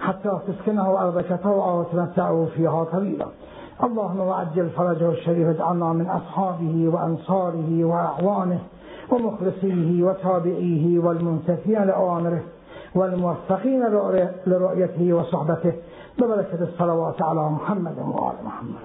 حتى 0.00 0.38
تسكنه 0.48 1.02
أرضك 1.02 1.40
طوعا 1.42 1.72
وتمتعه 1.72 2.46
فيها 2.56 2.84
طويلا. 2.84 3.26
اللهم 3.84 4.20
وعجل 4.20 4.70
فرجه 4.70 5.10
الشريف 5.10 5.48
اجعلنا 5.48 5.92
من 5.92 6.06
أصحابه 6.06 6.90
وأنصاره 6.94 7.84
وأعوانه 7.84 8.58
ومخلصيه 9.10 10.02
وتابعيه 10.02 10.98
والمنتفين 10.98 11.82
لأوامره 11.84 12.42
والموفقين 12.94 13.82
لرؤيته 14.46 15.12
وصحبته. 15.12 15.72
ببركة 16.18 16.62
الصلوات 16.62 17.22
على 17.22 17.50
محمد 17.50 17.98
وآل 17.98 18.34
محمد. 18.44 18.80